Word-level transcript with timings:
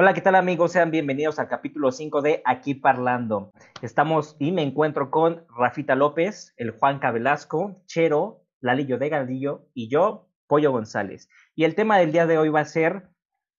Hola, 0.00 0.14
¿qué 0.14 0.20
tal 0.20 0.36
amigos? 0.36 0.70
Sean 0.70 0.92
bienvenidos 0.92 1.40
al 1.40 1.48
capítulo 1.48 1.90
5 1.90 2.22
de 2.22 2.40
Aquí 2.44 2.76
Parlando. 2.76 3.52
Estamos 3.82 4.36
y 4.38 4.52
me 4.52 4.62
encuentro 4.62 5.10
con 5.10 5.44
Rafita 5.58 5.96
López, 5.96 6.54
el 6.56 6.70
Juan 6.70 7.00
Velasco, 7.00 7.82
Chero, 7.86 8.44
Lalillo 8.60 8.98
de 8.98 9.08
Galdillo 9.08 9.66
y 9.74 9.88
yo, 9.90 10.28
Pollo 10.46 10.70
González. 10.70 11.28
Y 11.56 11.64
el 11.64 11.74
tema 11.74 11.98
del 11.98 12.12
día 12.12 12.28
de 12.28 12.38
hoy 12.38 12.48
va 12.48 12.60
a 12.60 12.64
ser 12.64 13.08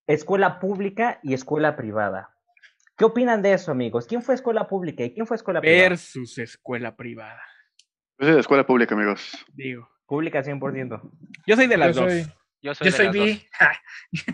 escuela 0.07 0.61
pública 0.61 1.19
y 1.23 1.33
escuela 1.33 1.75
privada. 1.75 2.29
¿Qué 2.95 3.03
opinan 3.03 3.41
de 3.41 3.51
eso, 3.51 3.73
amigos? 3.73 4.07
¿Quién 4.07 4.21
fue 4.21 4.35
escuela 4.35 4.65
pública 4.65 5.03
y 5.03 5.13
quién 5.13 5.27
fue 5.27 5.35
escuela 5.35 5.59
privada? 5.59 5.89
Versus 5.89 6.37
escuela 6.37 6.95
privada. 6.95 7.41
Yo 8.17 8.27
soy 8.27 8.35
de 8.35 8.39
escuela 8.39 8.65
pública, 8.65 8.95
amigos. 8.95 9.45
Digo. 9.51 9.89
Pública 10.05 10.41
100%. 10.41 11.01
Yo 11.45 11.55
soy 11.57 11.67
de 11.67 11.75
las 11.75 11.93
Yo 11.93 12.03
dos. 12.03 12.13
soy, 12.13 12.31
Yo 12.61 12.75
soy, 12.75 12.89
yo 12.89 12.91
soy 12.97 13.05
las 13.05 13.13
bi. 13.13 13.19
dos. 13.19 13.39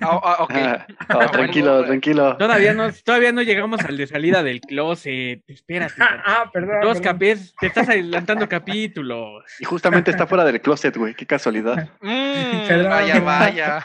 Ok. 0.39 0.51
Ah, 0.55 0.87
Ah, 1.09 1.15
bueno, 1.15 1.31
tranquilo, 1.31 1.85
tranquilo. 1.85 2.37
Todavía 2.37 2.73
no, 2.73 2.91
todavía 2.91 3.31
no 3.31 3.41
llegamos 3.43 3.81
al 3.81 3.97
de 3.97 4.07
salida 4.07 4.41
del 4.41 4.61
closet. 4.61 5.43
Espérate. 5.47 5.93
Ah, 5.99 6.23
ah, 6.25 6.49
perdón. 6.51 6.81
Dos 6.81 7.01
capítulos. 7.01 7.53
Te 7.59 7.67
estás 7.67 7.87
adelantando 7.89 8.49
capítulos. 8.49 9.43
Y 9.59 9.65
justamente 9.65 10.09
está 10.11 10.25
fuera 10.25 10.43
del 10.43 10.59
closet, 10.61 10.95
güey. 10.97 11.13
Qué 11.13 11.25
casualidad. 11.25 11.89
Mm, 12.01 12.67
Perdón, 12.67 12.89
vaya, 12.91 13.19
vaya. 13.19 13.83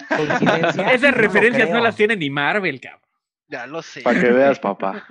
Esas 0.92 1.14
referencias 1.14 1.70
no 1.70 1.80
las 1.80 1.96
tiene 1.96 2.16
ni 2.16 2.30
Marvel, 2.30 2.80
cabrón. 2.80 3.00
Ya 3.48 3.66
lo 3.66 3.82
sé. 3.82 4.02
Para 4.02 4.20
que 4.20 4.30
veas, 4.30 4.58
papá. 4.58 5.04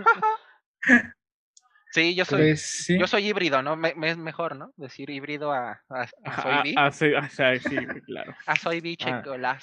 Sí, 1.92 2.14
yo 2.16 2.24
soy, 2.26 2.40
Pues 2.40 2.62
sí. 2.62 3.00
yo 3.00 3.08
soy 3.08 3.28
híbrido, 3.28 3.62
¿no? 3.62 3.76
Me, 3.76 3.96
me 3.96 4.10
es 4.12 4.18
mejor, 4.18 4.56
¿no? 4.56 4.72
Decir 4.78 5.10
híbrido 5.10 5.52
a, 5.52 5.82
a, 5.90 6.06
a 6.24 6.42
soy 6.42 6.62
bi. 6.64 7.60
sí, 7.60 7.76
claro. 8.06 8.36
A 8.46 8.56
soy 8.56 8.82
bi, 8.82 8.98
Ah. 9.06 9.58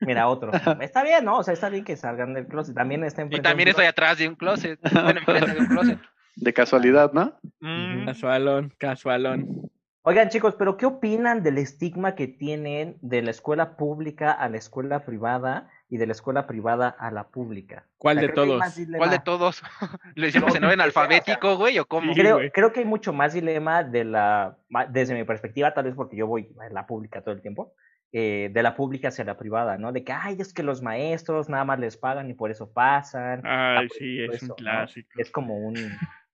Mira, 0.00 0.28
otro. 0.28 0.52
Está 0.80 1.02
bien, 1.02 1.24
¿no? 1.24 1.38
O 1.38 1.42
sea, 1.42 1.54
está 1.54 1.68
bien 1.68 1.84
que 1.84 1.96
salgan 1.96 2.32
del 2.32 2.46
closet. 2.46 2.74
También 2.74 3.02
está 3.04 3.26
Y 3.28 3.40
también 3.40 3.68
estoy 3.68 3.86
atrás 3.86 4.18
de 4.18 4.28
un 4.28 4.36
closet. 4.36 4.78
Bueno, 4.92 5.20
enfrente 5.20 5.54
de 5.54 5.60
un 5.60 5.66
closet. 5.66 5.98
De 6.36 6.52
casualidad, 6.52 7.12
¿no? 7.12 7.36
Mm, 7.60 8.06
Casualón, 8.06 8.72
casualón. 8.78 9.70
Oigan, 10.02 10.28
chicos, 10.28 10.54
pero 10.56 10.76
¿qué 10.76 10.86
opinan 10.86 11.42
del 11.42 11.58
estigma 11.58 12.14
que 12.14 12.28
tienen 12.28 12.96
de 13.00 13.22
la 13.22 13.32
escuela 13.32 13.76
pública 13.76 14.30
a 14.30 14.48
la 14.48 14.56
escuela 14.56 15.04
privada 15.04 15.68
y 15.90 15.96
de 15.96 16.06
la 16.06 16.12
escuela 16.12 16.46
privada 16.46 16.88
a 16.88 17.10
la 17.10 17.28
pública? 17.28 17.86
¿Cuál 17.96 18.18
O 18.18 18.20
sea, 18.20 18.28
de 18.28 18.34
todos? 18.34 18.62
¿Cuál 18.96 19.10
de 19.10 19.18
todos? 19.20 19.62
¿Lo 20.14 20.26
hicimos 20.26 20.54
en 20.54 20.64
orden 20.64 20.80
alfabético, 20.80 21.56
güey? 21.56 21.78
¿O 21.78 21.86
cómo? 21.86 22.12
Sí, 22.14 22.20
Creo, 22.20 22.36
güey. 22.36 22.50
creo 22.50 22.72
que 22.72 22.80
hay 22.80 22.86
mucho 22.86 23.12
más 23.12 23.32
dilema 23.32 23.82
de 23.84 24.04
la, 24.04 24.58
desde 24.90 25.14
mi 25.14 25.24
perspectiva, 25.24 25.72
tal 25.74 25.84
vez 25.84 25.94
porque 25.94 26.16
yo 26.16 26.26
voy 26.26 26.54
a 26.60 26.68
la 26.68 26.86
pública 26.86 27.22
todo 27.22 27.34
el 27.34 27.40
tiempo, 27.40 27.72
eh, 28.12 28.50
de 28.52 28.62
la 28.62 28.74
pública 28.76 29.08
hacia 29.08 29.24
la 29.24 29.36
privada, 29.36 29.76
¿no? 29.78 29.92
De 29.92 30.04
que, 30.04 30.12
ay, 30.12 30.36
es 30.40 30.52
que 30.54 30.62
los 30.62 30.82
maestros 30.82 31.48
nada 31.48 31.64
más 31.64 31.78
les 31.78 31.96
pagan 31.96 32.30
y 32.30 32.34
por 32.34 32.50
eso 32.50 32.72
pasan. 32.72 33.42
Ay, 33.44 33.86
Ah, 33.86 33.94
sí, 33.98 34.24
por 34.26 34.34
es 34.34 34.42
un 34.42 34.48
clásico. 34.50 35.10
Es 35.16 35.30
como 35.30 35.58
un, 35.58 35.76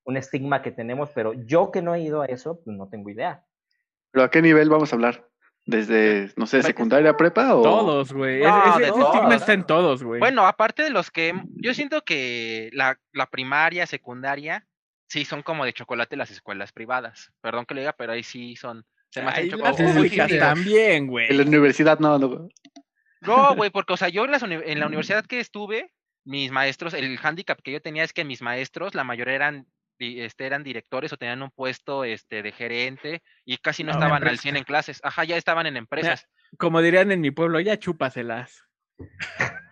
un 0.04 0.16
estigma 0.16 0.62
que 0.62 0.70
tenemos, 0.70 1.10
pero 1.10 1.32
yo 1.32 1.70
que 1.70 1.82
no 1.82 1.94
he 1.94 2.00
ido 2.00 2.22
a 2.22 2.26
eso, 2.26 2.60
pues 2.64 2.76
no 2.76 2.88
tengo 2.88 3.10
idea. 3.10 3.44
¿Pero 4.12 4.24
a 4.24 4.30
qué 4.30 4.40
nivel 4.42 4.68
vamos 4.68 4.92
a 4.92 4.96
hablar? 4.96 5.26
¿Desde, 5.66 6.30
no 6.36 6.46
sé, 6.46 6.62
secundaria, 6.62 7.16
prepa 7.16 7.54
o...? 7.54 7.62
Todos, 7.62 8.12
güey. 8.12 8.42
No, 8.42 8.74
Ese- 8.74 8.82
ese 8.82 8.92
todos, 8.92 9.04
estigma 9.06 9.28
¿no? 9.30 9.34
está 9.34 9.52
en 9.54 9.64
todos, 9.64 10.02
güey. 10.02 10.20
Bueno, 10.20 10.46
aparte 10.46 10.82
de 10.82 10.90
los 10.90 11.10
que. 11.10 11.32
Yo 11.56 11.72
siento 11.72 12.02
que 12.02 12.68
la, 12.74 13.00
la 13.12 13.26
primaria, 13.30 13.86
secundaria, 13.86 14.66
sí 15.08 15.24
son 15.24 15.42
como 15.42 15.64
de 15.64 15.72
chocolate 15.72 16.16
las 16.16 16.30
escuelas 16.30 16.72
privadas. 16.72 17.32
Perdón 17.40 17.64
que 17.64 17.74
lo 17.74 17.80
diga, 17.80 17.94
pero 17.96 18.12
ahí 18.12 18.22
sí 18.22 18.56
son. 18.56 18.84
Se 19.08 19.22
me 19.22 19.28
hacen 19.28 19.44
Ay, 19.44 19.50
choco- 19.50 19.62
las 19.64 19.76
públicas 19.76 20.30
sí. 20.30 20.38
también, 20.38 21.06
güey. 21.06 21.28
En 21.30 21.38
la 21.38 21.44
universidad, 21.44 21.98
no, 21.98 22.18
no. 22.18 22.48
No, 23.22 23.54
güey, 23.54 23.70
porque, 23.70 23.94
o 23.94 23.96
sea, 23.96 24.08
yo 24.10 24.24
en, 24.26 24.32
las 24.32 24.42
uni- 24.42 24.60
en 24.64 24.80
la 24.80 24.86
universidad 24.86 25.24
que 25.24 25.40
estuve, 25.40 25.92
mis 26.26 26.50
maestros, 26.50 26.92
el 26.92 27.16
hándicap 27.16 27.58
que 27.62 27.72
yo 27.72 27.80
tenía 27.80 28.04
es 28.04 28.12
que 28.12 28.24
mis 28.24 28.42
maestros, 28.42 28.94
la 28.94 29.04
mayoría 29.04 29.34
eran, 29.34 29.66
este, 30.20 30.46
eran 30.46 30.62
directores 30.64 31.12
o 31.12 31.16
tenían 31.16 31.42
un 31.42 31.50
puesto 31.50 32.04
este, 32.04 32.42
de 32.42 32.52
gerente 32.52 33.22
y 33.44 33.58
casi 33.58 33.84
no 33.84 33.92
estaban 33.92 34.16
al 34.16 34.22
empresa. 34.22 34.42
100 34.42 34.56
en 34.56 34.64
clases. 34.64 35.00
Ajá, 35.02 35.24
ya 35.24 35.36
estaban 35.36 35.66
en 35.66 35.76
empresas. 35.76 36.26
Como 36.58 36.80
dirían 36.80 37.10
en 37.12 37.20
mi 37.20 37.30
pueblo, 37.30 37.60
ya 37.60 37.78
chúpaselas. 37.78 38.62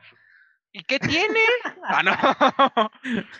¿Y 0.75 0.85
qué 0.85 0.99
tiene? 0.99 1.39
Ah, 1.85 2.03
no. 2.03 2.13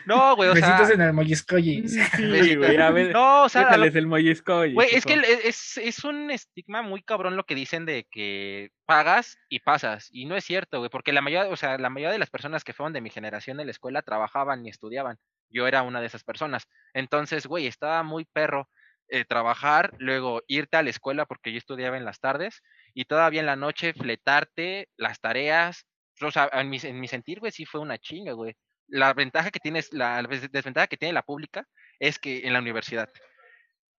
No, 0.05 0.35
güey, 0.35 0.49
o 0.49 0.55
sea. 0.55 0.69
Besitos 0.69 0.91
en 0.91 1.01
el 1.01 1.13
molliscoyi. 1.13 1.87
Sí, 1.87 1.99
güey, 2.57 2.77
a 2.77 2.91
ver, 2.91 3.11
No, 3.11 3.43
o 3.43 3.49
sea, 3.49 3.75
lo- 3.75 3.85
el 3.85 4.07
mollisco. 4.07 4.65
y 4.65 4.73
Güey, 4.73 4.89
es 4.91 5.03
que 5.03 5.19
es, 5.43 5.77
es 5.77 6.03
un 6.03 6.29
estigma 6.29 6.83
muy 6.83 7.01
cabrón 7.01 7.35
lo 7.35 7.43
que 7.45 7.55
dicen 7.55 7.85
de 7.85 8.05
que 8.11 8.69
pagas 8.85 9.37
y 9.49 9.59
pasas. 9.61 10.09
Y 10.11 10.25
no 10.25 10.35
es 10.35 10.45
cierto, 10.45 10.77
güey, 10.77 10.91
porque 10.91 11.11
la 11.11 11.21
mayoría, 11.21 11.51
o 11.51 11.55
sea, 11.55 11.79
la 11.79 11.89
mayoría 11.89 12.11
de 12.11 12.19
las 12.19 12.29
personas 12.29 12.63
que 12.63 12.73
fueron 12.73 12.93
de 12.93 13.01
mi 13.01 13.09
generación 13.09 13.59
en 13.59 13.65
la 13.65 13.71
escuela 13.71 14.03
trabajaban 14.03 14.63
y 14.63 14.69
estudiaban. 14.69 15.17
Yo 15.53 15.67
era 15.67 15.83
una 15.83 16.01
de 16.01 16.07
esas 16.07 16.23
personas. 16.23 16.67
Entonces, 16.93 17.47
güey, 17.47 17.67
estaba 17.67 18.03
muy 18.03 18.25
perro 18.25 18.69
eh, 19.09 19.25
trabajar, 19.25 19.93
luego 19.99 20.41
irte 20.47 20.77
a 20.77 20.83
la 20.83 20.89
escuela 20.89 21.25
porque 21.25 21.51
yo 21.51 21.57
estudiaba 21.59 21.97
en 21.97 22.05
las 22.05 22.19
tardes 22.19 22.61
y 22.93 23.05
todavía 23.05 23.41
en 23.41 23.45
la 23.47 23.55
noche 23.55 23.93
fletarte 23.93 24.89
las 24.97 25.19
tareas. 25.19 25.85
O 26.21 26.31
sea, 26.31 26.49
en 26.53 26.69
mi, 26.69 26.77
en 26.83 26.99
mi 26.99 27.07
sentir, 27.07 27.39
güey, 27.39 27.51
sí 27.51 27.65
fue 27.65 27.81
una 27.81 27.97
chinga, 27.99 28.33
güey. 28.33 28.55
La 28.87 29.13
ventaja 29.13 29.51
que 29.51 29.59
tienes, 29.59 29.93
la 29.93 30.21
des- 30.23 30.51
desventaja 30.51 30.87
que 30.87 30.97
tiene 30.97 31.13
la 31.13 31.23
pública 31.23 31.65
es 31.99 32.19
que 32.19 32.45
en 32.47 32.53
la 32.53 32.59
universidad 32.59 33.09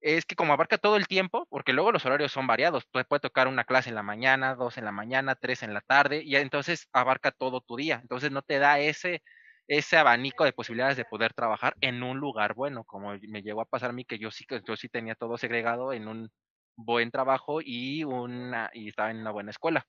es 0.01 0.27
que 0.27 0.37
como 0.37 0.53
abarca 0.53 0.77
todo 0.79 0.97
el 0.97 1.09
tiempo, 1.09 1.47
porque 1.51 1.73
luego 1.73 1.91
los 1.93 2.05
horarios 2.05 2.31
son 2.33 2.47
variados, 2.47 2.85
puede, 2.93 3.07
puede 3.07 3.21
tocar 3.21 3.49
una 3.49 3.65
clase 3.65 3.89
en 3.89 3.95
la 3.95 4.03
mañana, 4.03 4.55
dos 4.55 4.77
en 4.77 4.85
la 4.85 4.93
mañana, 4.93 5.35
tres 5.35 5.63
en 5.63 5.73
la 5.73 5.81
tarde, 5.81 6.23
y 6.25 6.37
entonces 6.37 6.89
abarca 6.93 7.31
todo 7.33 7.61
tu 7.63 7.77
día. 7.77 8.01
Entonces 8.03 8.31
no 8.31 8.43
te 8.43 8.59
da 8.59 8.79
ese, 8.81 9.23
ese 9.67 9.97
abanico 9.97 10.45
de 10.45 10.53
posibilidades 10.53 10.97
de 10.97 11.05
poder 11.05 11.33
trabajar 11.33 11.75
en 11.81 12.03
un 12.03 12.19
lugar 12.19 12.55
bueno, 12.55 12.85
como 12.85 13.17
me 13.29 13.43
llegó 13.43 13.63
a 13.63 13.67
pasar 13.67 13.91
a 13.91 13.93
mí 13.93 14.05
que 14.05 14.19
yo 14.19 14.31
sí 14.31 14.45
que 14.45 14.61
yo 14.67 14.77
sí 14.77 14.89
tenía 14.89 15.15
todo 15.15 15.39
segregado 15.39 15.93
en 15.93 16.09
un 16.09 16.31
buen 16.77 17.11
trabajo 17.11 17.61
y 17.63 18.05
una 18.05 18.71
y 18.75 18.89
estaba 18.89 19.11
en 19.11 19.19
una 19.19 19.31
buena 19.31 19.51
escuela. 19.51 19.87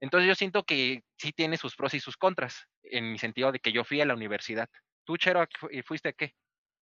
Entonces 0.00 0.28
yo 0.28 0.34
siento 0.34 0.64
que 0.64 1.02
sí 1.16 1.32
tiene 1.32 1.56
sus 1.56 1.74
pros 1.74 1.94
y 1.94 2.00
sus 2.00 2.16
contras, 2.16 2.68
en 2.82 3.12
mi 3.12 3.18
sentido 3.18 3.50
de 3.50 3.60
que 3.60 3.72
yo 3.72 3.82
fui 3.82 4.00
a 4.00 4.04
la 4.04 4.14
universidad. 4.14 4.68
¿Tú, 5.04 5.16
Chero, 5.16 5.44
fuiste 5.84 6.10
a 6.10 6.12
qué? 6.12 6.34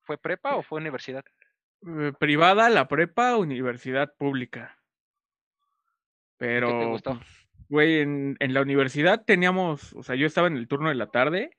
¿Fue 0.03 0.19
prepa 0.19 0.57
o 0.57 0.63
fue 0.63 0.81
universidad? 0.81 1.25
Eh, 1.87 2.13
privada, 2.19 2.69
la 2.71 2.89
prepa, 2.89 3.37
universidad 3.37 4.13
pública. 4.17 4.77
¿Qué 6.39 6.41
te 6.41 6.47
Pero, 6.47 6.91
gustó? 6.91 7.19
pues, 7.19 7.29
güey, 7.69 8.01
en, 8.01 8.37
en 8.41 8.53
la 8.53 8.63
universidad 8.63 9.25
teníamos, 9.25 9.93
o 9.93 10.03
sea, 10.03 10.17
yo 10.17 10.27
estaba 10.27 10.49
en 10.49 10.57
el 10.57 10.67
turno 10.67 10.89
de 10.89 10.97
la 10.97 11.07
tarde 11.07 11.57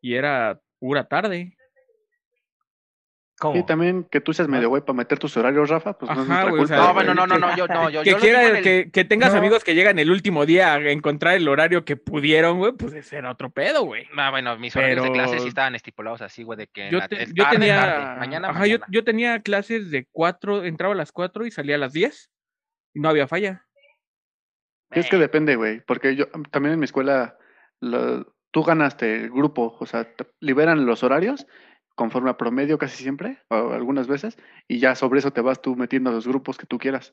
y 0.00 0.14
era 0.14 0.60
pura 0.78 1.04
tarde. 1.08 1.56
¿Cómo? 3.38 3.58
Y 3.58 3.64
también 3.64 4.04
que 4.04 4.20
tú 4.20 4.34
seas 4.34 4.48
medio 4.48 4.68
güey 4.68 4.82
para 4.82 4.98
meter 4.98 5.18
tus 5.18 5.34
horarios, 5.38 5.70
Rafa, 5.70 5.96
pues 5.96 6.10
no 6.14 6.24
es 6.24 6.28
Ajá, 6.28 6.42
nuestra 6.44 6.50
güey, 6.50 6.54
o 6.54 6.58
culpa. 6.58 6.74
sea, 6.76 6.84
No, 6.86 6.92
bueno, 6.94 7.14
no, 7.14 7.26
no, 7.26 7.34
que- 7.36 7.40
no, 7.40 7.56
yo 7.56 7.66
no, 7.68 7.88
yo, 7.88 8.02
que 8.02 8.10
yo 8.10 8.18
quiera 8.18 8.44
el- 8.46 8.62
que, 8.62 8.90
que 8.92 9.04
tengas 9.06 9.32
No. 9.32 9.38
amigos 9.38 9.64
que 9.64 9.74
llegan 9.74 9.98
el 9.98 10.10
último 10.10 10.44
día 10.44 10.74
a 10.74 10.90
encontrar 10.90 11.36
el 11.36 11.48
horario 11.48 11.86
que 11.86 11.96
pudieron, 11.96 12.58
güey, 12.58 12.72
pues 12.72 12.92
ese 12.92 13.16
era 13.16 13.30
otro 13.30 13.48
pedo, 13.48 13.84
güey. 13.84 14.06
Ah, 14.18 14.30
bueno, 14.30 14.58
mis 14.58 14.76
horarios 14.76 15.02
de 15.04 15.12
clase 15.12 15.30
Pero- 15.30 15.42
sí 15.42 15.48
estaban 15.48 15.74
estipulados 15.74 16.20
así, 16.20 16.42
güey, 16.42 16.58
de 16.58 16.66
que 16.66 16.90
Yo, 16.90 16.98
la- 16.98 17.08
te- 17.08 17.22
es 17.22 17.32
yo 17.32 17.44
tarde, 17.44 17.58
tenía, 17.60 17.80
tarde, 17.80 18.18
mañana, 18.20 18.48
ajá, 18.50 18.66
yo, 18.66 18.74
mañana. 18.78 18.86
yo 18.90 19.04
tenía 19.04 19.40
clases 19.40 19.90
de 19.90 20.06
cuatro, 20.12 20.62
entraba 20.64 20.92
a 20.92 20.96
las 20.98 21.10
cuatro 21.10 21.46
y 21.46 21.50
salía 21.50 21.76
a 21.76 21.78
las 21.78 21.94
diez 21.94 22.30
y 22.92 23.00
no 23.00 23.08
había 23.08 23.26
falla. 23.26 23.64
Es 24.90 25.08
que 25.08 25.16
depende, 25.16 25.56
güey, 25.56 25.80
porque 25.86 26.14
yo 26.14 26.26
también 26.50 26.74
en 26.74 26.80
mi 26.80 26.84
escuela 26.84 27.38
lo- 27.80 28.34
tú 28.50 28.62
ganaste 28.62 29.24
el 29.24 29.30
grupo, 29.30 29.76
o 29.78 29.86
sea, 29.86 30.14
te 30.14 30.26
liberan 30.40 30.86
los 30.86 31.02
horarios 31.02 31.46
conforme 31.94 32.30
a 32.30 32.36
promedio 32.36 32.78
casi 32.78 33.02
siempre, 33.02 33.38
o 33.48 33.72
algunas 33.72 34.08
veces, 34.08 34.38
y 34.66 34.78
ya 34.78 34.94
sobre 34.94 35.18
eso 35.18 35.32
te 35.32 35.42
vas 35.42 35.60
tú 35.60 35.76
metiendo 35.76 36.10
a 36.10 36.12
los 36.12 36.26
grupos 36.26 36.56
que 36.56 36.66
tú 36.66 36.78
quieras. 36.78 37.12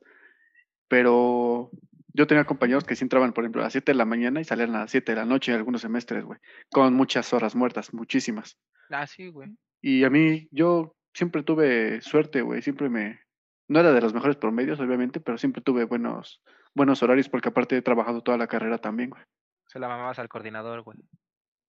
Pero 0.87 1.71
yo 2.13 2.25
tenía 2.25 2.45
compañeros 2.45 2.85
que 2.85 2.95
sí 2.95 3.03
entraban, 3.03 3.33
por 3.33 3.43
ejemplo, 3.43 3.61
a 3.61 3.65
las 3.65 3.73
7 3.73 3.91
de 3.91 3.97
la 3.97 4.05
mañana 4.05 4.39
y 4.39 4.45
salían 4.45 4.75
a 4.75 4.81
las 4.81 4.91
7 4.91 5.11
de 5.11 5.17
la 5.17 5.25
noche 5.25 5.51
en 5.51 5.57
algunos 5.57 5.81
semestres, 5.81 6.23
güey, 6.23 6.39
con 6.71 6.93
muchas 6.93 7.33
horas 7.33 7.55
muertas, 7.55 7.93
muchísimas. 7.93 8.57
Ah, 8.89 9.05
sí, 9.05 9.27
güey. 9.27 9.49
Y 9.81 10.05
a 10.05 10.09
mí, 10.09 10.47
yo 10.51 10.95
siempre 11.13 11.43
tuve 11.43 12.01
suerte, 12.01 12.41
güey, 12.41 12.61
siempre 12.61 12.89
me... 12.89 13.19
No 13.67 13.81
era 13.81 13.91
de 13.91 13.99
los 13.99 14.13
mejores 14.13 14.37
promedios, 14.37 14.79
obviamente, 14.79 15.19
pero 15.19 15.37
siempre 15.37 15.61
tuve 15.61 15.83
buenos, 15.83 16.41
buenos 16.73 17.03
horarios 17.03 17.27
porque 17.27 17.49
aparte 17.49 17.75
he 17.75 17.81
trabajado 17.81 18.23
toda 18.23 18.37
la 18.37 18.47
carrera 18.47 18.77
también, 18.77 19.09
güey. 19.09 19.23
Se 19.67 19.79
la 19.79 19.89
mamabas 19.89 20.19
al 20.19 20.29
coordinador, 20.29 20.83
güey. 20.83 20.97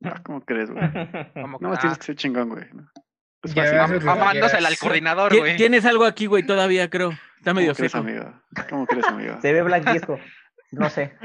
Ah, 0.05 0.21
¿Cómo 0.23 0.41
crees, 0.43 0.71
güey? 0.71 0.83
¿Cómo 1.35 1.59
No, 1.61 1.71
que- 1.73 1.79
tienes 1.79 1.97
ah, 1.97 1.99
que 1.99 2.05
ser 2.07 2.17
chingón, 2.17 2.49
güey. 2.51 2.65
¿no? 2.73 2.89
Es 3.43 3.55
Ya, 3.55 3.63
fácil. 3.65 3.77
eso 3.77 3.83
mam- 3.83 3.85
es 3.85 3.91
lo 3.93 3.99
que 4.01 4.05
mamándosela 4.19 4.69
al 4.69 4.79
coordinador, 4.79 5.37
güey. 5.37 5.57
Tienes 5.57 5.85
algo 5.85 6.05
aquí, 6.05 6.27
güey, 6.27 6.45
todavía 6.45 6.89
creo. 6.91 7.13
Está 7.39 7.55
medio 7.55 7.69
¿Cómo 7.69 7.77
crees, 7.77 7.95
amigo? 7.95 8.43
¿Cómo 8.69 8.87
crees, 8.87 9.07
amigo? 9.07 9.41
Se 9.41 9.53
ve 9.53 9.63
blanquisco. 9.63 10.19
No 10.73 10.91
sé. 10.91 11.17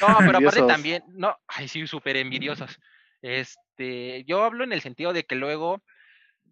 No, 0.00 0.16
pero 0.18 0.38
aparte 0.38 0.62
también, 0.62 1.02
no, 1.08 1.36
ay, 1.48 1.66
sí, 1.68 1.86
súper 1.86 2.16
envidiosos. 2.16 2.78
Este, 3.22 4.24
yo 4.24 4.44
hablo 4.44 4.64
en 4.64 4.72
el 4.72 4.80
sentido 4.80 5.12
de 5.12 5.24
que 5.24 5.34
luego 5.34 5.82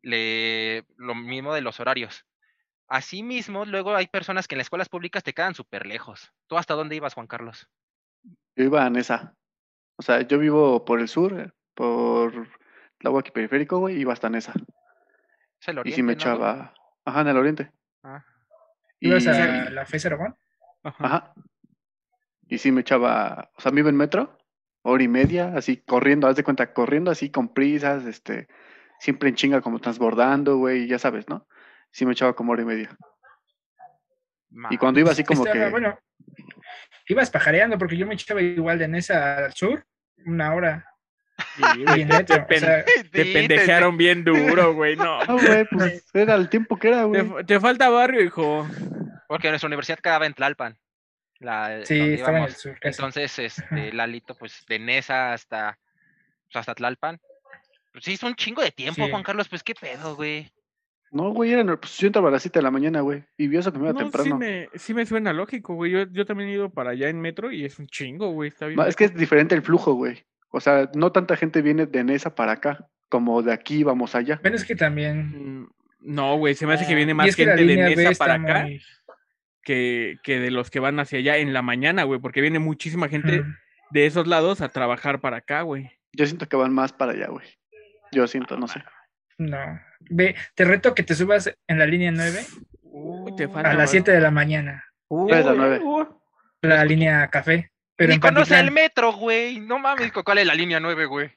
le, 0.03 0.85
lo 0.97 1.15
mismo 1.15 1.55
de 1.55 1.61
los 1.63 1.79
horarios. 1.81 2.25
Asimismo, 2.89 3.65
luego 3.65 3.95
hay 3.95 4.07
personas 4.07 4.49
que 4.49 4.55
en 4.55 4.59
las 4.59 4.67
escuelas 4.67 4.89
públicas 4.89 5.23
te 5.23 5.35
quedan 5.35 5.55
súper 5.55 5.87
lejos. 5.87 6.33
¿Tú 6.49 6.59
hasta 6.59 6.75
dónde 6.75 6.97
ibas, 6.97 7.15
Juan 7.15 7.27
Carlos? 7.27 7.69
Yo 8.57 8.65
iba 8.65 8.87
en 8.87 8.97
esa. 8.97 9.35
O 9.99 10.03
sea, 10.03 10.23
yo 10.23 10.39
vivo 10.39 10.85
por 10.85 11.01
el 11.01 11.09
sur, 11.09 11.55
por 11.75 12.49
Tláhuac 12.99 13.29
y 13.29 13.31
Periférico, 13.33 13.79
güey, 13.79 13.99
iba 14.01 14.13
hasta 14.13 14.31
Nesa. 14.31 14.53
Es 15.61 15.69
el 15.69 15.77
Y 15.77 15.79
oriente, 15.81 15.97
sí 15.97 16.03
me 16.03 16.13
¿no, 16.15 16.17
güey? 16.17 16.23
echaba, 16.23 16.75
ajá, 17.05 17.21
en 17.23 17.29
el 17.29 17.37
oriente. 17.37 17.73
Ah. 18.05 18.25
Y, 19.01 19.09
¿Ibas 19.09 19.27
a 19.27 19.71
la 19.71 19.85
FES 19.87 20.07
Aragón? 20.07 20.37
Ajá. 20.85 21.05
ajá. 21.05 21.35
Y 22.49 22.59
sí 22.59 22.73
me 22.73 22.81
echaba, 22.81 23.51
o 23.57 23.61
sea, 23.61 23.73
me 23.73 23.81
iba 23.81 23.91
en 23.91 23.97
metro, 23.97 24.39
hora 24.83 25.03
y 25.03 25.09
media, 25.09 25.53
así 25.57 25.77
corriendo, 25.83 26.29
haz 26.29 26.37
de 26.37 26.45
cuenta, 26.45 26.73
corriendo 26.73 27.11
así 27.11 27.31
con 27.31 27.53
prisas, 27.53 28.07
este, 28.07 28.49
siempre 29.01 29.29
en 29.29 29.35
chinga 29.35 29.61
como 29.61 29.81
transbordando, 29.81 30.57
güey, 30.57 30.87
ya 30.87 30.99
sabes, 30.99 31.29
¿no? 31.29 31.47
Sí 31.91 32.07
me 32.07 32.13
echaba 32.13 32.35
como 32.35 32.53
hora 32.53 32.63
y 32.63 32.67
media. 32.67 32.97
Y 34.71 34.79
cuando 34.79 35.01
iba 35.01 35.11
así 35.11 35.25
como 35.25 35.45
Estaba- 35.45 35.67
que, 35.67 35.71
Bueno, 35.71 35.99
ibas 37.09 37.31
pajareando 37.31 37.79
porque 37.79 37.97
yo 37.97 38.07
me 38.07 38.15
echaba 38.15 38.43
igual 38.43 38.79
de 38.79 38.89
Nesa 38.89 39.47
al 39.47 39.55
sur, 39.55 39.85
una 40.27 40.55
hora. 40.55 40.85
Sí, 41.57 41.63
Y 41.79 41.85
güey, 41.85 42.07
te, 42.07 42.35
o 42.35 42.59
sea, 42.59 42.85
pendejearon 43.13 43.97
bien 43.97 44.25
duro, 44.25 44.75
güey. 44.75 44.97
No. 44.97 45.25
no, 45.25 45.39
güey, 45.39 45.65
pues 45.67 46.05
era 46.13 46.35
el 46.35 46.49
tiempo 46.49 46.77
que 46.77 46.89
era, 46.89 47.05
güey. 47.05 47.29
Te, 47.29 47.45
te 47.45 47.61
falta 47.61 47.89
barrio, 47.89 48.23
hijo. 48.23 48.67
Porque 49.29 49.51
nuestra 49.51 49.67
universidad 49.67 49.99
quedaba 49.99 50.27
en 50.27 50.35
Tlalpan. 50.35 50.77
La, 51.39 51.85
sí, 51.85 52.15
estaba 52.15 52.39
en 52.39 52.45
el 52.45 52.55
sur 52.55 52.79
casi. 52.81 52.97
Entonces, 52.97 53.39
este, 53.39 53.93
Lalito, 53.93 54.35
pues 54.35 54.65
de 54.67 54.79
Nesa 54.79 55.33
hasta, 55.33 55.79
pues, 56.45 56.57
hasta 56.57 56.75
Tlalpan. 56.75 57.21
Pues 57.93 58.05
sí, 58.05 58.15
es 58.15 58.23
un 58.23 58.35
chingo 58.35 58.63
de 58.63 58.73
tiempo, 58.73 59.05
Sí. 59.05 59.11
Juan 59.11 59.23
Carlos, 59.23 59.49
pues 59.49 59.63
qué 59.63 59.75
pedo, 59.75 60.17
güey. 60.17 60.51
No, 61.11 61.31
güey, 61.33 61.53
era, 61.53 61.63
en 61.63 61.69
el- 61.71 61.79
pues 61.79 61.97
yo 61.99 62.07
entraba 62.07 62.29
a 62.29 62.33
las 62.33 62.43
7 62.43 62.59
de 62.59 62.63
la 62.63 62.71
mañana, 62.71 63.01
güey. 63.01 63.25
Y 63.37 63.49
vio 63.49 63.61
eso 63.61 63.73
que 63.73 63.79
me 63.79 63.85
iba 63.85 63.93
No, 63.95 63.99
sí 64.01 64.05
temprano. 64.05 64.39
me, 64.39 64.69
sí 64.75 64.93
me 64.95 65.07
suena 65.07 65.33
lógico, 65.33 65.75
güey. 65.75 65.91
Yo, 65.93 66.05
yo 66.11 66.27
también 66.27 66.51
he 66.51 66.53
ido 66.55 66.71
para 66.71 66.91
allá 66.91 67.09
en 67.09 67.21
metro 67.21 67.51
y 67.51 67.65
es 67.65 67.79
un 67.79 67.87
chingo, 67.87 68.31
güey. 68.33 68.49
Está 68.49 68.67
bien. 68.67 68.79
Es 68.87 68.95
que 68.97 69.05
es 69.05 69.15
diferente 69.15 69.55
el 69.55 69.63
flujo, 69.63 69.95
güey. 69.95 70.25
O 70.51 70.61
sea, 70.61 70.91
no 70.95 71.13
tanta 71.13 71.37
gente 71.37 71.63
viene 71.63 71.87
de 71.87 72.05
Nesa 72.05 72.35
para 72.35 72.53
acá, 72.53 72.87
como 73.09 73.43
de 73.43 73.53
aquí 73.53 73.85
vamos 73.85 74.15
allá. 74.15 74.39
Bueno, 74.43 74.57
es 74.57 74.65
que 74.65 74.77
también. 74.77 75.63
Mm, 75.63 75.69
No, 76.01 76.37
güey, 76.37 76.55
se 76.55 76.67
me 76.67 76.75
hace 76.75 76.87
que 76.87 76.93
Ah, 76.93 76.97
viene 76.97 77.13
más 77.15 77.29
es 77.29 77.37
que 77.37 77.45
la 77.45 77.57
gente 77.57 77.75
de 77.75 77.97
Nesa 77.97 78.13
para 78.19 78.35
acá 78.35 78.63
muy- 78.63 78.81
que, 79.63 80.19
que 80.23 80.39
de 80.41 80.51
los 80.51 80.71
que 80.71 80.81
van 80.81 80.99
hacia 81.01 81.19
allá 81.19 81.37
en 81.39 81.53
la 81.53 81.61
mañana, 81.63 82.05
güey, 82.05 82.21
porque 82.21 82.41
viene 82.41 82.59
muchísima 82.59 83.09
gente 83.09 83.45
de 83.91 84.07
esos 84.07 84.27
lados 84.27 84.61
a 84.61 84.69
trabajar 84.69 85.21
para 85.21 85.39
acá, 85.39 85.63
güey. 85.63 85.91
Yo 86.13 86.25
siento 86.27 86.49
que 86.49 86.57
van 86.57 86.73
más 86.73 86.93
para 86.93 87.13
allá, 87.13 87.27
güey. 87.29 87.47
Yo 88.13 88.27
siento, 88.27 88.57
no 88.57 88.69
sé. 88.69 88.83
No. 89.39 89.59
Ve, 90.01 90.35
te 90.55 90.65
reto 90.65 90.95
que 90.95 91.03
te 91.03 91.15
subas 91.15 91.53
en 91.67 91.79
la 91.79 91.87
línea 91.87 92.11
9 92.11 92.45
Uy, 92.83 93.37
te 93.37 93.49
falta 93.49 93.71
a 93.71 93.75
las 93.75 93.83
más. 93.85 93.91
7 93.91 94.11
de 94.13 94.21
la 94.21 94.31
mañana. 94.31 94.85
Uy, 95.09 95.31
la 95.31 95.53
nueve? 95.55 95.81
uy. 95.83 96.07
La 96.63 96.85
línea 96.85 97.29
café. 97.29 97.71
Pero 97.97 98.13
Ni 98.13 98.19
conoce 98.21 98.55
el 98.55 98.61
Pantitlán. 98.67 98.75
metro, 98.75 99.13
güey. 99.13 99.61
No 99.61 99.79
mames, 99.79 100.13
¿cuál 100.13 100.39
es 100.39 100.47
la 100.47 100.55
línea 100.55 100.81
9, 100.81 101.07
güey? 101.07 101.31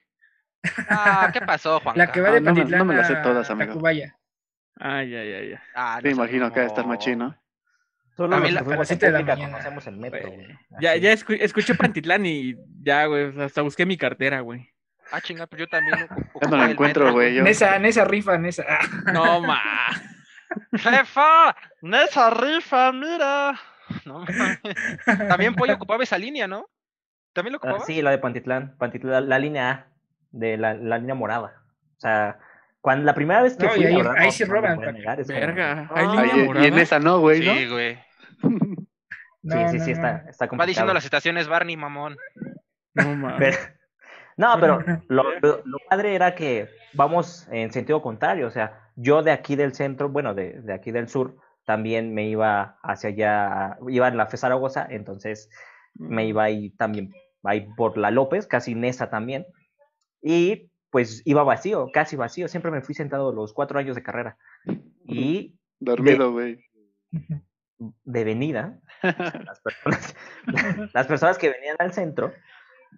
Ah, 0.90 1.30
¿qué 1.34 1.42
pasó, 1.42 1.80
Juan? 1.80 1.98
La 1.98 2.12
que 2.12 2.22
va 2.22 2.30
Ah, 2.30 2.34
de 2.34 2.42
no 2.42 2.52
me- 2.54 2.56
Pantitlán 2.62 2.80
no 2.80 2.86
me 2.86 2.96
la 2.96 3.04
sé 3.06 3.13
a 3.13 3.22
todas, 3.22 3.50
amigo. 3.50 3.69
Tacubaya. 3.74 4.16
Ay, 4.80 5.16
ay, 5.16 5.34
ay, 5.34 5.54
ay. 5.54 5.60
Ah, 5.75 6.00
Te 6.02 6.10
no 6.10 6.16
seas 6.16 6.30
imagino 6.30 6.52
que 6.54 6.60
ha 6.60 6.63
de 6.63 6.68
estar 6.68 6.86
machino. 6.86 7.38
Solo 8.16 8.36
A 8.36 8.40
mí 8.40 8.48
que 8.48 8.52
la- 8.54 8.60
a 8.62 8.63
las 8.63 8.80
en 8.80 8.86
siete 8.86 9.06
de 9.08 9.12
la 9.12 9.22
mañana. 9.24 9.52
conocemos 9.52 9.88
el 9.88 9.98
metro, 9.98 10.31
Güey. 10.31 10.48
Ya, 10.80 10.96
ya 10.96 11.13
escu- 11.13 11.38
escuché 11.40 11.75
Pantitlán 11.75 12.25
y 12.25 12.56
ya, 12.84 13.06
güey, 13.06 13.40
hasta 13.42 13.62
busqué 13.62 13.86
mi 13.86 13.98
cartera, 13.98 14.42
güey. 14.42 14.70
Ah, 15.12 15.22
chinga, 15.22 15.46
pues 15.48 15.60
yo 15.60 15.68
también. 15.68 16.08
Ya 16.42 16.48
no 16.48 16.58
la 16.58 16.72
encuentro, 16.72 17.12
güey. 17.12 17.36
yo. 17.36 17.44
Nesa, 17.44 17.78
Nesa 17.80 18.06
rifa, 18.06 18.38
Nesa. 18.38 18.63
Ah, 18.68 19.12
No, 19.13 19.42
ma. 19.42 19.60
Jefa, 20.74 21.56
Nesa 21.81 22.30
rifa, 22.30 22.92
mira. 22.92 23.60
No 24.06 24.19
mames. 24.19 24.60
También 25.28 25.54
Pollo 25.56 25.74
ocupaba 25.75 26.04
esa 26.04 26.18
línea, 26.18 26.48
¿no? 26.48 26.66
¿También 27.34 27.54
lo 27.54 27.58
Ah, 27.58 27.68
ocupaba? 27.68 27.86
sí, 27.86 28.02
la 28.02 28.12
de 28.12 28.18
Pantitlán, 28.19 28.75
Pantitlán, 28.78 29.28
la 29.28 29.40
línea 29.40 29.69
A, 29.72 29.88
de 30.31 30.58
la, 30.58 30.74
la 30.74 30.98
línea 30.98 31.16
morada. 31.16 31.62
O 31.98 32.00
sea, 32.00 32.38
cuando 32.80 33.06
la 33.06 33.13
primera 33.13 33.42
vez 33.42 33.56
que 33.58 33.66
No, 33.66 33.72
fui, 33.74 33.86
ahí- 33.86 33.96
verdad, 33.96 34.16
ahí 34.18 34.25
no- 34.28 34.31
sí 34.31 34.44
no 34.46 34.54
roban, 34.54 34.80
negar, 34.94 35.19
es 35.19 35.28
como, 35.28 35.40
Verga, 35.40 35.88
ah, 35.90 35.94
¿hay 35.96 36.06
Ah, 36.08 36.12
línea 36.16 36.36
y- 36.36 36.40
y, 36.40 36.44
morada? 36.46 36.68
en 36.68 36.78
esa 36.80 37.00
no, 37.00 37.19
güey, 37.19 37.46
¿no? 37.46 37.54
Sí, 37.54 37.68
güey. 37.69 38.00
No, 39.44 39.56
sí, 39.56 39.72
sí, 39.72 39.78
no, 39.80 39.86
sí, 39.86 39.92
no. 39.92 39.96
está, 39.98 40.10
está 40.30 40.46
Va 40.46 40.50
complicado. 40.50 40.68
diciendo 40.68 40.94
las 40.94 41.06
estaciones 41.06 41.48
Barney, 41.48 41.75
mamón. 41.78 42.18
No, 42.94 43.16
ma. 43.16 43.36
Pero- 43.38 43.58
no, 44.38 44.56
pero 44.60 44.80
lo, 45.10 45.24
lo- 45.42 45.62
lo 45.66 45.78
padre 45.89 46.16
era 46.16 46.36
que 46.36 46.69
vamos 46.94 47.48
en 47.51 47.72
sentido 47.72 48.01
contrario. 48.01 48.48
O 48.48 48.51
sea, 48.51 48.89
yo 48.95 49.22
de 49.24 49.31
aquí 49.31 49.56
del 49.56 49.74
centro, 49.74 50.10
bueno, 50.10 50.33
de, 50.33 50.62
de 50.62 50.74
aquí 50.74 50.92
del 50.92 51.07
sur, 51.10 51.38
también 51.66 52.13
me 52.13 52.28
iba 52.28 52.78
hacia 52.83 53.10
allá, 53.10 53.78
iba 53.89 54.07
en 54.07 54.18
la 54.18 54.25
FE 54.25 54.38
Zaragoza, 54.38 54.88
entonces 54.89 55.50
me 55.94 56.25
iba 56.25 56.44
ahí 56.44 56.72
también, 56.72 57.12
ahí 57.44 57.68
por 57.78 57.98
la 57.98 58.12
López, 58.12 58.48
casi 58.48 58.75
Nesa 58.75 59.10
también. 59.10 59.45
Y 60.22 60.69
pues 60.89 61.22
iba 61.25 61.44
vacío, 61.44 61.88
casi 61.94 62.16
vacío. 62.16 62.48
Siempre 62.48 62.72
me 62.72 62.81
fui 62.81 62.94
sentado 62.95 63.31
los 63.31 63.54
cuatro 63.54 63.80
años 63.80 63.95
de 63.95 64.04
carrera. 64.04 64.38
Y 65.06 65.56
Dormido, 65.80 66.31
güey. 66.31 66.63
de 67.80 68.24
venida, 68.24 68.80
las 69.01 69.62
personas, 69.62 70.16
las 70.94 71.07
personas 71.07 71.38
que 71.38 71.50
venían 71.50 71.75
al 71.80 71.94
centro, 71.94 72.34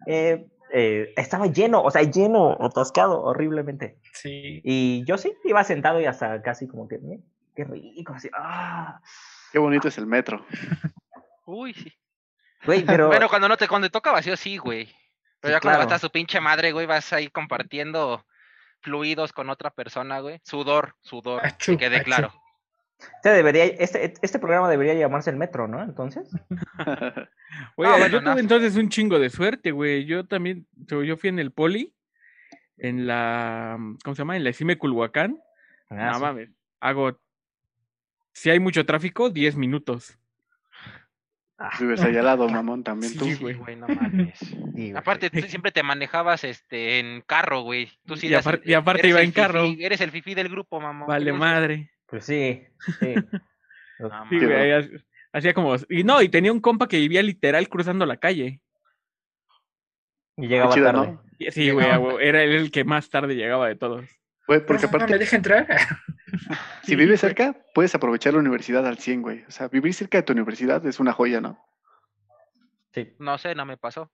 eh, 0.08 0.48
eh, 0.76 1.14
estaba 1.16 1.46
lleno, 1.48 1.82
o 1.84 1.92
sea, 1.92 2.02
lleno, 2.02 2.58
atascado 2.60 3.22
horriblemente. 3.22 4.00
Sí. 4.14 4.60
Y 4.64 5.06
yo 5.06 5.18
sí, 5.18 5.32
iba 5.46 5.64
sentado 5.64 6.02
y 6.02 6.06
hasta 6.06 6.42
casi 6.42 6.68
como 6.68 6.88
que, 6.88 6.98
"Mm, 6.98 7.22
qué 7.56 7.64
rico, 7.64 8.14
así, 8.14 8.30
ah. 8.36 9.00
Qué 9.52 9.60
bonito 9.60 9.88
es 9.88 9.98
el 10.00 10.08
metro. 10.08 10.44
Uy, 11.46 11.74
sí. 11.76 11.94
Güey, 12.66 12.84
pero 12.86 13.08
Bueno, 13.08 13.30
cuando 13.30 13.48
no 13.48 13.56
te, 13.56 13.68
cuando 13.68 13.88
te 13.88 13.92
toca 13.92 14.12
vacío, 14.12 14.36
sí, 14.36 14.58
güey. 14.58 14.86
Pero 15.40 15.52
Sí, 15.52 15.56
ya 15.56 15.60
cuando 15.60 15.78
claro. 15.78 15.82
estás 15.84 16.02
su 16.02 16.10
pinche 16.10 16.40
madre, 16.42 16.72
güey, 16.72 16.86
vas 16.88 17.14
ahí 17.14 17.28
compartiendo 17.28 18.26
fluidos 18.82 19.32
con 19.32 19.50
otra 19.50 19.70
persona, 19.70 20.20
güey. 20.22 20.42
Sudor, 20.44 20.96
sudor. 21.02 21.46
Achú, 21.46 21.74
que 21.74 21.78
quede 21.78 21.98
achú. 21.98 22.06
claro. 22.06 22.34
este, 23.18 23.30
debería, 23.30 23.66
este, 23.66 24.14
este 24.22 24.40
programa 24.40 24.70
debería 24.70 24.94
llamarse 24.96 25.30
el 25.30 25.36
metro, 25.36 25.68
¿no? 25.68 25.84
Entonces, 25.84 26.30
Oye, 27.76 27.90
Ah, 27.90 27.98
bueno, 27.98 28.08
yo 28.08 28.22
no. 28.22 28.32
tuve 28.32 28.42
entonces 28.42 28.76
un 28.76 28.90
chingo 28.90 29.20
de 29.20 29.30
suerte, 29.30 29.72
güey. 29.72 30.06
Yo 30.06 30.26
también, 30.26 30.66
yo 30.76 31.18
fui 31.18 31.30
en 31.30 31.40
el 31.40 31.52
poli, 31.52 31.94
en 32.78 33.06
la, 33.08 33.78
¿cómo 34.04 34.16
se 34.16 34.22
llama? 34.22 34.36
En 34.38 34.44
la 34.44 34.54
CIME 34.54 34.78
Culhuacán. 34.78 35.38
ah, 35.90 35.96
no 35.96 36.14
sí. 36.16 36.22
mames, 36.22 36.50
hago, 36.80 37.20
si 38.34 38.50
hay 38.50 38.60
mucho 38.60 38.86
tráfico, 38.86 39.30
10 39.30 39.56
minutos. 39.56 40.18
Vives 41.80 42.02
ahí 42.02 42.18
al 42.18 42.26
lado, 42.26 42.50
mamón, 42.50 42.84
también 42.84 43.16
tú. 43.18 43.24
Sí, 43.26 43.36
Sí, 43.36 43.42
güey. 43.42 43.56
güey, 43.56 43.76
no 43.78 43.88
mames. 43.88 44.38
Sí, 44.40 44.56
güey. 44.58 44.92
Aparte, 44.96 45.30
tú 45.30 45.40
siempre 45.48 45.72
te 45.72 45.82
manejabas 45.84 46.44
este 46.44 47.00
en 47.00 47.22
carro, 47.22 47.62
güey. 47.62 47.90
Tú 48.06 48.18
sí 48.18 48.28
Y 48.28 48.34
eras 48.34 48.48
aparte 48.48 49.08
iba 49.08 49.22
en 49.22 49.32
carro. 49.32 49.64
Eres 49.80 50.02
el 50.02 50.12
fifí 50.12 50.34
del 50.34 50.50
grupo, 50.50 50.82
mamá. 50.82 51.06
Vale 51.06 51.32
madre. 51.32 51.92
Pues 52.08 52.26
sí, 52.26 52.64
sí. 53.00 53.14
No, 54.00 54.10
Sí, 54.28 54.38
güey, 54.44 54.72
hacía 55.34 55.54
como, 55.54 55.76
y 55.90 56.04
no, 56.04 56.22
y 56.22 56.30
tenía 56.30 56.52
un 56.54 56.62
compa 56.62 56.88
que 56.88 56.98
vivía 57.00 57.22
literal 57.22 57.68
cruzando 57.68 58.06
la 58.06 58.18
calle. 58.18 58.62
Y 60.38 60.48
llegaba 60.48 60.74
chido, 60.74 60.86
tarde. 60.92 61.08
¿no? 61.12 61.24
Sí, 61.52 61.72
güey, 61.72 61.88
era 62.22 62.44
él 62.44 62.52
el 62.54 62.72
que 62.72 62.84
más 62.86 63.10
tarde 63.10 63.36
llegaba 63.36 63.68
de 63.68 63.76
todos. 63.76 64.06
Güey, 64.48 64.66
porque 64.66 64.84
no, 64.84 64.90
aparte, 64.90 65.14
¿Me 65.14 65.20
deja 65.20 65.36
entrar? 65.36 65.68
si 66.84 66.96
vives 66.96 67.22
cerca, 67.22 67.56
puedes 67.74 67.94
aprovechar 67.96 68.34
la 68.34 68.40
universidad 68.40 68.86
al 68.88 68.98
100, 68.98 69.22
güey. 69.22 69.44
O 69.48 69.52
sea, 69.52 69.68
vivir 69.68 69.94
cerca 69.94 70.18
de 70.18 70.24
tu 70.24 70.34
universidad 70.34 70.86
es 70.86 71.00
una 71.00 71.14
joya, 71.14 71.40
¿no? 71.42 71.64
Sí. 72.94 73.14
No 73.20 73.38
sé, 73.38 73.56
no 73.56 73.66
me 73.66 73.78
pasó. 73.78 74.12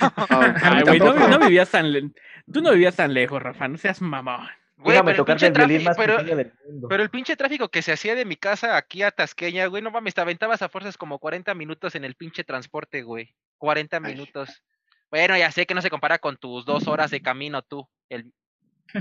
Ah, 0.00 0.54
Ay, 0.62 0.82
güey, 0.82 0.98
no 0.98 1.38
vivías 1.38 1.70
tan, 1.70 1.92
le- 1.92 2.10
tú 2.52 2.60
no 2.60 2.72
vivías 2.72 2.96
tan 2.96 3.14
lejos, 3.14 3.42
Rafa, 3.42 3.68
no 3.68 3.78
seas 3.78 4.02
mamón. 4.02 4.48
Güey, 4.78 4.92
Déjame 4.92 5.10
pero 5.10 5.10
el, 5.10 5.16
tocarte 5.16 5.46
pinche 5.46 5.46
el 5.46 5.68
violín 5.68 5.84
tráfico, 5.84 5.90
más 5.90 5.96
pero, 5.96 6.16
pequeño 6.18 6.36
del 6.36 6.52
mundo. 6.66 6.88
pero 6.88 7.02
el 7.02 7.10
pinche 7.10 7.36
tráfico 7.36 7.68
que 7.68 7.82
se 7.82 7.92
hacía 7.92 8.14
de 8.14 8.24
mi 8.24 8.36
casa 8.36 8.76
aquí 8.76 9.02
a 9.02 9.10
Tasqueña, 9.10 9.66
güey, 9.66 9.82
no 9.82 9.90
mames, 9.90 10.14
te 10.14 10.20
aventabas 10.20 10.62
a 10.62 10.68
fuerzas 10.68 10.96
como 10.96 11.18
40 11.18 11.52
minutos 11.54 11.96
en 11.96 12.04
el 12.04 12.14
pinche 12.14 12.44
transporte, 12.44 13.02
güey. 13.02 13.34
40 13.58 13.96
Ay. 13.96 14.02
minutos. 14.02 14.62
Bueno, 15.10 15.36
ya 15.36 15.50
sé 15.50 15.66
que 15.66 15.74
no 15.74 15.82
se 15.82 15.90
compara 15.90 16.18
con 16.18 16.36
tus 16.36 16.64
dos 16.64 16.86
horas 16.86 17.10
de 17.10 17.20
camino 17.20 17.62
tú. 17.62 17.88
El 18.08 18.32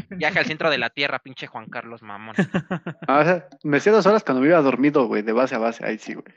viaje 0.10 0.40
al 0.40 0.46
centro 0.46 0.70
de 0.72 0.78
la 0.80 0.90
tierra, 0.90 1.20
pinche 1.20 1.48
Juan 1.48 1.68
Carlos 1.70 2.02
Mamón. 2.02 2.36
Ah, 3.08 3.20
o 3.20 3.24
sea, 3.24 3.48
me 3.64 3.78
hacía 3.78 3.92
dos 3.92 4.06
horas 4.06 4.24
cuando 4.24 4.42
me 4.42 4.48
iba 4.48 4.60
dormido, 4.62 5.06
güey, 5.06 5.22
de 5.22 5.32
base 5.34 5.56
a 5.56 5.60
base. 5.60 5.86
Ahí 5.86 5.98
sí, 6.00 6.14
güey. 6.14 6.34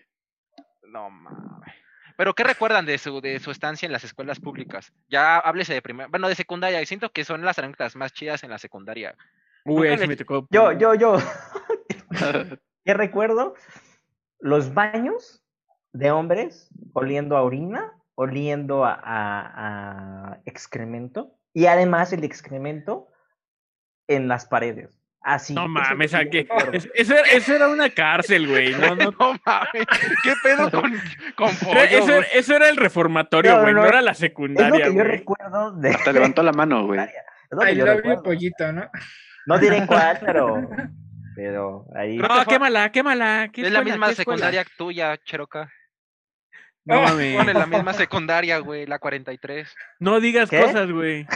No 0.83 1.09
mames. 1.09 1.75
Pero 2.21 2.35
¿qué 2.35 2.45
recuerdan 2.45 2.85
de 2.85 2.99
su, 2.99 3.23
de 3.23 3.39
su 3.39 3.51
estancia 3.51 3.87
en 3.87 3.93
las 3.93 4.05
escuelas 4.05 4.41
públicas? 4.41 4.93
Ya 5.09 5.39
háblese 5.39 5.73
de 5.73 5.81
primera, 5.81 6.07
bueno, 6.11 6.29
de 6.29 6.35
secundaria, 6.35 6.83
y 6.83 6.85
siento 6.85 7.11
que 7.13 7.25
son 7.25 7.47
las 7.47 7.59
anécdotas 7.59 7.97
más 7.97 8.13
chidas 8.13 8.45
en 8.45 8.51
la 8.51 8.59
secundaria. 8.59 9.17
Uy, 9.65 9.89
ahí 9.89 10.07
me 10.07 10.17
tocó. 10.17 10.47
Yo, 10.51 10.73
yo, 10.73 10.95
yo. 10.95 11.17
¿Qué 12.85 12.93
recuerdo? 12.93 13.55
Los 14.39 14.75
baños 14.75 15.43
de 15.95 16.11
hombres 16.11 16.69
oliendo 16.93 17.39
a 17.39 17.43
orina, 17.43 17.95
oliendo 18.17 18.85
a, 18.85 18.93
a- 19.03 20.33
a 20.33 20.41
excremento 20.45 21.39
y 21.55 21.65
además 21.65 22.13
el 22.13 22.23
excremento 22.23 23.09
en 24.09 24.29
las 24.29 24.45
paredes. 24.45 25.00
Así. 25.23 25.53
No 25.55 25.69
mames, 25.69 26.15
¿a 26.15 26.25
qué? 26.25 26.49
Eso 26.95 27.15
era, 27.15 27.29
eso 27.31 27.55
era 27.55 27.69
una 27.69 27.91
cárcel, 27.91 28.47
güey. 28.49 28.73
No, 28.73 28.95
no. 28.97 29.11
No 29.21 29.39
mames, 29.45 29.87
¿qué 30.23 30.33
pedo 30.43 30.71
con, 30.71 30.93
con 31.37 31.55
pollo, 31.57 32.23
Eso, 32.33 32.57
era 32.57 32.69
el 32.69 32.77
reformatorio, 32.77 33.61
güey. 33.61 33.75
No, 33.75 33.83
no, 33.83 33.87
era 33.87 34.01
la 34.03 34.13
Es 34.13 34.21
lo 34.21 34.27
secundaria, 34.27 34.79
que 34.87 34.87
yo 34.87 34.93
güey. 34.95 35.07
recuerdo 35.07 35.73
de. 35.73 35.91
Hasta 35.91 36.13
levantó 36.13 36.43
la 36.43 36.53
mano, 36.53 36.87
güey. 36.87 37.01
Es 37.01 37.09
lo 37.51 37.61
que 37.61 37.73
I 37.73 37.77
yo 37.77 37.85
love 37.87 37.95
you, 37.97 37.99
recuerdo. 37.99 38.23
pollito, 38.23 38.73
¿no? 38.73 38.91
No 39.47 39.59
diré 39.59 39.85
cuál, 39.87 40.19
pero. 40.25 40.69
Pero 41.37 41.87
ahí. 41.95 42.17
No, 42.17 42.29
fue- 42.29 42.47
quémala, 42.47 42.91
quémala. 42.93 43.51
¿Qué 43.53 43.63
Es 43.63 43.71
la 43.73 43.83
misma 43.83 44.13
secundaria 44.15 44.65
tuya, 44.77 45.17
Cheroca. 45.19 45.71
No 46.85 47.03
mames. 47.03 47.37
Pone 47.37 47.55
la 47.55 47.67
misma 47.67 47.93
secundaria, 47.93 48.59
güey, 48.59 48.87
la 48.87 48.99
43. 48.99 49.75
No 50.01 50.19
digas 50.21 50.49
¿Qué? 50.51 50.61
cosas, 50.61 50.91
güey. 50.91 51.27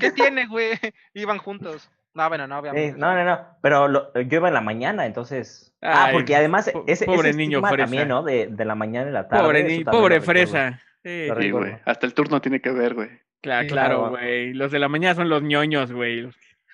¿Qué 0.00 0.10
tiene, 0.10 0.46
güey? 0.46 0.72
Iban 1.14 1.38
juntos. 1.38 1.90
No, 2.14 2.28
bueno, 2.28 2.46
no, 2.46 2.56
Eh, 2.56 2.58
obviamente. 2.60 2.98
no, 2.98 3.14
no, 3.14 3.24
no. 3.24 3.46
Pero 3.62 3.88
lo- 3.88 4.12
yo 4.20 4.38
iba 4.38 4.48
en 4.48 4.54
la 4.54 4.60
mañana, 4.60 5.06
entonces. 5.06 5.74
ah, 5.82 6.08
porque 6.12 6.34
además 6.34 6.70
po- 6.72 6.84
ese, 6.88 7.06
pobre 7.06 7.30
ese 7.30 7.38
niño 7.38 7.58
estigma 7.58 7.68
fresa. 7.70 7.84
también, 7.84 8.08
¿no? 8.08 8.22
De, 8.22 8.48
de 8.48 8.64
la 8.64 8.74
mañana 8.74 9.08
y 9.08 9.12
la 9.12 9.28
tarde. 9.28 9.44
Pobre, 9.44 9.62
ni- 9.64 9.84
pobre 9.84 10.20
fresa. 10.20 10.80
Sí, 11.04 11.28
güey. 11.50 11.76
Hasta 11.84 12.06
el 12.06 12.14
turno 12.14 12.40
tiene 12.40 12.60
que 12.60 12.70
ver, 12.70 12.94
güey. 12.94 13.08
claro, 13.40 13.62
Sí, 13.62 13.68
claro, 13.68 14.10
güey. 14.10 14.52
Los 14.54 14.72
de 14.72 14.78
la 14.80 14.88
mañana 14.88 15.14
son 15.14 15.28
los 15.28 15.42
ñoños, 15.42 15.92
güey. 15.92 16.28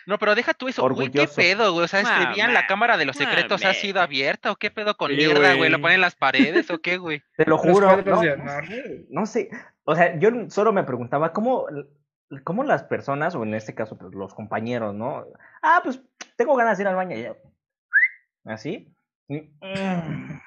No, 0.07 0.19
pero 0.19 0.35
deja 0.35 0.53
tú 0.55 0.69
eso, 0.69 0.87
güey, 0.89 1.11
¿qué 1.11 1.27
pedo, 1.35 1.73
güey? 1.73 1.85
O 1.85 1.89
sea, 1.89 2.33
día 2.35 2.49
la 2.49 2.67
cámara 2.67 2.97
de 2.97 3.05
los 3.07 3.17
secretos 3.17 3.65
ha 3.65 3.73
sido 3.75 4.01
abierta 4.01 4.51
o 4.53 4.57
qué 4.57 4.71
pedo 4.71 4.97
con 4.97 5.11
Sí, 5.11 5.17
mierda, 5.17 5.55
güey? 5.55 5.71
¿Lo 5.71 5.81
ponen 5.81 5.97
en 5.97 6.01
las 6.03 6.15
paredes 6.15 6.71
o 6.71 6.79
qué, 6.81 6.97
güey? 6.99 7.23
Te 7.37 7.45
lo 7.47 7.59
juro. 7.59 8.03
no 9.11 9.27
sé. 9.27 9.51
O 9.85 9.95
sea, 9.95 10.19
yo 10.19 10.31
solo 10.49 10.73
me 10.73 10.85
preguntaba 10.85 11.33
cómo, 11.33 11.67
cómo 12.43 12.65
las 12.65 12.83
personas, 12.85 13.35
o 13.35 13.43
en 13.43 13.55
este 13.55 13.75
caso, 13.75 13.97
pues, 13.97 14.13
los 14.15 14.35
compañeros, 14.35 14.95
¿no? 14.95 15.25
Ah, 15.63 15.81
pues 15.83 16.01
tengo 16.37 16.57
ganas 16.57 16.79
de 16.79 16.85
ir 16.85 16.89
al 16.89 16.97
baño. 16.97 17.17
ya. 17.17 17.35
Así. 18.45 18.93
Y, 19.29 19.37
mm, 19.61 20.41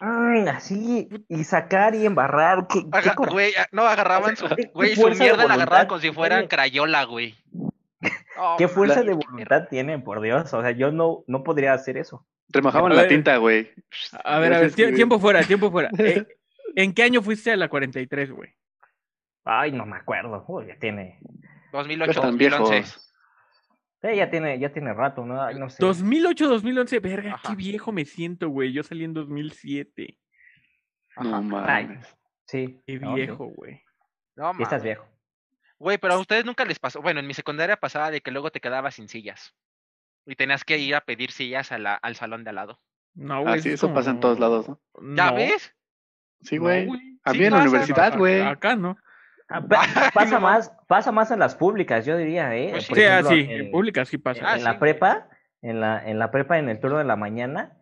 mm, 0.00 0.48
así. 0.48 1.08
Y 1.28 1.44
sacar 1.44 1.94
y 1.94 2.06
embarrar. 2.06 2.66
¿Qué, 2.68 2.80
qué 2.82 2.88
Aga- 2.98 3.14
coraje. 3.14 3.32
Güey, 3.34 3.52
ah, 3.58 3.66
no, 3.72 3.82
agarraban 3.86 4.36
su, 4.36 4.46
güey, 4.74 4.94
su 4.94 5.00
fuerza 5.02 5.24
de 5.24 5.30
mierda 5.30 5.46
la 5.48 5.54
agarraban 5.54 5.68
voluntad 5.68 5.88
como 5.88 6.00
si 6.00 6.12
fueran 6.12 6.46
crayola, 6.48 7.04
güey. 7.04 7.34
Oh, 8.42 8.56
¿Qué 8.56 8.68
fuerza 8.68 9.02
de 9.02 9.12
voluntad 9.12 9.68
tienen, 9.68 10.02
por 10.02 10.22
Dios? 10.22 10.54
O 10.54 10.62
sea, 10.62 10.70
yo 10.70 10.90
no, 10.90 11.24
no 11.26 11.42
podría 11.44 11.74
hacer 11.74 11.98
eso. 11.98 12.26
Remojaban 12.48 12.90
A 12.92 12.94
la 12.94 13.02
ver. 13.02 13.10
tinta, 13.10 13.36
güey. 13.36 13.70
A 14.24 14.38
ver, 14.38 14.54
a 14.54 14.60
ver, 14.60 14.72
tiempo 14.72 15.18
fuera, 15.18 15.42
tiempo 15.42 15.70
fuera. 15.70 15.90
Eh, 15.98 16.26
¿En 16.74 16.94
qué 16.94 17.02
año 17.02 17.20
fuiste 17.20 17.52
a 17.52 17.56
la 17.56 17.68
43, 17.68 18.30
güey? 18.30 18.54
Ay, 19.52 19.72
no 19.72 19.84
me 19.84 19.96
acuerdo. 19.96 20.44
Uy, 20.46 20.66
ya 20.68 20.78
tiene. 20.78 21.18
2008, 21.72 22.10
Están 22.12 22.30
2011. 22.38 22.70
viejos. 22.72 23.14
eh, 24.02 24.16
ya 24.16 24.30
tiene, 24.30 24.58
ya 24.60 24.72
tiene 24.72 24.92
rato, 24.94 25.24
¿no? 25.26 25.42
Ay, 25.42 25.58
no 25.58 25.68
sé. 25.68 25.76
2008, 25.80 26.48
2011, 26.48 27.00
verga, 27.00 27.34
Ajá. 27.34 27.48
qué 27.48 27.56
viejo 27.56 27.90
me 27.90 28.04
siento, 28.04 28.48
güey. 28.48 28.72
Yo 28.72 28.82
salí 28.84 29.02
en 29.04 29.12
2007. 29.12 30.18
No 31.16 31.36
Ajá. 31.36 31.74
Ay, 31.76 31.86
mames. 31.86 32.16
sí. 32.46 32.80
Qué 32.86 32.98
no, 33.00 33.08
sí. 33.10 33.14
viejo, 33.16 33.46
güey. 33.46 33.82
No, 34.36 34.52
Sí 34.54 34.62
estás 34.62 34.82
mames. 34.82 34.84
viejo. 34.84 35.06
Güey, 35.78 35.98
pero 35.98 36.14
a 36.14 36.18
ustedes 36.18 36.44
nunca 36.44 36.64
les 36.64 36.78
pasó. 36.78 37.02
Bueno, 37.02 37.20
en 37.20 37.26
mi 37.26 37.34
secundaria 37.34 37.76
pasaba 37.76 38.10
de 38.10 38.20
que 38.20 38.30
luego 38.30 38.50
te 38.50 38.60
quedabas 38.60 38.94
sin 38.94 39.08
sillas. 39.08 39.54
Y 40.26 40.36
tenías 40.36 40.62
que 40.64 40.78
ir 40.78 40.94
a 40.94 41.00
pedir 41.00 41.32
sillas 41.32 41.72
a 41.72 41.78
la- 41.78 41.94
al 41.94 42.14
salón 42.14 42.44
de 42.44 42.50
al 42.50 42.56
lado. 42.56 42.80
No, 43.14 43.40
güey. 43.42 43.54
Ah, 43.54 43.58
sí, 43.58 43.70
es 43.70 43.74
eso 43.74 43.92
pasa 43.92 44.10
en 44.10 44.20
todos 44.20 44.38
lados, 44.38 44.68
¿no? 44.68 44.80
¿Ya 45.16 45.30
No, 45.30 45.36
ves? 45.36 45.74
Sí, 46.42 46.56
no, 46.56 46.62
güey. 46.62 46.86
güey. 46.86 47.00
A 47.24 47.32
Sí 47.32 47.38
mí 47.38 47.44
en 47.46 47.52
la 47.54 47.60
universidad, 47.62 48.16
güey. 48.16 48.40
Acá 48.42 48.76
no. 48.76 48.96
Ah, 49.50 49.60
pa- 49.60 49.82
pasa 50.14 50.38
más, 50.38 50.72
pasa 50.86 51.12
más 51.12 51.30
en 51.30 51.40
las 51.40 51.54
públicas, 51.56 52.06
yo 52.06 52.16
diría, 52.16 52.54
¿eh? 52.56 52.70
Pues 52.70 52.84
sí. 52.84 52.88
Por 52.90 52.98
Sí, 52.98 53.40
en, 53.40 53.50
en 53.50 53.70
pública 53.70 54.04
sí 54.04 54.16
pasa. 54.16 54.44
Ah, 54.46 54.56
en 54.56 54.64
la 54.64 54.78
prepa, 54.78 55.28
en 55.60 55.80
la, 55.80 56.08
en 56.08 56.18
la 56.18 56.30
prepa, 56.30 56.58
en 56.58 56.68
el 56.68 56.78
turno 56.80 56.98
de 56.98 57.04
la 57.04 57.16
mañana, 57.16 57.76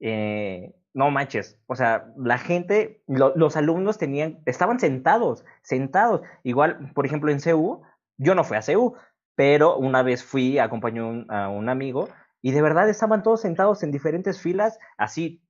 eh, 0.00 0.74
no 0.94 1.10
manches, 1.10 1.58
o 1.66 1.74
sea, 1.76 2.06
la 2.18 2.38
gente, 2.38 3.02
lo- 3.06 3.32
los 3.36 3.56
alumnos 3.56 3.98
tenían, 3.98 4.40
estaban 4.46 4.78
sentados, 4.80 5.44
sentados. 5.62 6.22
Igual, 6.42 6.90
por 6.94 7.06
ejemplo, 7.06 7.30
en 7.30 7.40
CU, 7.40 7.82
yo 8.18 8.34
no 8.34 8.44
fui 8.44 8.56
a 8.56 8.62
CU, 8.62 8.94
pero 9.34 9.76
una 9.78 10.02
vez 10.02 10.22
fui, 10.24 10.58
acompañé 10.58 11.02
un- 11.02 11.26
a 11.30 11.48
un 11.48 11.68
amigo, 11.68 12.08
y 12.42 12.50
de 12.50 12.60
verdad 12.60 12.88
estaban 12.88 13.22
todos 13.22 13.40
sentados 13.40 13.82
en 13.84 13.92
diferentes 13.92 14.40
filas, 14.40 14.78
así, 14.98 15.40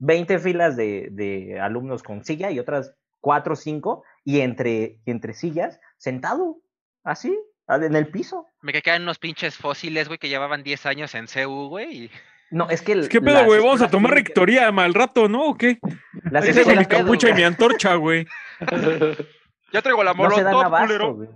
20 0.00 0.38
filas 0.38 0.76
de, 0.76 1.08
de 1.12 1.60
alumnos 1.60 2.02
con 2.02 2.24
silla 2.24 2.50
y 2.50 2.58
otras 2.58 2.94
4 3.20 3.52
o 3.52 3.56
5, 3.56 4.02
y 4.24 4.40
entre, 4.40 4.98
y 5.04 5.10
entre 5.10 5.34
sillas, 5.34 5.80
sentado, 5.98 6.58
así, 7.04 7.38
en 7.68 7.94
el 7.96 8.08
piso. 8.08 8.46
Me 8.62 8.72
quedan 8.72 9.02
unos 9.02 9.18
pinches 9.18 9.56
fósiles, 9.56 10.08
güey, 10.08 10.18
que 10.18 10.28
llevaban 10.28 10.62
10 10.62 10.86
años 10.86 11.14
en 11.14 11.26
CU, 11.26 11.68
güey. 11.68 12.04
y- 12.04 12.10
No, 12.50 12.68
es 12.68 12.82
que. 12.82 13.08
¿Qué 13.08 13.20
pedo, 13.20 13.34
las 13.34 13.44
güey? 13.46 13.60
¿Vamos 13.60 13.80
a 13.80 13.88
tomar 13.90 14.12
rectoría 14.12 14.72
mal 14.72 14.92
rato, 14.92 15.28
no? 15.28 15.44
¿O 15.50 15.56
qué? 15.56 15.78
Las 16.30 16.44
Ahí 16.44 16.52
traigo 16.52 16.70
mi 16.70 16.84
pedo, 16.84 16.98
capucha 17.00 17.28
y 17.30 17.34
mi 17.34 17.42
antorcha, 17.44 17.94
güey. 17.94 18.26
Ya 19.72 19.82
traigo 19.82 20.02
la 20.02 20.14
no 20.14 20.30
se 20.32 20.42
dan 20.42 20.52
molotov, 20.54 20.74
abasto, 20.74 21.14
güey. 21.14 21.28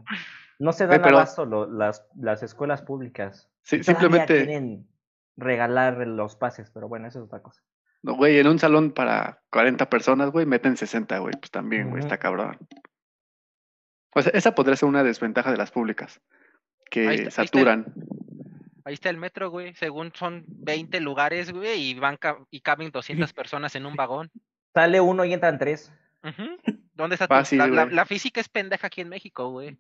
No 0.59 0.73
se 0.73 0.87
dan 0.89 1.03
pero- 1.03 1.17
abasto 1.17 1.45
lo- 1.47 1.71
las, 1.71 2.05
las 2.17 2.43
escuelas 2.43 2.83
públicas. 2.83 3.49
Sí, 3.63 3.83
simplemente, 3.85 4.35
quieren 4.45 4.89
regalar 5.37 5.99
los 6.07 6.35
pases, 6.37 6.71
pero 6.71 6.89
bueno, 6.89 7.07
eso 7.07 7.21
es 7.21 7.27
otra 7.27 7.41
cosa. 7.43 7.63
No, 8.05 8.15
güey, 8.15 8.39
en 8.39 8.47
un 8.47 8.59
salón 8.59 8.93
para 8.93 9.43
40 9.51 9.89
personas, 9.91 10.31
güey, 10.31 10.47
meten 10.47 10.77
60, 10.77 11.19
güey. 11.19 11.35
Pues 11.41 11.51
también, 11.51 11.91
güey, 11.91 12.03
está 12.03 12.19
cabrón. 12.19 12.57
O 14.15 14.23
sea, 14.23 14.31
esa 14.35 14.55
podría 14.55 14.77
ser 14.77 14.89
una 14.89 15.03
desventaja 15.03 15.51
de 15.51 15.57
las 15.57 15.71
públicas. 15.71 16.21
Ahí 16.21 16.85
Que 16.91 17.01
está- 17.01 17.11
ahí 17.11 17.17
está 17.29 17.43
el- 17.43 17.49
saturan. 17.49 17.95
Ahí 18.85 18.95
está 18.95 19.09
el 19.11 19.17
metro, 19.17 19.51
güey. 19.51 19.75
Según 19.75 20.13
son 20.15 20.45
20 20.47 21.01
lugares, 21.01 21.51
güey, 21.51 21.81
y 21.81 21.95
van 21.99 22.17
ca- 22.19 22.39
y 22.51 22.61
caben 22.61 22.91
200 22.91 23.33
personas 23.35 23.75
en 23.75 23.87
un 23.87 23.97
vagón. 23.97 24.31
Sale 24.75 25.01
uno 25.01 25.25
y 25.25 25.33
entran 25.33 25.59
tres. 25.59 25.93
¿Dónde 26.95 27.15
está 27.17 27.27
tu- 27.27 27.35
Fácil, 27.35 27.59
la, 27.59 27.67
la- 27.67 27.85
güey. 27.85 27.95
la 27.97 28.05
física 28.07 28.41
es 28.41 28.49
pendeja 28.49 28.87
aquí 28.87 29.01
en 29.01 29.09
México, 29.09 29.49
güey. 29.51 29.77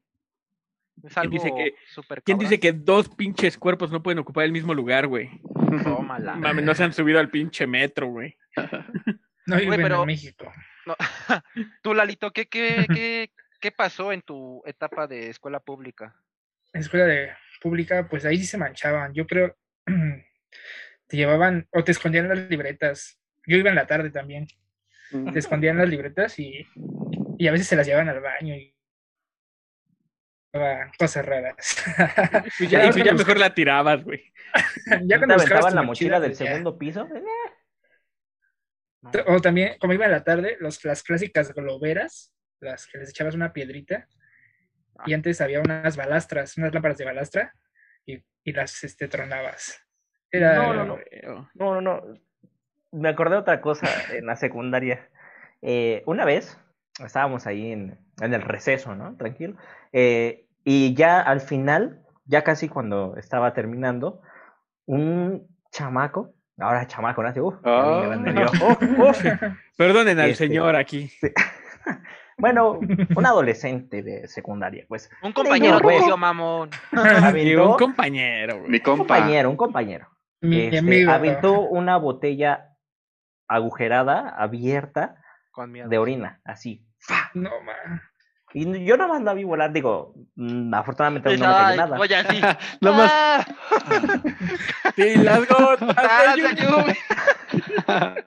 Es 1.02 1.14
¿Quién 1.14 1.30
dice 1.30 1.50
que- 1.54 1.74
súper 1.88 2.22
¿Quién 2.22 2.36
cabrón. 2.38 2.50
dice 2.50 2.60
que 2.60 2.72
dos 2.72 3.08
pinches 3.10 3.58
cuerpos 3.58 3.90
no 3.90 4.02
pueden 4.02 4.18
ocupar 4.20 4.44
el 4.44 4.52
mismo 4.52 4.72
lugar, 4.74 5.06
güey? 5.06 5.28
Tómala. 5.82 6.34
Mames, 6.36 6.64
no 6.64 6.74
se 6.74 6.84
han 6.84 6.92
subido 6.92 7.18
al 7.18 7.30
pinche 7.30 7.66
metro, 7.66 8.08
güey. 8.08 8.36
No 9.46 9.56
viven 9.58 9.82
pero- 9.82 10.00
en 10.00 10.06
México. 10.06 10.50
No. 10.86 10.96
Tú, 11.82 11.92
Lalito, 11.92 12.30
¿qué, 12.32 12.46
qué, 12.46 12.86
qué, 12.88 13.30
qué 13.60 13.70
pasó 13.72 14.10
en 14.12 14.22
tu 14.22 14.62
etapa 14.64 15.06
de 15.06 15.28
escuela 15.28 15.60
pública? 15.60 16.14
En 16.72 16.80
escuela 16.80 17.04
de 17.04 17.30
pública, 17.60 18.08
pues 18.08 18.24
ahí 18.24 18.38
sí 18.38 18.46
se 18.46 18.56
manchaban. 18.56 19.12
Yo 19.12 19.26
creo 19.26 19.54
te 21.06 21.16
llevaban 21.16 21.66
o 21.72 21.84
te 21.84 21.92
escondían 21.92 22.28
las 22.28 22.38
libretas. 22.48 23.20
Yo 23.46 23.56
iba 23.58 23.68
en 23.68 23.76
la 23.76 23.86
tarde 23.86 24.10
también. 24.10 24.46
Te 25.32 25.38
escondían 25.38 25.76
las 25.78 25.88
libretas 25.88 26.38
y, 26.38 26.66
y 27.38 27.46
a 27.46 27.52
veces 27.52 27.66
se 27.68 27.76
las 27.76 27.86
llevaban 27.86 28.08
al 28.08 28.20
baño 28.20 28.54
y 28.56 28.73
cosas 30.98 31.24
raras. 31.26 31.76
Y 32.60 32.66
ya, 32.68 32.86
y 32.86 32.90
tú 32.90 32.98
ya 32.98 33.12
mejor 33.12 33.38
la 33.38 33.52
tirabas, 33.54 34.04
güey. 34.04 34.32
ya 35.04 35.16
¿No 35.18 35.26
cuando 35.26 35.36
te 35.36 35.42
aventaban 35.44 35.74
la 35.74 35.82
mochila 35.82 36.20
del 36.20 36.30
pues 36.30 36.38
ya. 36.40 36.46
segundo 36.46 36.78
piso? 36.78 37.08
Eh. 37.14 37.22
O 39.26 39.40
también, 39.40 39.76
como 39.78 39.92
iba 39.92 40.06
en 40.06 40.12
la 40.12 40.24
tarde, 40.24 40.56
los, 40.60 40.82
las 40.84 41.02
clásicas 41.02 41.52
globeras, 41.52 42.32
las 42.60 42.86
que 42.86 42.98
les 42.98 43.10
echabas 43.10 43.34
una 43.34 43.52
piedrita, 43.52 44.08
y 45.06 45.12
Ah. 45.12 45.16
antes 45.16 45.40
había 45.40 45.60
unas 45.60 45.96
balastras, 45.96 46.56
unas 46.56 46.72
lámparas 46.72 46.96
de 46.98 47.04
balastra, 47.04 47.52
y, 48.06 48.22
y 48.44 48.52
las 48.52 48.82
este, 48.84 49.08
tronabas. 49.08 49.80
Era, 50.30 50.54
No, 50.54 50.72
no, 50.72 50.84
no. 50.84 50.98
No, 51.54 51.74
no, 51.74 51.80
no. 51.80 52.02
Me 52.92 53.08
acordé 53.08 53.32
de 53.34 53.40
otra 53.40 53.60
cosa 53.60 53.88
en 54.12 54.26
la 54.26 54.36
secundaria. 54.36 55.10
Eh, 55.62 56.02
una 56.06 56.24
vez 56.24 56.56
estábamos 57.04 57.46
ahí 57.46 57.72
en, 57.72 57.98
en 58.20 58.34
el 58.34 58.42
receso, 58.42 58.94
¿no? 58.94 59.16
Tranquilo. 59.16 59.56
Eh, 59.92 60.46
y 60.64 60.94
ya 60.94 61.20
al 61.20 61.40
final, 61.40 62.00
ya 62.26 62.42
casi 62.42 62.68
cuando 62.68 63.16
estaba 63.16 63.52
terminando, 63.54 64.20
un 64.86 65.46
chamaco, 65.70 66.34
ahora 66.58 66.86
chamaco, 66.86 67.22
¿no? 67.22 67.28
Así, 67.28 67.40
uf, 67.40 67.54
yo, 67.64 68.10
uf, 68.68 68.98
uf. 68.98 69.24
Perdonen 69.76 70.18
al 70.20 70.30
Este- 70.30 70.46
señor 70.46 70.76
aquí. 70.76 71.10
Bueno, 72.36 72.80
un 72.80 73.26
adolescente 73.26 74.02
de 74.02 74.26
secundaria, 74.26 74.84
pues. 74.88 75.08
Un 75.22 75.32
compañero 75.32 75.78
güey. 75.80 76.00
tuyo, 76.00 76.16
mamón. 76.16 76.68
Aventó, 76.92 77.70
un 77.70 77.76
compañero, 77.78 78.58
güey. 78.58 78.70
Mi 78.70 78.76
un 78.78 78.82
compa. 78.82 78.98
compañero, 79.06 79.50
un 79.50 79.56
compañero. 79.56 80.08
Mi 80.40 80.62
este, 80.62 80.78
amigo. 80.78 81.12
aventó 81.12 81.60
una 81.60 81.96
botella 81.96 82.70
agujerada, 83.46 84.28
abierta, 84.30 85.16
Con 85.52 85.72
de 85.72 85.96
orina, 85.98 86.40
así. 86.44 86.84
¡Fa! 87.06 87.30
No, 87.34 87.50
ma. 87.62 87.72
Y 88.56 88.84
yo 88.84 88.96
nada 88.96 89.14
más 89.14 89.22
la 89.22 89.34
vi 89.34 89.42
volar, 89.42 89.72
digo, 89.72 90.14
mm, 90.36 90.72
afortunadamente 90.74 91.36
no 91.36 91.46
me 91.48 91.52
cayó 91.52 91.66
ay, 91.66 91.76
nada. 91.76 91.98
Oye, 91.98 92.14
así. 92.16 92.40
Nada 92.80 92.96
más. 92.96 93.10
¡Ah! 93.12 93.44
Sí, 94.96 95.16
las 95.16 95.48
gotas 95.48 95.94
¡Ah! 95.96 96.34
No, 97.86 98.14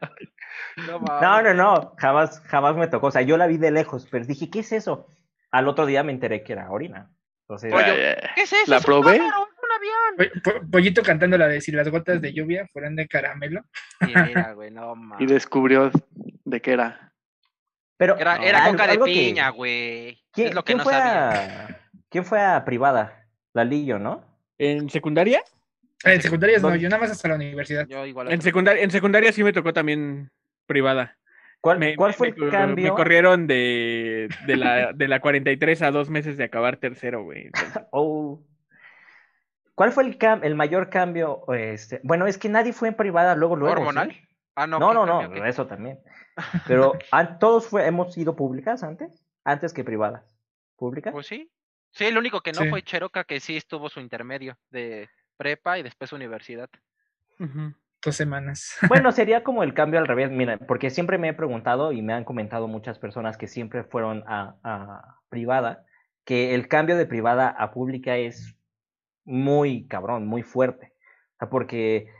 No, 0.87 0.99
mames. 0.99 1.43
no, 1.43 1.53
no, 1.53 1.95
jamás, 1.97 2.41
jamás 2.45 2.75
me 2.75 2.87
tocó. 2.87 3.07
O 3.07 3.11
sea, 3.11 3.21
yo 3.23 3.37
la 3.37 3.47
vi 3.47 3.57
de 3.57 3.71
lejos, 3.71 4.07
pero 4.11 4.25
dije, 4.25 4.49
¿qué 4.49 4.59
es 4.59 4.71
eso? 4.73 5.07
Al 5.51 5.67
otro 5.67 5.85
día 5.85 6.03
me 6.03 6.11
enteré 6.11 6.43
que 6.43 6.53
era 6.53 6.69
orina. 6.69 7.09
Entonces, 7.43 7.73
Oye, 7.73 8.17
¿Qué 8.35 8.41
es 8.43 8.53
eso? 8.53 8.63
¿La 8.71 8.77
Es 8.77 8.83
un 8.83 8.85
probé? 8.85 9.15
avión! 9.19 10.31
Po- 10.43 10.51
po- 10.51 10.61
Pollito 10.71 11.01
cantando 11.03 11.37
la 11.37 11.47
de 11.47 11.61
si 11.61 11.71
las 11.71 11.87
gotas 11.89 12.21
de 12.21 12.33
lluvia 12.33 12.67
fueran 12.73 12.95
de 12.95 13.07
caramelo. 13.07 13.61
Y 14.01 14.07
mira, 14.07 14.53
güey, 14.53 14.69
no 14.71 14.93
Y 14.93 14.99
mames. 14.99 15.29
descubrió 15.29 15.89
de 16.45 16.61
qué 16.61 16.73
era. 16.73 17.13
Pero 17.97 18.15
Era, 18.17 18.37
No, 18.37 18.43
era 18.43 18.59
algo- 18.65 18.77
coca 18.77 18.87
de 18.91 18.99
piña, 18.99 19.49
güey. 19.49 20.21
¿Quién, 20.31 20.49
Es 20.49 20.53
lo 20.55 20.63
que 20.63 20.67
quién 20.73 20.77
no 20.77 20.83
fue 20.83 20.93
sabía. 20.93 21.65
a, 21.65 21.67
¿Quién 22.09 22.25
fue 22.25 22.39
a 22.41 22.63
privada? 22.63 23.25
Lalillo, 23.53 23.97
¿no? 23.99 24.23
¿En 24.59 24.89
secundaria? 24.89 25.41
Ah, 26.05 26.13
En 26.13 26.21
secundarias 26.21 26.61
no, 26.61 26.75
yo 26.75 26.89
nada 26.89 27.01
más 27.01 27.11
hasta 27.11 27.27
la 27.27 27.35
universidad. 27.35 27.87
Yo 27.87 28.05
igual. 28.05 28.31
En 28.31 28.41
secundaria, 28.41 28.83
en 28.83 28.91
secundaria 28.91 29.31
sí 29.31 29.43
me 29.43 29.51
tocó 29.53 29.73
también 29.73 30.29
privada. 30.67 31.17
¿Cuál, 31.59 31.79
Me, 31.79 31.95
cuál 31.95 32.13
fue 32.13 32.31
me 32.37 32.45
el 32.45 32.51
cambio? 32.51 32.83
Me 32.85 32.89
corrieron 32.91 33.47
de, 33.47 34.29
de, 34.45 34.55
la, 34.57 34.93
de 34.93 35.07
la 35.07 35.19
43 35.19 35.81
a 35.81 35.89
dos 35.91 36.09
meses 36.11 36.37
de 36.37 36.43
acabar 36.43 36.77
tercero, 36.77 37.23
güey. 37.23 37.49
Oh. 37.91 38.43
¿Cuál 39.73 39.91
fue 39.91 40.03
el, 40.05 40.17
cam- 40.19 40.41
el 40.43 40.55
mayor 40.55 40.89
cambio? 40.89 41.43
Este, 41.53 41.99
bueno, 42.03 42.25
es 42.27 42.37
que 42.37 42.49
nadie 42.49 42.73
fue 42.73 42.87
en 42.89 42.93
privada 42.95 43.35
luego, 43.35 43.55
luego. 43.55 43.73
¿Hormonal? 43.73 44.11
¿sí? 44.11 44.21
Ah, 44.57 44.65
no. 44.65 44.79
No, 44.79 44.89
¿qué 44.89 44.95
no, 44.95 45.05
no, 45.05 45.45
eso 45.45 45.67
también. 45.67 45.99
Pero 46.67 46.93
todos 47.39 47.67
fue, 47.67 47.85
hemos 47.85 48.11
sido 48.11 48.35
públicas 48.35 48.81
antes, 48.81 49.23
antes 49.43 49.71
que 49.71 49.83
privadas. 49.83 50.35
¿Públicas? 50.75 51.13
Pues 51.13 51.27
sí. 51.27 51.51
Sí, 51.91 52.05
el 52.05 52.17
único 52.17 52.41
que 52.41 52.53
no 52.53 52.63
Sí. 52.63 52.69
fue 52.69 52.81
Cheroca, 52.81 53.23
que 53.23 53.39
sí 53.39 53.55
estuvo 53.55 53.87
su 53.87 53.99
intermedio 53.99 54.57
de 54.71 55.09
prepa 55.37 55.77
y 55.77 55.83
después 55.83 56.11
universidad. 56.11 56.69
Dos 58.03 58.15
semanas. 58.15 58.77
Bueno, 58.89 59.11
sería 59.11 59.43
como 59.43 59.61
el 59.61 59.75
cambio 59.75 59.99
al 59.99 60.07
revés, 60.07 60.31
mira, 60.31 60.57
porque 60.57 60.89
siempre 60.89 61.19
me 61.19 61.29
he 61.29 61.33
preguntado 61.33 61.91
y 61.91 62.01
me 62.01 62.13
han 62.13 62.23
comentado 62.23 62.67
muchas 62.67 62.97
personas 62.97 63.37
que 63.37 63.47
siempre 63.47 63.83
fueron 63.83 64.23
a, 64.27 64.55
a 64.63 65.19
privada, 65.29 65.85
que 66.25 66.55
el 66.55 66.67
cambio 66.67 66.97
de 66.97 67.05
privada 67.05 67.47
a 67.49 67.71
pública 67.71 68.17
es 68.17 68.55
muy 69.23 69.87
cabrón, 69.87 70.25
muy 70.25 70.41
fuerte. 70.41 70.93
O 71.35 71.37
sea, 71.39 71.49
porque 71.49 72.11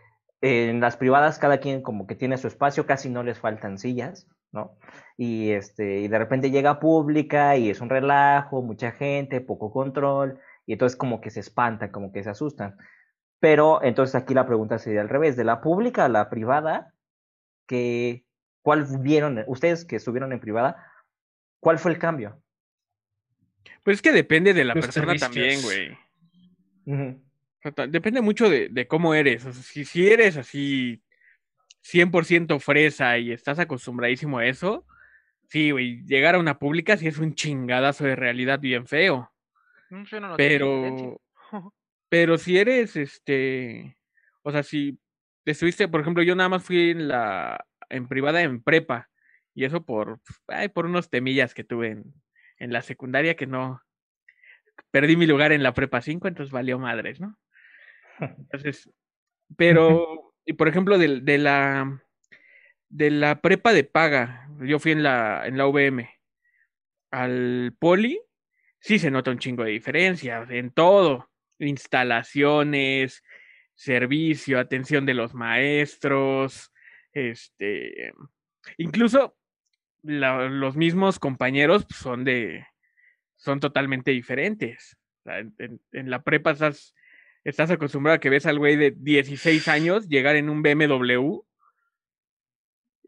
en 0.41 0.79
las 0.79 0.98
privadas 0.98 1.39
cada 1.39 1.60
quien 1.60 1.82
como 1.82 2.08
que 2.08 2.15
tiene 2.15 2.38
su 2.38 2.48
espacio, 2.48 2.86
casi 2.86 3.10
no 3.10 3.24
les 3.24 3.39
faltan 3.39 3.77
sillas, 3.77 4.27
¿no? 4.51 4.77
Y 5.17 5.51
este, 5.51 6.01
y 6.01 6.08
de 6.08 6.20
repente 6.20 6.51
llega 6.51 6.79
pública 6.79 7.58
y 7.58 7.70
es 7.70 7.82
un 7.82 7.89
relajo, 7.89 8.62
mucha 8.62 8.91
gente, 8.91 9.41
poco 9.41 9.72
control, 9.72 10.39
y 10.65 10.74
entonces 10.74 10.96
como 10.96 11.22
que 11.22 11.32
se 11.32 11.39
espantan, 11.39 11.89
como 11.89 12.12
que 12.12 12.24
se 12.24 12.29
asustan. 12.29 12.77
Pero 13.39 13.84
entonces 13.84 14.15
aquí 14.15 14.34
la 14.34 14.48
pregunta 14.48 14.77
sería 14.79 15.01
al 15.01 15.10
revés, 15.10 15.36
de 15.36 15.44
la 15.44 15.62
pública 15.62 16.06
a 16.06 16.10
la 16.10 16.29
privada, 16.29 16.94
que, 17.67 18.25
¿cuál 18.62 18.86
vieron, 19.00 19.44
ustedes 19.48 19.86
que 19.86 19.98
estuvieron 19.98 20.34
en 20.34 20.39
privada, 20.39 20.86
cuál 21.60 21.79
fue 21.79 21.91
el 21.91 22.00
cambio? 22.00 22.41
Pues 23.84 23.98
es 23.98 24.01
que 24.01 24.12
depende 24.12 24.53
de 24.53 24.65
la 24.65 24.75
Los 24.75 24.86
persona 24.86 25.17
servicios. 25.17 25.32
también, 25.32 25.62
güey. 26.86 27.17
Depende 27.90 28.22
mucho 28.22 28.50
de, 28.50 28.70
de 28.70 28.88
cómo 28.88 29.14
eres. 29.14 29.46
O 29.46 29.54
sea, 29.54 29.64
si, 29.64 29.86
si 29.86 30.08
eres 30.08 30.38
así 30.38 31.02
100% 31.84 32.60
fresa 32.60 33.18
y 33.18 33.32
estás 33.32 33.60
acostumbradísimo 33.60 34.40
a 34.40 34.46
eso, 34.46 34.86
sí, 35.50 35.72
güey, 35.72 36.04
llegar 36.06 36.36
a 36.36 36.40
una 36.40 36.60
pública 36.60 36.98
sí 36.98 37.08
es 37.08 37.18
un 37.18 37.36
chingadazo 37.36 38.06
de 38.06 38.16
realidad 38.16 38.60
bien 38.60 38.88
feo. 38.88 39.32
Mm, 39.90 40.04
yo 40.04 40.20
no. 40.20 40.38
Pero, 40.38 41.22
pero 42.10 42.38
si 42.38 42.58
eres, 42.58 42.96
este, 42.96 43.98
o 44.44 44.52
sea, 44.52 44.64
si 44.64 45.00
estuviste, 45.46 45.88
por 45.88 46.02
ejemplo, 46.02 46.24
yo 46.24 46.36
nada 46.36 46.50
más 46.50 46.64
fui 46.64 46.92
en 46.92 47.08
la, 47.08 47.66
en 47.90 48.08
privada 48.08 48.42
en 48.42 48.62
prepa, 48.62 49.10
y 49.54 49.66
eso 49.66 49.86
por, 49.86 50.20
ay, 50.48 50.70
por 50.70 50.86
unos 50.86 51.10
temillas 51.10 51.54
que 51.54 51.64
tuve 51.64 51.90
en, 51.90 52.14
en 52.60 52.72
la 52.74 52.82
secundaria 52.82 53.36
que 53.36 53.48
no, 53.48 53.82
perdí 54.92 55.16
mi 55.16 55.26
lugar 55.26 55.52
en 55.52 55.64
la 55.64 55.74
prepa 55.74 56.02
5, 56.02 56.28
entonces 56.28 56.52
valió 56.52 56.78
madres, 56.78 57.20
¿no? 57.20 57.38
Pero, 59.56 60.34
y 60.46 60.54
por 60.54 60.68
ejemplo, 60.68 60.98
de, 60.98 61.22
de 61.22 61.38
la, 61.38 62.04
de 62.90 63.12
la 63.12 63.42
prepa 63.42 63.74
de 63.74 63.84
paga, 63.84 64.50
yo 64.62 64.80
fui 64.80 64.92
en 64.92 65.04
la, 65.04 65.46
en 65.46 65.58
la 65.58 65.66
VM, 65.66 66.10
al 67.12 67.76
poli, 67.80 68.20
sí 68.80 69.00
se 69.00 69.12
nota 69.12 69.32
un 69.32 69.39
chingo 69.39 69.63
de 69.63 69.72
diferencia 69.72 70.46
en 70.50 70.72
todo, 70.72 71.30
instalaciones, 71.60 73.24
servicio, 73.76 74.60
atención 74.60 75.06
de 75.06 75.13
los 75.13 75.34
maestros, 75.34 76.72
este, 77.13 78.13
incluso 78.78 79.38
los 80.04 80.76
mismos 80.76 81.20
compañeros 81.20 81.86
son 81.89 82.24
de, 82.24 82.65
son 83.36 83.60
totalmente 83.60 84.12
diferentes. 84.12 84.98
En 85.26 86.10
la 86.10 86.24
prepa 86.24 86.52
estás, 86.52 86.96
estás 87.50 87.72
acostumbrado 87.72 88.16
a 88.16 88.20
que 88.20 88.30
ves 88.30 88.46
al 88.46 88.60
güey 88.60 88.76
de 88.76 88.92
16 88.92 89.68
años 89.68 90.08
llegar 90.10 90.36
en 90.36 90.50
un 90.50 90.62
BMW 90.62 91.40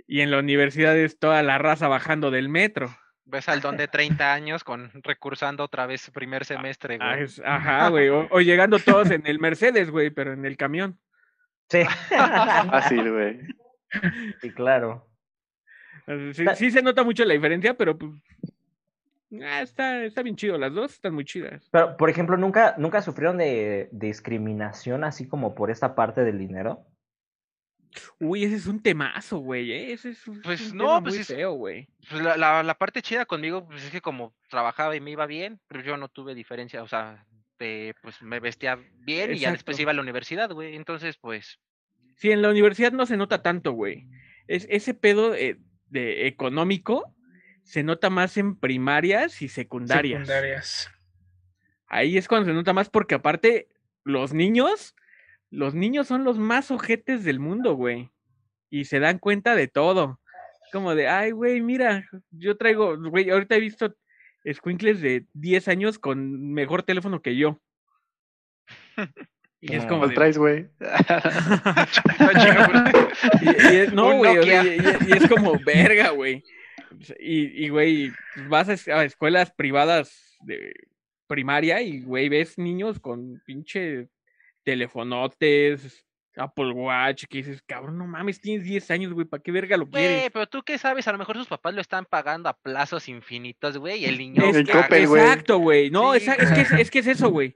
y 0.08 0.22
en 0.22 0.32
la 0.32 0.40
universidad 0.40 0.98
es 0.98 1.20
toda 1.20 1.44
la 1.44 1.58
raza 1.58 1.88
bajando 1.88 2.32
del 2.32 2.50
metro. 2.50 2.96
Ves 3.26 3.48
al 3.48 3.62
don 3.62 3.78
de 3.78 3.88
30 3.88 4.34
años 4.34 4.64
con 4.64 4.90
recursando 5.04 5.64
otra 5.64 5.86
vez 5.86 6.02
su 6.02 6.12
primer 6.12 6.46
semestre, 6.46 6.98
Ah, 7.00 7.12
güey. 7.14 7.26
es- 7.26 7.42
ajá, 7.46 7.90
güey. 7.90 8.10
O, 8.10 8.28
o 8.32 8.40
llegando 8.42 8.80
todos 8.80 9.12
en 9.12 9.28
el 9.28 9.40
Mercedes, 9.40 9.92
güey, 9.92 10.10
pero 10.10 10.34
en 10.34 10.46
el 10.46 10.58
camión. 10.58 11.00
Sí. 11.70 11.84
Fácil, 12.10 13.12
güey. 13.12 13.40
sí, 14.42 14.52
claro. 14.52 15.06
Sí 16.56 16.72
se 16.72 16.82
nota 16.82 17.04
mucho 17.04 17.24
la 17.24 17.36
diferencia, 17.36 17.76
pero 17.76 17.96
pues, 17.96 18.12
ah, 19.44 19.62
está, 19.62 20.04
está 20.04 20.22
bien 20.24 20.36
chido. 20.36 20.58
Las 20.58 20.74
dos 20.74 20.94
están 20.94 21.14
muy 21.14 21.26
chidas. 21.26 21.68
Pero, 21.72 21.98
por 21.98 22.10
ejemplo, 22.10 22.38
¿nunca, 22.38 22.76
nunca 22.78 23.02
sufrieron 23.02 23.38
de 23.38 23.90
discriminación 23.92 25.04
así 25.04 25.28
como 25.28 25.56
por 25.56 25.72
esta 25.72 25.96
parte 25.96 26.24
del 26.24 26.38
dinero? 26.40 26.86
Uy, 28.20 28.44
ese 28.44 28.56
es 28.56 28.68
un 28.68 28.82
temazo, 28.82 29.40
güey. 29.40 29.72
¿eh? 29.72 29.94
Ese 29.94 30.10
es 30.12 30.28
un, 30.28 30.42
Pues 30.42 30.72
un 30.72 30.78
no, 30.78 30.84
tema 30.86 31.02
pues 31.02 31.14
muy 31.16 31.22
es- 31.22 31.28
feo, 31.28 31.54
güey. 31.54 31.88
Pues 32.10 32.22
la, 32.22 32.38
la, 32.38 32.64
la 32.64 32.74
parte 32.76 33.02
chida 33.02 33.26
conmigo, 33.26 33.66
pues 33.68 33.84
es 33.84 33.92
que 33.92 34.02
como 34.02 34.34
trabajaba 34.50 34.96
y 34.96 35.02
me 35.02 35.12
iba 35.12 35.26
bien, 35.26 35.60
pero 35.68 35.82
yo 35.82 35.98
no 35.98 36.08
tuve 36.08 36.36
diferencia, 36.36 36.84
o 36.84 36.88
sea, 36.88 37.26
de, 37.58 37.96
pues 38.02 38.22
me 38.22 38.40
vestía 38.40 38.80
bien 39.00 39.34
y 39.34 39.40
ya 39.40 39.52
después 39.52 39.80
iba 39.80 39.92
a 39.92 39.96
la 39.96 40.02
universidad, 40.02 40.52
güey. 40.52 40.76
Entonces, 40.76 41.18
pues, 41.18 41.60
Sí, 42.16 42.32
en 42.32 42.42
la 42.42 42.50
universidad 42.50 42.92
no 42.92 43.06
se 43.06 43.16
nota 43.18 43.42
tanto, 43.42 43.72
güey. 43.72 44.06
Es, 44.48 44.68
ese 44.70 44.94
pedo 44.94 45.34
eh, 45.36 45.58
de 45.88 46.28
económico 46.28 47.16
se 47.70 47.84
nota 47.84 48.10
más 48.10 48.36
en 48.38 48.56
primarias 48.56 49.44
y 49.44 49.48
secundarias. 49.48 50.26
Secundarias. 50.28 50.90
Ahí 51.88 52.18
es 52.18 52.28
cuando 52.28 52.48
se 52.48 52.54
nota 52.54 52.74
más 52.74 52.90
porque 52.90 53.14
aparte 53.14 53.68
los 54.04 54.34
niños, 54.34 54.96
los 55.52 55.76
niños 55.76 56.08
son 56.08 56.24
los 56.24 56.40
más 56.40 56.72
ojetes 56.72 57.24
del 57.24 57.40
mundo, 57.40 57.76
güey. 57.76 58.10
Y 58.72 58.86
se 58.86 59.00
dan 59.00 59.20
cuenta 59.20 59.54
de 59.54 59.68
todo. 59.68 60.20
Como 60.72 60.96
de, 60.96 61.08
ay, 61.08 61.30
güey, 61.30 61.62
mira, 61.62 62.08
yo 62.32 62.58
traigo, 62.58 62.98
güey, 62.98 63.30
ahorita 63.30 63.56
he 63.56 63.60
visto 63.60 63.96
escuincles 64.44 65.00
de 65.00 65.28
10 65.34 65.68
años 65.68 66.00
con 66.00 66.52
mejor 66.52 66.82
teléfono 66.82 67.22
que 67.22 67.36
yo. 67.36 67.62
Y 69.62 69.76
es 69.76 69.84
No. 69.84 69.90
como 69.90 70.00
¿Cuál 70.02 70.10
de, 70.10 70.16
traes, 70.16 70.38
güey? 70.40 70.70
y- 73.42 73.74
y 73.74 73.76
es- 73.78 73.94
no, 73.94 74.18
güey, 74.18 74.38
y 75.08 75.12
es 75.14 75.30
como 75.30 75.54
verga, 75.64 76.10
güey. 76.10 76.44
Sea, 77.02 77.16
Y, 77.20 77.66
y, 77.66 77.70
güey, 77.70 78.12
vas 78.48 78.70
a, 78.70 78.74
es- 78.74 78.88
a 78.88 79.04
escuelas 79.04 79.52
privadas 79.52 80.38
de 80.42 80.74
primaria 81.28 81.82
y, 81.82 82.02
güey, 82.02 82.30
ves 82.30 82.58
niños 82.58 83.00
con 83.00 83.42
pinche 83.46 84.10
telefonotes, 84.84 86.06
Apple 86.36 86.72
Watch, 86.72 87.26
que 87.30 87.40
dices, 87.40 87.62
cabrón, 87.66 87.98
no 87.98 88.08
mames, 88.08 88.40
tienes 88.40 88.64
10 88.66 88.90
años, 88.92 89.14
güey, 89.14 89.26
¿para 89.28 89.44
qué 89.44 89.52
verga 89.52 89.78
lo 89.78 89.86
güey, 89.88 90.06
quieres? 90.06 90.30
pero 90.32 90.48
tú 90.48 90.64
qué 90.64 90.78
sabes, 90.78 91.08
a 91.08 91.12
lo 91.12 91.18
mejor 91.18 91.36
sus 91.38 91.48
papás 91.48 91.74
lo 91.74 91.82
están 91.82 92.06
pagando 92.06 92.48
a 92.50 92.58
plazos 92.58 93.10
infinitos, 93.10 93.78
güey, 93.78 94.02
y 94.02 94.06
el 94.06 94.18
niño 94.18 94.44
Es 94.44 94.58
que-. 94.66 94.72
Coppel, 94.72 95.04
exacto, 95.04 95.58
güey. 95.60 95.90
No, 95.90 96.14
Sí, 96.14 96.18
esa- 96.20 96.36
es, 96.36 96.52
que 96.52 96.62
es, 96.62 96.72
es 96.72 96.92
que 96.92 97.00
es 97.00 97.08
eso, 97.08 97.30
güey. 97.30 97.56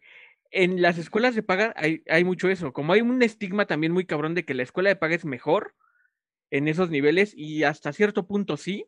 En 0.51 0.81
las 0.81 0.97
escuelas 0.97 1.33
de 1.33 1.41
paga 1.43 1.73
hay, 1.75 2.03
hay 2.07 2.23
mucho 2.23 2.47
eso. 2.49 2.73
Como 2.73 2.93
hay 2.93 3.01
un 3.01 3.23
estigma 3.23 3.65
también 3.65 3.91
muy 3.91 4.05
cabrón 4.05 4.35
de 4.35 4.45
que 4.45 4.53
la 4.53 4.61
escuela 4.63 4.89
de 4.89 4.95
paga 4.95 5.15
es 5.15 5.25
mejor 5.25 5.73
en 6.51 6.67
esos 6.67 6.91
niveles 6.91 7.33
y 7.35 7.63
hasta 7.63 7.91
cierto 7.93 8.27
punto 8.27 8.55
sí, 8.57 8.85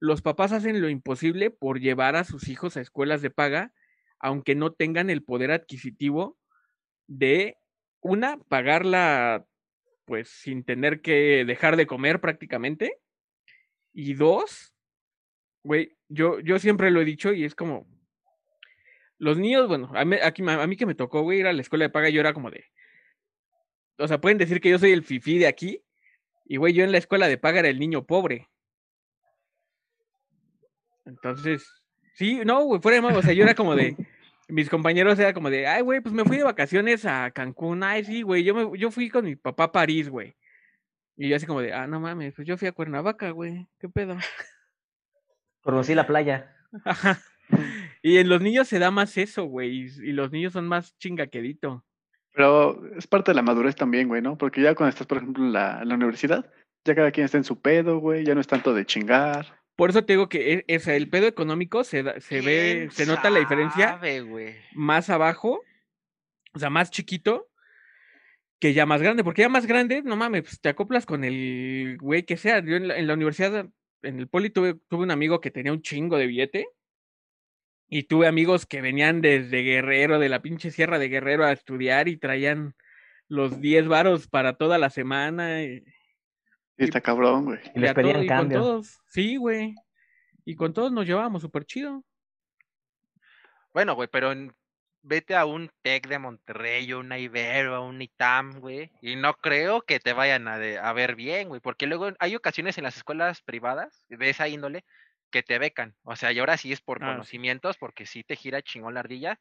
los 0.00 0.22
papás 0.22 0.52
hacen 0.52 0.80
lo 0.80 0.88
imposible 0.88 1.50
por 1.50 1.78
llevar 1.78 2.16
a 2.16 2.24
sus 2.24 2.48
hijos 2.48 2.76
a 2.76 2.80
escuelas 2.80 3.22
de 3.22 3.30
paga, 3.30 3.72
aunque 4.18 4.54
no 4.54 4.72
tengan 4.72 5.10
el 5.10 5.22
poder 5.22 5.50
adquisitivo 5.50 6.38
de, 7.06 7.56
una, 8.00 8.38
pagarla 8.38 9.46
pues 10.06 10.28
sin 10.28 10.64
tener 10.64 11.02
que 11.02 11.44
dejar 11.44 11.76
de 11.76 11.86
comer 11.86 12.20
prácticamente. 12.20 12.98
Y 13.92 14.14
dos, 14.14 14.74
güey, 15.62 15.96
yo, 16.08 16.40
yo 16.40 16.58
siempre 16.58 16.90
lo 16.90 17.00
he 17.00 17.04
dicho 17.04 17.32
y 17.32 17.44
es 17.44 17.54
como, 17.54 17.86
los 19.18 19.38
niños, 19.38 19.68
bueno, 19.68 19.90
a 19.94 20.04
mí, 20.04 20.16
aquí, 20.22 20.42
a 20.48 20.66
mí 20.66 20.76
que 20.76 20.86
me 20.86 20.94
tocó, 20.94 21.22
güey, 21.22 21.40
ir 21.40 21.46
a 21.46 21.52
la 21.52 21.60
escuela 21.60 21.84
de 21.84 21.90
paga, 21.90 22.08
yo 22.08 22.20
era 22.20 22.32
como 22.32 22.50
de, 22.50 22.64
o 23.98 24.08
sea, 24.08 24.20
pueden 24.20 24.38
decir 24.38 24.60
que 24.60 24.70
yo 24.70 24.78
soy 24.78 24.92
el 24.92 25.04
fifí 25.04 25.38
de 25.38 25.46
aquí, 25.46 25.84
y 26.46 26.56
güey, 26.56 26.72
yo 26.72 26.84
en 26.84 26.92
la 26.92 26.98
escuela 26.98 27.28
de 27.28 27.38
paga 27.38 27.60
era 27.60 27.68
el 27.68 27.78
niño 27.78 28.06
pobre. 28.06 28.48
Entonces, 31.10 31.68
sí, 32.14 32.40
no, 32.44 32.64
güey, 32.64 32.80
fuera 32.80 32.96
de 32.96 33.02
mame, 33.02 33.16
o 33.16 33.22
sea, 33.22 33.32
yo 33.32 33.42
era 33.42 33.54
como 33.54 33.74
de, 33.74 33.96
mis 34.48 34.70
compañeros 34.70 35.18
era 35.18 35.34
como 35.34 35.50
de, 35.50 35.66
ay, 35.66 35.82
güey, 35.82 36.00
pues 36.00 36.14
me 36.14 36.24
fui 36.24 36.36
de 36.36 36.44
vacaciones 36.44 37.04
a 37.04 37.30
Cancún. 37.32 37.82
Ay, 37.82 38.04
sí, 38.04 38.22
güey, 38.22 38.44
yo, 38.44 38.54
me, 38.54 38.78
yo 38.78 38.90
fui 38.90 39.10
con 39.10 39.24
mi 39.24 39.36
papá 39.36 39.64
a 39.64 39.72
París, 39.72 40.08
güey. 40.08 40.36
Y 41.16 41.28
yo 41.28 41.36
así 41.36 41.46
como 41.46 41.60
de, 41.60 41.72
ah, 41.72 41.86
no 41.86 42.00
mames, 42.00 42.34
pues 42.34 42.46
yo 42.46 42.56
fui 42.56 42.68
a 42.68 42.72
Cuernavaca, 42.72 43.30
güey, 43.30 43.66
¿qué 43.78 43.88
pedo? 43.88 44.16
Conocí 45.62 45.94
la 45.94 46.06
playa. 46.06 46.56
Ajá. 46.84 47.20
Y 48.02 48.16
en 48.16 48.28
los 48.28 48.40
niños 48.40 48.68
se 48.68 48.78
da 48.78 48.90
más 48.90 49.18
eso, 49.18 49.44
güey, 49.44 49.70
y, 49.70 50.08
y 50.08 50.12
los 50.12 50.30
niños 50.30 50.54
son 50.54 50.66
más 50.66 50.96
chingaquedito. 50.96 51.84
Pero 52.32 52.86
es 52.96 53.06
parte 53.06 53.32
de 53.32 53.34
la 53.34 53.42
madurez 53.42 53.74
también, 53.74 54.08
güey, 54.08 54.22
¿no? 54.22 54.38
Porque 54.38 54.62
ya 54.62 54.74
cuando 54.74 54.90
estás, 54.90 55.06
por 55.06 55.18
ejemplo, 55.18 55.44
en 55.44 55.52
la, 55.52 55.82
en 55.82 55.88
la 55.88 55.96
universidad, 55.96 56.50
ya 56.84 56.94
cada 56.94 57.10
quien 57.10 57.24
está 57.24 57.36
en 57.36 57.44
su 57.44 57.60
pedo, 57.60 57.98
güey, 57.98 58.24
ya 58.24 58.34
no 58.34 58.40
es 58.40 58.46
tanto 58.46 58.72
de 58.72 58.86
chingar. 58.86 59.59
Por 59.80 59.88
eso 59.88 60.04
te 60.04 60.12
digo 60.12 60.28
que 60.28 60.52
e- 60.52 60.64
ese, 60.66 60.94
el 60.94 61.08
pedo 61.08 61.26
económico 61.26 61.84
se, 61.84 62.02
da- 62.02 62.20
se 62.20 62.42
ve, 62.42 62.74
¿Quién 62.80 62.90
se 62.90 63.06
nota 63.06 63.30
la 63.30 63.38
diferencia 63.38 63.98
más 64.74 65.08
abajo, 65.08 65.62
o 66.52 66.58
sea, 66.58 66.68
más 66.68 66.90
chiquito, 66.90 67.48
que 68.58 68.74
ya 68.74 68.84
más 68.84 69.00
grande, 69.00 69.24
porque 69.24 69.40
ya 69.40 69.48
más 69.48 69.64
grande, 69.64 70.02
no 70.02 70.16
mames, 70.16 70.42
pues 70.42 70.60
te 70.60 70.68
acoplas 70.68 71.06
con 71.06 71.24
el 71.24 71.96
güey 71.98 72.24
que 72.24 72.36
sea. 72.36 72.62
Yo 72.62 72.76
en 72.76 72.88
la, 72.88 72.98
en 72.98 73.06
la 73.06 73.14
universidad, 73.14 73.70
en 74.02 74.18
el 74.18 74.28
poli, 74.28 74.50
tuve, 74.50 74.74
tuve 74.90 75.04
un 75.04 75.12
amigo 75.12 75.40
que 75.40 75.50
tenía 75.50 75.72
un 75.72 75.80
chingo 75.80 76.18
de 76.18 76.26
billete. 76.26 76.68
Y 77.88 78.02
tuve 78.02 78.26
amigos 78.26 78.66
que 78.66 78.82
venían 78.82 79.22
desde 79.22 79.62
Guerrero, 79.62 80.18
de 80.18 80.28
la 80.28 80.42
pinche 80.42 80.70
sierra 80.72 80.98
de 80.98 81.08
Guerrero 81.08 81.46
a 81.46 81.52
estudiar 81.52 82.06
y 82.06 82.18
traían 82.18 82.74
los 83.28 83.62
10 83.62 83.88
varos 83.88 84.28
para 84.28 84.58
toda 84.58 84.76
la 84.76 84.90
semana. 84.90 85.62
Y, 85.64 85.82
Y 86.80 86.84
está 86.84 87.00
cabrón, 87.00 87.44
güey. 87.44 87.58
Y 87.74 87.78
les 87.78 87.92
pedían 87.94 88.14
todo- 88.14 88.22
y 88.24 88.26
con 88.28 88.48
todos, 88.48 88.98
sí, 89.06 89.36
güey. 89.36 89.74
Y 90.46 90.56
con 90.56 90.72
todos 90.72 90.90
nos 90.90 91.06
llevábamos 91.06 91.42
súper 91.42 91.64
chido. 91.66 92.02
Bueno, 93.72 93.94
güey, 93.94 94.08
pero 94.10 94.32
en- 94.32 94.54
vete 95.02 95.34
a 95.36 95.44
un 95.46 95.70
TEC 95.82 96.08
de 96.08 96.18
Monterrey, 96.18 96.92
o 96.92 97.00
una 97.00 97.18
Ibero, 97.18 97.74
a 97.74 97.80
un 97.80 98.00
ITAM, 98.02 98.60
güey, 98.60 98.90
y 99.00 99.16
no 99.16 99.34
creo 99.34 99.80
que 99.82 99.98
te 100.00 100.12
vayan 100.12 100.46
a, 100.48 100.58
de- 100.58 100.78
a 100.78 100.92
ver 100.92 101.14
bien, 101.16 101.48
güey, 101.48 101.60
porque 101.60 101.86
luego 101.86 102.10
hay 102.18 102.34
ocasiones 102.36 102.76
en 102.78 102.84
las 102.84 102.96
escuelas 102.98 103.40
privadas 103.42 104.04
de 104.08 104.28
esa 104.28 104.48
índole 104.48 104.84
que 105.30 105.42
te 105.42 105.58
becan, 105.58 105.94
o 106.02 106.16
sea, 106.16 106.32
y 106.32 106.38
ahora 106.38 106.56
sí 106.58 106.72
es 106.72 106.80
por 106.82 107.02
Ah, 107.02 107.06
sí. 107.06 107.12
conocimientos, 107.12 107.78
porque 107.78 108.04
sí 108.04 108.24
te 108.24 108.36
gira 108.36 108.60
chingón 108.62 108.94
la 108.94 109.00
ardilla, 109.00 109.38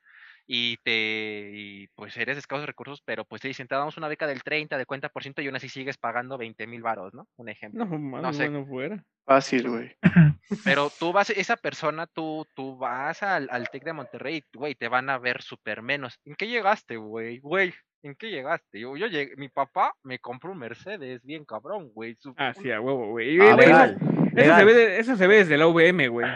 y 0.51 0.77
te, 0.77 1.51
y 1.53 1.87
pues 1.89 2.17
eres 2.17 2.35
de 2.35 2.39
escasos 2.39 2.65
recursos, 2.65 3.03
pero 3.05 3.23
pues 3.23 3.39
te 3.39 3.47
dicen, 3.47 3.67
te 3.67 3.75
damos 3.75 3.97
una 3.97 4.07
beca 4.07 4.25
del 4.25 4.41
30, 4.41 4.77
del 4.77 4.87
40%, 4.87 5.43
y 5.43 5.45
aún 5.45 5.55
así 5.55 5.69
sigues 5.69 5.99
pagando 5.99 6.39
20 6.39 6.65
mil 6.65 6.81
varos, 6.81 7.13
¿no? 7.13 7.27
Un 7.35 7.49
ejemplo. 7.49 7.85
No, 7.85 7.99
mames, 7.99 8.35
sé. 8.35 8.49
bueno 8.49 8.65
fuera. 8.65 9.03
Fácil, 9.27 9.69
güey. 9.69 9.95
Pero 10.63 10.91
tú 10.97 11.13
vas, 11.13 11.29
esa 11.29 11.55
persona, 11.55 12.07
tú, 12.07 12.47
tú 12.55 12.75
vas 12.77 13.21
al, 13.21 13.47
al 13.51 13.69
TEC 13.69 13.83
de 13.83 13.93
Monterrey, 13.93 14.37
y, 14.37 14.57
güey, 14.57 14.73
te 14.73 14.87
van 14.87 15.11
a 15.11 15.19
ver 15.19 15.43
súper 15.43 15.83
menos. 15.83 16.19
¿En 16.25 16.33
qué 16.33 16.47
llegaste, 16.47 16.97
güey? 16.97 17.37
Güey, 17.37 17.71
¿en 18.03 18.15
qué 18.15 18.29
llegaste? 18.29 18.79
Yo, 18.79 18.95
yo 18.97 19.07
llegué, 19.07 19.35
mi 19.37 19.49
papá 19.49 19.93
me 20.03 20.19
compró 20.19 20.51
un 20.51 20.59
Mercedes, 20.59 21.21
bien 21.23 21.45
cabrón, 21.45 21.89
güey. 21.93 22.15
su- 22.19 22.33
Ah, 22.37 22.53
sí, 22.59 22.71
a 22.71 22.79
huevo, 22.81 23.09
güey. 23.11 23.39
Ah, 23.39 23.55
legal. 23.55 23.97
Eso 24.35 24.55
se, 24.55 24.63
ve 24.65 24.73
de- 24.73 24.99
eso 24.99 25.15
se 25.17 25.27
ve 25.27 25.35
desde 25.37 25.57
la 25.57 25.67
VM, 25.67 26.07
güey. 26.07 26.27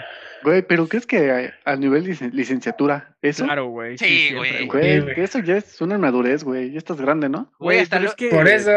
Güey, 0.44 0.62
pero 0.64 0.88
¿crees 0.88 1.06
que 1.08 1.32
a, 1.32 1.72
a 1.72 1.76
nivel 1.78 2.04
licen- 2.06 2.32
licenciatura, 2.34 3.16
eso? 3.22 3.46
Claro, 3.46 3.68
güey. 3.68 3.98
Sí, 3.98 4.34
güey. 4.36 4.68
Que 4.70 5.24
eso 5.24 5.40
ya 5.40 5.56
es 5.58 5.80
una 5.80 5.98
madurez, 5.98 6.44
güey. 6.44 6.72
Ya 6.72 6.80
estás 6.80 7.00
grande, 7.00 7.30
¿no? 7.30 7.52
Güey, 7.60 7.80
hasta 7.80 7.96
pero 7.98 8.04
lo- 8.06 8.10
es 8.10 8.16
que... 8.16 8.30
Por 8.30 8.48
eso. 8.48 8.72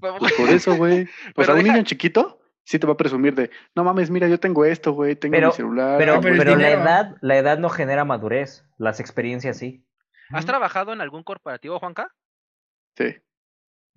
Pues 0.00 0.32
por 0.34 0.48
eso, 0.50 0.76
güey. 0.76 1.06
Pues 1.34 1.46
Pero 1.46 1.52
a 1.52 1.56
un 1.56 1.62
deja- 1.62 1.72
niño 1.74 1.84
chiquito 1.84 2.40
sí 2.64 2.78
te 2.78 2.86
va 2.86 2.92
a 2.92 2.96
presumir 2.98 3.34
de, 3.34 3.50
no 3.74 3.84
mames, 3.84 4.10
mira, 4.10 4.28
yo 4.28 4.38
tengo 4.38 4.66
esto, 4.66 4.92
güey, 4.92 5.16
tengo 5.16 5.32
Pero- 5.32 5.46
mi 5.48 5.54
celular. 5.54 5.96
Pero, 5.98 6.20
pero 6.20 6.36
pero 6.36 6.56
la 6.56 6.70
edad, 6.70 7.16
la 7.22 7.38
edad 7.38 7.58
no 7.58 7.70
genera 7.70 8.04
madurez, 8.04 8.64
las 8.76 9.00
experiencias 9.00 9.56
sí. 9.56 9.84
¿Has 10.30 10.46
trabajado 10.46 10.92
en 10.92 11.00
algún 11.00 11.22
corporativo, 11.22 11.78
Juanca? 11.78 12.14
Sí. 12.96 13.16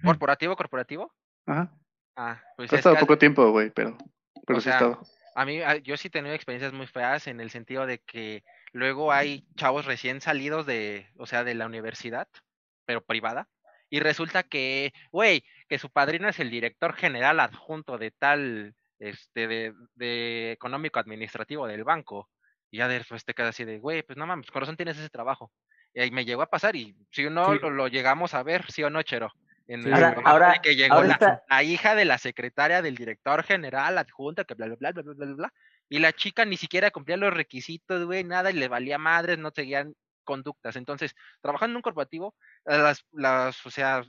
¿Corporativo, 0.03 0.55
corporativo? 0.55 1.13
Ajá. 1.45 1.71
Ah, 2.15 2.41
pues 2.57 2.71
es 2.71 2.79
estado 2.79 2.95
que 2.95 3.01
poco 3.01 3.17
tiempo, 3.17 3.49
güey, 3.51 3.69
pero, 3.69 3.97
pero 4.45 4.57
O 4.59 4.61
sí 4.61 4.69
he 4.69 4.71
sea, 4.71 4.79
estado. 4.79 5.01
a 5.35 5.45
mí, 5.45 5.61
a- 5.61 5.77
yo 5.77 5.95
sí 5.97 6.07
he 6.07 6.11
tenido 6.11 6.35
experiencias 6.35 6.73
muy 6.73 6.87
feas 6.87 7.27
en 7.27 7.39
el 7.39 7.49
sentido 7.49 7.85
de 7.85 7.99
que 7.99 8.43
luego 8.73 9.11
hay 9.11 9.45
chavos 9.55 9.85
recién 9.85 10.21
salidos 10.21 10.65
de, 10.65 11.07
o 11.17 11.25
sea, 11.25 11.43
de 11.43 11.55
la 11.55 11.65
universidad, 11.65 12.27
pero 12.85 13.03
privada, 13.03 13.47
y 13.89 13.99
resulta 13.99 14.43
que, 14.43 14.93
güey, 15.11 15.43
que 15.67 15.79
su 15.79 15.89
padrino 15.89 16.27
es 16.29 16.39
el 16.39 16.49
director 16.49 16.93
general 16.93 17.39
adjunto 17.39 17.97
de 17.97 18.11
tal, 18.11 18.75
este, 18.99 19.47
de, 19.47 19.73
de 19.95 20.51
económico 20.51 20.99
administrativo 20.99 21.67
del 21.67 21.83
banco, 21.83 22.29
y 22.69 22.77
ya 22.77 22.87
después 22.87 23.25
te 23.25 23.33
quedas 23.33 23.49
así 23.49 23.65
de, 23.65 23.79
güey, 23.79 24.03
pues 24.03 24.17
no 24.17 24.25
mames, 24.27 24.49
con 24.51 24.61
razón 24.61 24.77
tienes 24.77 24.97
ese 24.97 25.09
trabajo. 25.09 25.51
Y 25.93 26.01
ahí 26.01 26.11
me 26.11 26.25
llegó 26.25 26.41
a 26.41 26.49
pasar, 26.49 26.75
y 26.75 26.95
si 27.11 27.25
o 27.25 27.29
no 27.29 27.53
Sí. 27.53 27.59
lo, 27.61 27.69
lo 27.69 27.87
llegamos 27.87 28.33
a 28.33 28.43
ver, 28.43 28.69
sí 28.71 28.83
o 28.83 28.89
no, 28.89 29.01
Chero. 29.03 29.31
En 29.67 29.83
Sí, 29.83 29.89
el 29.89 30.03
Ahora- 30.25 30.59
que 30.61 30.75
llegó 30.75 30.95
ahora 30.95 31.07
la, 31.07 31.13
está- 31.13 31.43
la 31.49 31.63
hija 31.63 31.95
de 31.95 32.05
la 32.05 32.17
secretaria 32.17 32.81
del 32.81 32.95
director 32.95 33.43
general 33.43 33.97
adjunta, 33.97 34.43
que 34.43 34.53
bla, 34.53 34.67
bla, 34.67 34.75
bla, 34.77 34.91
bla, 34.91 35.01
bla, 35.03 35.13
bla, 35.25 35.35
bla, 35.35 35.53
y 35.89 35.99
la 35.99 36.11
chica 36.13 36.45
ni 36.45 36.57
siquiera 36.57 36.91
cumplía 36.91 37.17
los 37.17 37.33
requisitos, 37.33 38.05
güey, 38.05 38.23
nada, 38.23 38.51
y 38.51 38.53
le 38.53 38.67
valía 38.67 38.97
madres, 38.97 39.37
no 39.37 39.51
seguían 39.53 39.93
conductas. 40.23 40.75
Entonces, 40.75 41.13
trabajando 41.41 41.73
en 41.73 41.75
un 41.77 41.81
corporativo, 41.81 42.35
las, 42.65 43.05
las, 43.11 43.65
o 43.65 43.71
sea, 43.71 44.03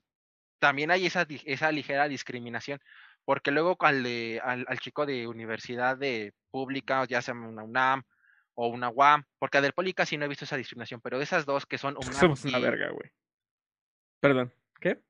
también 0.60 0.90
hay 0.92 1.06
esa, 1.06 1.24
di- 1.24 1.42
esa 1.44 1.72
ligera 1.72 2.06
discriminación, 2.08 2.78
porque 3.24 3.50
luego 3.50 3.76
al, 3.80 4.02
de- 4.04 4.40
al, 4.44 4.64
al 4.68 4.78
chico 4.78 5.06
de 5.06 5.26
universidad 5.26 5.96
de 5.96 6.32
pública, 6.50 7.04
ya 7.06 7.22
sea 7.22 7.34
una 7.34 7.62
UNAM 7.64 8.02
o 8.54 8.68
una 8.68 8.90
UAM, 8.90 9.24
porque 9.38 9.58
a 9.58 9.60
del 9.60 9.72
Poli 9.72 9.92
casi 9.92 10.16
no 10.16 10.24
he 10.24 10.28
visto 10.28 10.44
esa 10.44 10.56
discriminación, 10.56 11.00
pero 11.00 11.20
esas 11.20 11.46
dos 11.46 11.66
que 11.66 11.78
son 11.78 11.96
UNAM 12.00 12.14
Somos 12.14 12.44
una 12.44 12.58
verga, 12.58 12.90
güey. 12.90 13.10
Perdón. 14.20 14.52
¿Qué? 14.80 15.00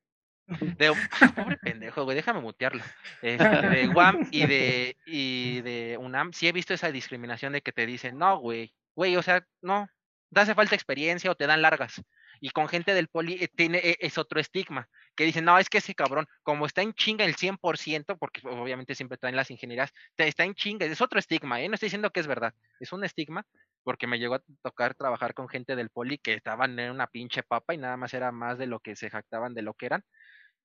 de 0.79 0.93
pobre 1.37 1.57
pendejo, 1.59 2.05
güey, 2.05 2.17
déjame 2.17 2.41
mutearlo. 2.41 2.83
Este, 3.21 3.69
de 3.69 3.89
UAM 3.89 4.29
y 4.31 4.47
de 4.47 4.97
y 5.07 5.61
de 5.63 5.97
UNAM, 5.99 6.33
sí 6.33 6.49
he 6.49 6.53
visto 6.53 6.75
esa 6.75 6.91
discriminación 6.91 7.53
de 7.53 7.63
que 7.63 7.73
te 7.73 7.87
dicen, 7.87 8.19
no, 8.19 8.39
güey, 8.39 8.75
güey, 8.95 9.17
o 9.17 9.23
sea, 9.23 9.47
no, 9.61 9.89
te 10.33 10.41
hace 10.41 10.55
falta 10.55 10.75
experiencia 10.75 11.31
o 11.31 11.35
te 11.35 11.47
dan 11.47 11.63
largas. 11.63 12.03
Y 12.41 12.51
con 12.51 12.69
gente 12.69 12.95
del 12.95 13.09
poli 13.09 13.35
eh, 13.35 13.49
tiene, 13.55 13.79
eh, 13.79 13.97
es 14.01 14.19
otro 14.19 14.41
estigma, 14.41 14.89
que 15.15 15.25
dicen, 15.25 15.45
no, 15.45 15.59
es 15.59 15.69
que 15.69 15.79
ese 15.79 15.95
cabrón, 15.95 16.27
como 16.43 16.67
está 16.67 16.83
en 16.83 16.95
chinga 16.95 17.25
el 17.25 17.37
100%, 17.37 18.17
porque 18.19 18.41
pues, 18.41 18.55
obviamente 18.57 18.95
siempre 18.95 19.19
traen 19.19 19.37
las 19.37 19.51
ingenierías, 19.51 19.93
está 20.17 20.45
en 20.45 20.55
chinga, 20.55 20.87
es 20.87 21.01
otro 21.01 21.19
estigma, 21.19 21.61
¿eh? 21.61 21.69
no 21.69 21.75
estoy 21.75 21.89
diciendo 21.89 22.11
que 22.11 22.21
es 22.21 22.27
verdad, 22.27 22.55
es 22.81 22.93
un 22.93 23.05
estigma, 23.05 23.45
porque 23.85 24.07
me 24.07 24.19
llegó 24.19 24.37
a 24.37 24.43
tocar 24.63 24.95
trabajar 24.95 25.35
con 25.35 25.49
gente 25.49 25.77
del 25.77 25.91
poli 25.91 26.19
que 26.19 26.35
estaban 26.35 26.79
en 26.79 26.91
una 26.91 27.07
pinche 27.07 27.43
papa 27.43 27.75
y 27.75 27.79
nada 27.79 27.97
más 27.97 28.15
era 28.15 28.33
más 28.33 28.59
de 28.59 28.67
lo 28.67 28.81
que 28.81 28.97
se 28.97 29.11
jactaban 29.11 29.55
de 29.55 29.63
lo 29.63 29.75
que 29.75 29.87
eran. 29.87 30.05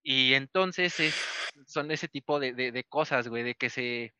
Y 0.04 0.34
entonces 0.36 1.00
es, 1.00 1.16
son 1.66 1.92
ese 1.92 2.08
tipo 2.08 2.40
de, 2.40 2.54
de, 2.54 2.72
de 2.72 2.84
cosas, 2.84 3.28
güey, 3.28 3.44
de 3.44 3.56
que 3.56 3.70
se, 3.70 4.14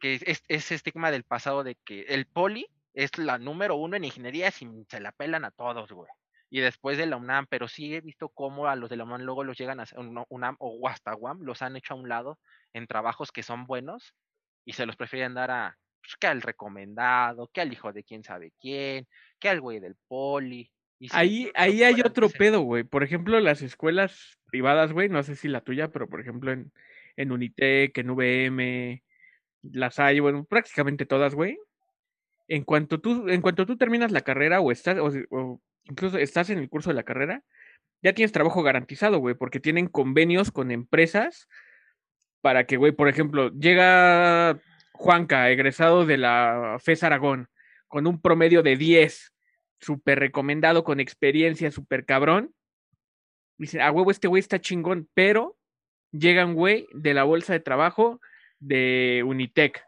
que 0.00 0.14
es 0.14 0.42
ese 0.48 0.74
estigma 0.74 1.10
del 1.10 1.24
pasado 1.24 1.62
de 1.64 1.76
que 1.84 2.02
el 2.02 2.26
poli 2.26 2.66
es 2.94 3.16
la 3.18 3.38
número 3.38 3.76
uno 3.76 3.96
en 3.96 4.04
ingeniería 4.04 4.48
y 4.48 4.84
se 4.88 5.00
la 5.00 5.12
pelan 5.12 5.44
a 5.44 5.50
todos, 5.50 5.90
güey. 5.92 6.10
Y 6.54 6.60
después 6.60 6.96
de 6.96 7.06
la 7.06 7.16
UNAM, 7.16 7.46
pero 7.50 7.66
sí 7.66 7.96
he 7.96 8.00
visto 8.00 8.28
cómo 8.28 8.68
a 8.68 8.76
los 8.76 8.88
de 8.88 8.96
la 8.96 9.02
UNAM 9.02 9.22
luego 9.22 9.42
los 9.42 9.58
llegan 9.58 9.80
a 9.80 9.86
UNAM 10.28 10.54
o 10.60 10.88
hasta 10.88 11.16
UAM, 11.16 11.40
los 11.42 11.62
han 11.62 11.74
hecho 11.74 11.94
a 11.94 11.96
un 11.96 12.08
lado 12.08 12.38
en 12.72 12.86
trabajos 12.86 13.32
que 13.32 13.42
son 13.42 13.66
buenos 13.66 14.14
y 14.64 14.74
se 14.74 14.86
los 14.86 14.94
prefieren 14.94 15.34
dar 15.34 15.50
a, 15.50 15.76
pues, 16.00 16.14
que 16.14 16.28
al 16.28 16.42
recomendado, 16.42 17.50
que 17.52 17.60
al 17.60 17.72
hijo 17.72 17.92
de 17.92 18.04
quién 18.04 18.22
sabe 18.22 18.52
quién, 18.60 19.08
que 19.40 19.48
al 19.48 19.60
güey 19.60 19.80
del 19.80 19.96
poli. 20.06 20.70
Y 21.00 21.08
sí, 21.08 21.16
Ahí, 21.18 21.50
ahí 21.56 21.82
hay 21.82 22.00
otro 22.02 22.28
pedo, 22.28 22.60
güey. 22.60 22.84
Por 22.84 23.02
ejemplo, 23.02 23.40
las 23.40 23.60
escuelas 23.60 24.38
privadas, 24.46 24.92
güey, 24.92 25.08
no 25.08 25.24
sé 25.24 25.34
si 25.34 25.48
la 25.48 25.60
tuya, 25.60 25.88
pero 25.88 26.08
por 26.08 26.20
ejemplo 26.20 26.52
en, 26.52 26.70
en 27.16 27.32
Unitec, 27.32 27.98
en 27.98 28.10
VM, 28.10 29.02
las 29.72 29.98
hay, 29.98 30.20
bueno, 30.20 30.44
prácticamente 30.44 31.04
todas, 31.04 31.34
güey. 31.34 31.58
En 32.46 32.62
cuanto 32.62 33.00
tú, 33.00 33.28
en 33.28 33.42
cuanto 33.42 33.66
tú 33.66 33.76
terminas 33.76 34.12
la 34.12 34.20
carrera 34.20 34.60
o 34.60 34.70
estás, 34.70 34.98
o, 35.00 35.10
o 35.36 35.60
incluso 35.84 36.18
estás 36.18 36.50
en 36.50 36.58
el 36.58 36.68
curso 36.68 36.90
de 36.90 36.94
la 36.94 37.02
carrera, 37.02 37.42
ya 38.02 38.12
tienes 38.12 38.32
trabajo 38.32 38.62
garantizado, 38.62 39.18
güey, 39.18 39.34
porque 39.34 39.60
tienen 39.60 39.86
convenios 39.88 40.50
con 40.50 40.70
empresas 40.70 41.48
para 42.40 42.66
que, 42.66 42.76
güey, 42.76 42.92
por 42.92 43.08
ejemplo, 43.08 43.50
llega 43.52 44.58
Juanca, 44.92 45.50
egresado 45.50 46.04
de 46.04 46.18
la 46.18 46.76
FES 46.80 47.02
Aragón, 47.02 47.48
con 47.88 48.06
un 48.06 48.20
promedio 48.20 48.62
de 48.62 48.76
10, 48.76 49.32
súper 49.80 50.18
recomendado, 50.18 50.84
con 50.84 51.00
experiencia, 51.00 51.70
súper 51.70 52.04
cabrón. 52.04 52.54
Dicen, 53.56 53.80
a 53.80 53.90
huevo, 53.90 54.10
este 54.10 54.28
güey 54.28 54.40
está 54.40 54.60
chingón, 54.60 55.08
pero 55.14 55.56
llega 56.12 56.44
un 56.44 56.54
güey 56.54 56.86
de 56.92 57.14
la 57.14 57.24
bolsa 57.24 57.52
de 57.52 57.60
trabajo 57.60 58.20
de 58.58 59.22
Unitec. 59.24 59.82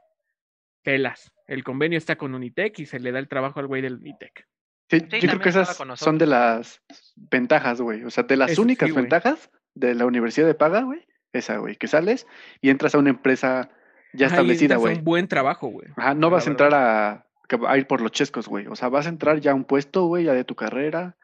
Pelas. 0.83 1.33
El 1.47 1.65
convenio 1.65 1.99
está 1.99 2.17
con 2.17 2.35
Unitec 2.35 2.79
y 2.79 2.87
se 2.87 3.01
le 3.01 3.13
da 3.13 3.19
el 3.19 3.29
trabajo 3.29 3.61
al 3.61 3.67
güey 3.67 3.83
del 3.83 3.97
Unitec. 3.97 4.47
Sí, 4.89 5.01
Sí, 5.01 5.21
yo 5.21 5.29
creo 5.29 5.41
que 5.41 5.49
esas 5.49 5.77
son 5.97 6.19
de 6.19 6.27
las 6.27 6.81
ventajas, 7.17 7.81
güey. 7.81 8.05
O 8.05 8.11
sea, 8.11 8.25
de 8.25 8.37
las 8.37 8.53
Eso 8.53 8.63
únicas 8.63 8.93
ventajas 8.95 9.51
de 9.75 9.95
la 9.95 10.07
universidad 10.07 10.47
de 10.47 10.55
paga, 10.55 10.83
güey. 10.83 11.07
Esa, 11.33 11.59
güey. 11.59 11.77
Que 11.77 11.89
sales 11.89 12.27
y 12.61 12.71
entras 12.71 12.95
a 12.95 12.99
una 12.99 13.11
empresa 13.11 13.71
ya 14.13 14.27
Ajá, 14.27 14.37
establecida, 14.37 14.77
güey. 14.77 14.99
un 14.99 15.05
buen 15.05 15.29
trabajo, 15.29 15.69
güey. 15.69 15.89
Ajá, 15.97 16.15
no 16.15 16.29
La 16.29 16.37
vas 16.37 16.47
a 16.47 16.51
entrar 16.51 16.75
a, 16.75 17.27
ir 17.77 17.87
por 17.87 18.01
los 18.01 18.13
chescos, 18.13 18.49
güey. 18.49 18.67
O 18.69 18.77
sea, 18.77 18.89
vas 18.89 19.07
a 19.07 19.11
entrar 19.11 19.41
ya 19.41 19.53
a 19.53 19.55
un 19.55 19.65
puesto, 19.65 20.07
güey, 20.07 20.25
ya 20.25 20.33
de 20.33 20.45
tu 20.45 20.55
carrera. 20.55 21.17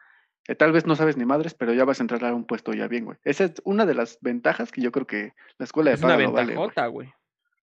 Eh, 0.47 0.55
tal 0.55 0.73
vez 0.73 0.85
no 0.85 0.95
sabes 0.95 1.15
ni 1.15 1.25
madres, 1.25 1.53
pero 1.53 1.73
ya 1.73 1.85
vas 1.85 1.99
a 1.99 2.03
entrar 2.03 2.23
a 2.25 2.35
un 2.35 2.45
puesto 2.45 2.73
ya 2.73 2.87
bien, 2.87 3.05
güey. 3.05 3.17
Esa 3.23 3.45
es 3.45 3.53
una 3.63 3.85
de 3.85 3.95
las 3.95 4.19
ventajas 4.21 4.71
que 4.71 4.81
yo 4.81 4.91
creo 4.91 5.07
que 5.07 5.33
la 5.57 5.63
escuela 5.63 5.89
de 5.89 5.95
Es 5.95 6.03
una 6.03 6.15
paga 6.15 6.27
lo 6.27 6.31
vale, 6.33 6.89
güey. 6.89 7.13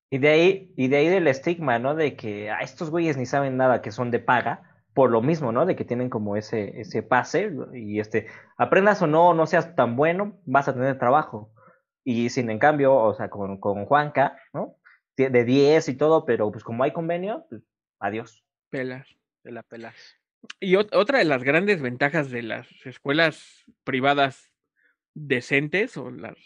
Y 0.09 0.19
de 0.19 0.29
ahí, 0.29 0.73
y 0.77 0.89
de 0.89 0.97
ahí 0.97 1.09
del 1.09 1.29
estigma, 1.29 1.79
¿no? 1.79 1.95
De 1.95 2.17
que 2.17 2.51
a 2.51 2.61
estos 2.61 2.91
güeyes 2.91 3.17
ni 3.17 3.27
saben 3.27 3.57
nada 3.57 3.81
que 3.81 3.93
son 3.93 4.11
de 4.11 4.19
paga, 4.19 4.70
por 4.95 5.11
lo 5.11 5.23
mismo, 5.23 5.53
¿no? 5.53 5.67
De 5.67 5.77
que 5.77 5.85
tienen 5.85 6.11
como 6.11 6.37
ese, 6.37 6.81
ese 6.81 7.03
pase, 7.03 7.53
y 7.75 8.01
este, 8.01 8.27
aprendas 8.57 9.01
o 9.03 9.07
no, 9.07 9.35
no 9.35 9.47
seas 9.47 9.75
tan 9.77 9.97
bueno, 9.97 10.39
vas 10.47 10.69
a 10.69 10.75
tener 10.75 10.99
trabajo. 10.99 11.53
Y 12.05 12.31
sin 12.31 12.51
en 12.51 12.59
cambio, 12.59 12.95
o 12.95 13.15
sea, 13.15 13.29
con, 13.31 13.59
con 13.61 13.85
Juanca, 13.87 14.37
¿no? 14.53 14.77
De 15.17 15.29
de 15.31 15.45
10 15.45 15.89
y 15.91 15.95
todo, 15.97 16.25
pero 16.25 16.51
pues 16.51 16.65
como 16.65 16.83
hay 16.83 16.93
convenio, 16.93 17.47
pues, 17.51 17.63
adiós. 17.99 18.45
Pelas. 18.71 19.07
Te 19.43 19.53
la 19.53 19.63
pelas. 19.63 19.95
Y 20.59 20.75
ot- 20.75 20.89
otra 20.95 21.19
de 21.19 21.25
las 21.25 21.43
grandes 21.45 21.81
ventajas 21.83 22.31
de 22.31 22.43
las 22.43 22.67
escuelas 22.87 23.65
privadas 23.85 24.53
decentes 25.15 25.97
o 25.97 26.11
las, 26.11 26.37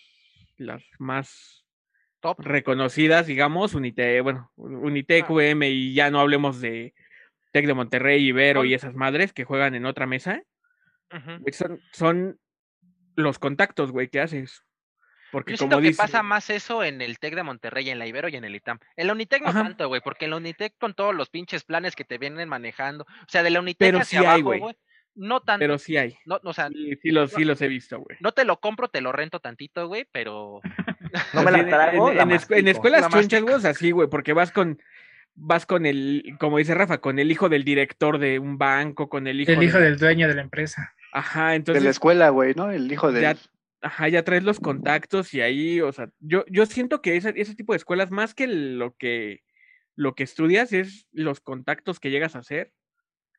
las 0.56 0.82
más 0.98 1.64
Top. 2.20 2.40
reconocidas, 2.40 3.26
digamos, 3.26 3.74
Unite, 3.74 4.20
bueno, 4.20 4.50
Unitec, 4.56 5.26
Ah. 5.28 5.32
UM 5.32 5.62
y 5.64 5.94
ya 5.94 6.10
no 6.10 6.20
hablemos 6.20 6.60
de 6.60 6.94
Tec 7.54 7.66
de 7.66 7.74
Monterrey, 7.74 8.26
Ibero 8.26 8.64
y 8.64 8.74
esas 8.74 8.94
madres 8.96 9.32
que 9.32 9.44
juegan 9.44 9.76
en 9.76 9.86
otra 9.86 10.06
mesa, 10.06 10.42
güey, 11.10 11.52
son, 11.52 11.80
son 11.92 12.40
los 13.14 13.38
contactos, 13.38 13.92
güey, 13.92 14.08
que 14.08 14.18
haces. 14.20 14.64
Porque 15.30 15.52
Yo 15.52 15.58
siento 15.58 15.76
como 15.76 15.82
que 15.82 15.88
dice, 15.90 16.02
pasa 16.02 16.24
más 16.24 16.50
eso 16.50 16.82
en 16.82 17.00
el 17.00 17.20
TEC 17.20 17.36
de 17.36 17.42
Monterrey, 17.44 17.88
en 17.90 18.00
la 18.00 18.08
Ibero 18.08 18.28
y 18.28 18.34
en 18.34 18.44
el 18.44 18.56
ITAM. 18.56 18.80
En 18.96 19.06
la 19.06 19.12
Unitec 19.12 19.40
no 19.42 19.50
Ajá. 19.50 19.62
tanto, 19.62 19.86
güey, 19.86 20.00
porque 20.00 20.24
en 20.24 20.32
la 20.32 20.36
Unitec 20.38 20.74
con 20.78 20.94
todos 20.94 21.14
los 21.14 21.30
pinches 21.30 21.62
planes 21.62 21.94
que 21.94 22.04
te 22.04 22.18
vienen 22.18 22.48
manejando, 22.48 23.04
o 23.04 23.28
sea, 23.28 23.44
de 23.44 23.50
la 23.50 23.60
Unitec 23.60 23.86
Pero 23.86 23.98
hacia 23.98 24.18
sí 24.20 24.24
abajo, 24.26 24.42
güey. 24.42 24.58
güey, 24.60 24.74
no 25.14 25.40
tanto, 25.42 25.60
pero 25.60 25.78
sí 25.78 25.96
hay. 25.96 26.16
no, 26.26 26.40
o 26.42 26.52
sea, 26.52 26.68
Sí, 26.70 26.96
sí 27.00 27.10
los, 27.12 27.30
sí 27.30 27.44
los 27.44 27.60
he 27.62 27.68
visto, 27.68 28.00
güey. 28.00 28.16
no 28.20 28.32
te 28.32 28.44
lo 28.44 28.58
compro, 28.58 28.88
te 28.88 29.00
lo 29.00 29.12
rento 29.12 29.38
tantito, 29.38 29.86
güey, 29.86 30.08
pero 30.10 30.60
No 31.32 31.42
me 31.44 31.50
Así 31.50 31.52
la 31.52 31.58
en- 31.60 31.68
trago, 31.68 32.10
en, 32.10 32.16
la 32.16 32.22
en 32.24 32.28
mastico. 32.30 32.54
escuelas 32.70 33.02
La 33.02 33.08
chunchas, 33.08 33.42
güey, 33.42 33.54
o 33.54 33.60
sea, 33.60 33.74
sí, 33.74 33.92
güey, 33.92 34.08
porque 34.08 34.32
vas 34.32 34.50
con 34.50 34.80
vas 35.34 35.66
con 35.66 35.86
el, 35.86 36.36
como 36.38 36.58
dice 36.58 36.74
Rafa, 36.74 36.98
con 36.98 37.18
el 37.18 37.30
hijo 37.30 37.48
del 37.48 37.64
director 37.64 38.18
de 38.18 38.38
un 38.38 38.56
banco, 38.58 39.08
con 39.08 39.26
el 39.26 39.40
hijo, 39.40 39.52
El 39.52 39.62
hijo 39.62 39.78
de- 39.78 39.84
del 39.84 39.96
dueño 39.98 40.28
de 40.28 40.34
la 40.34 40.42
empresa. 40.42 40.94
Ajá, 41.12 41.44
De 41.44 41.48
la 41.50 41.54
entonces, 41.56 41.84
escuela, 41.86 42.28
güey, 42.30 42.54
¿no? 42.54 42.70
El 42.70 42.90
hijo 42.90 43.10
de... 43.12 43.20
Ya- 43.22 43.36
ajá, 43.82 44.08
ya 44.08 44.22
traes 44.24 44.42
los 44.44 44.60
contactos 44.60 45.34
y 45.34 45.40
ahí, 45.42 45.80
o 45.80 45.92
sea, 45.92 46.08
yo, 46.20 46.44
yo 46.48 46.66
siento 46.66 47.02
que 47.02 47.16
ese, 47.16 47.32
ese 47.36 47.54
tipo 47.54 47.72
de 47.72 47.76
escuelas, 47.78 48.10
más 48.10 48.34
que 48.34 48.46
lo 48.46 48.94
que 48.96 49.42
lo 49.96 50.14
que 50.16 50.24
estudias, 50.24 50.72
es 50.72 51.06
los 51.12 51.38
contactos 51.40 52.00
que 52.00 52.10
llegas 52.10 52.34
a 52.34 52.40
hacer, 52.40 52.72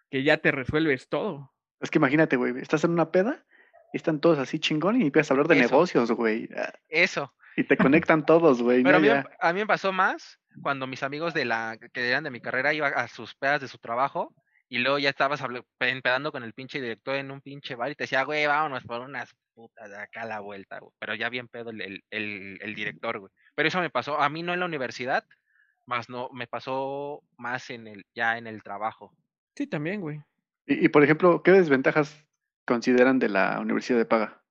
que 0.09 0.23
ya 0.23 0.37
te 0.37 0.51
resuelves 0.51 1.09
todo. 1.09 1.51
Es 1.81 1.89
que 1.91 1.97
imagínate, 1.97 2.37
güey, 2.37 2.53
estás 2.61 2.85
en 2.85 2.91
una 2.91 3.11
peda 3.11 3.43
y 3.91 3.97
están 3.97 4.21
todos 4.21 4.39
así 4.39 4.57
chingón 4.59 5.01
y 5.01 5.05
empiezas 5.07 5.31
a 5.31 5.33
hablar 5.33 5.47
de 5.49 5.55
Eso. 5.59 5.63
negocios, 5.69 6.11
güey. 6.11 6.47
ah, 6.55 6.71
eso. 6.87 7.33
Y 7.57 7.63
te 7.63 7.77
conectan 7.77 8.25
todos, 8.25 8.61
güey. 8.61 8.83
Pero 8.83 8.97
a 8.97 8.99
mí, 8.99 9.07
a 9.39 9.53
mí 9.53 9.59
me 9.59 9.65
pasó 9.67 9.91
más 9.93 10.39
cuando 10.61 10.87
mis 10.87 11.03
amigos 11.03 11.33
de 11.33 11.45
la 11.45 11.77
que 11.93 12.09
eran 12.09 12.23
de 12.23 12.31
mi 12.31 12.41
carrera 12.41 12.73
iban 12.73 12.93
a 12.95 13.07
sus 13.07 13.35
pedas 13.35 13.61
de 13.61 13.67
su 13.67 13.77
trabajo 13.77 14.33
y 14.67 14.79
luego 14.79 14.99
ya 14.99 15.09
estabas 15.09 15.41
empedando 15.79 16.31
con 16.31 16.43
el 16.43 16.53
pinche 16.53 16.81
director 16.81 17.15
en 17.15 17.31
un 17.31 17.41
pinche 17.41 17.75
bar 17.75 17.91
y 17.91 17.95
te 17.95 18.03
decía, 18.05 18.23
güey, 18.23 18.45
vámonos 18.47 18.83
por 18.83 19.01
unas 19.01 19.33
putas 19.53 19.89
de 19.89 19.97
acá 19.97 20.23
a 20.23 20.25
la 20.25 20.39
vuelta, 20.39 20.79
güey. 20.79 20.91
Pero 20.99 21.15
ya 21.15 21.29
bien 21.29 21.47
pedo 21.47 21.69
el, 21.69 21.81
el, 21.81 22.03
el- 22.09 22.59
el 22.61 22.75
director, 22.75 23.19
güey. 23.19 23.31
Pero 23.55 23.67
eso 23.69 23.79
me 23.79 23.89
pasó, 23.89 24.19
a 24.19 24.27
mí 24.29 24.43
no 24.43 24.53
en 24.53 24.59
la 24.59 24.65
universidad, 24.65 25.23
más 25.85 26.09
no, 26.09 26.29
me 26.33 26.47
pasó 26.47 27.21
más 27.37 27.69
en 27.69 27.87
el, 27.87 28.05
ya 28.13 28.37
en 28.37 28.47
el 28.47 28.63
trabajo. 28.63 29.13
Sí, 29.55 29.67
también, 29.67 30.01
güey. 30.01 30.19
Y, 30.65 30.85
y, 30.85 30.89
por 30.89 31.03
ejemplo, 31.03 31.41
¿qué 31.43 31.51
desventajas 31.51 32.25
consideran 32.65 33.19
de 33.19 33.29
la 33.29 33.59
universidad 33.61 33.99
de 33.99 34.05
paga? 34.05 34.41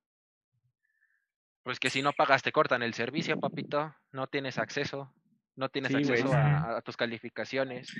Pues 1.65 1.79
que 1.79 1.89
si 1.89 2.03
no 2.03 2.13
pagas 2.13 2.43
te 2.43 2.51
cortan 2.51 2.83
el 2.83 2.93
servicio, 2.93 3.39
papito, 3.39 3.95
no 4.11 4.27
tienes 4.27 4.59
acceso, 4.59 5.11
no 5.55 5.69
tienes 5.69 5.91
Sí, 5.91 6.03
güey. 6.03 6.09
acceso 6.21 6.31
a, 6.33 6.77
a 6.77 6.81
tus 6.83 6.95
calificaciones. 6.95 7.91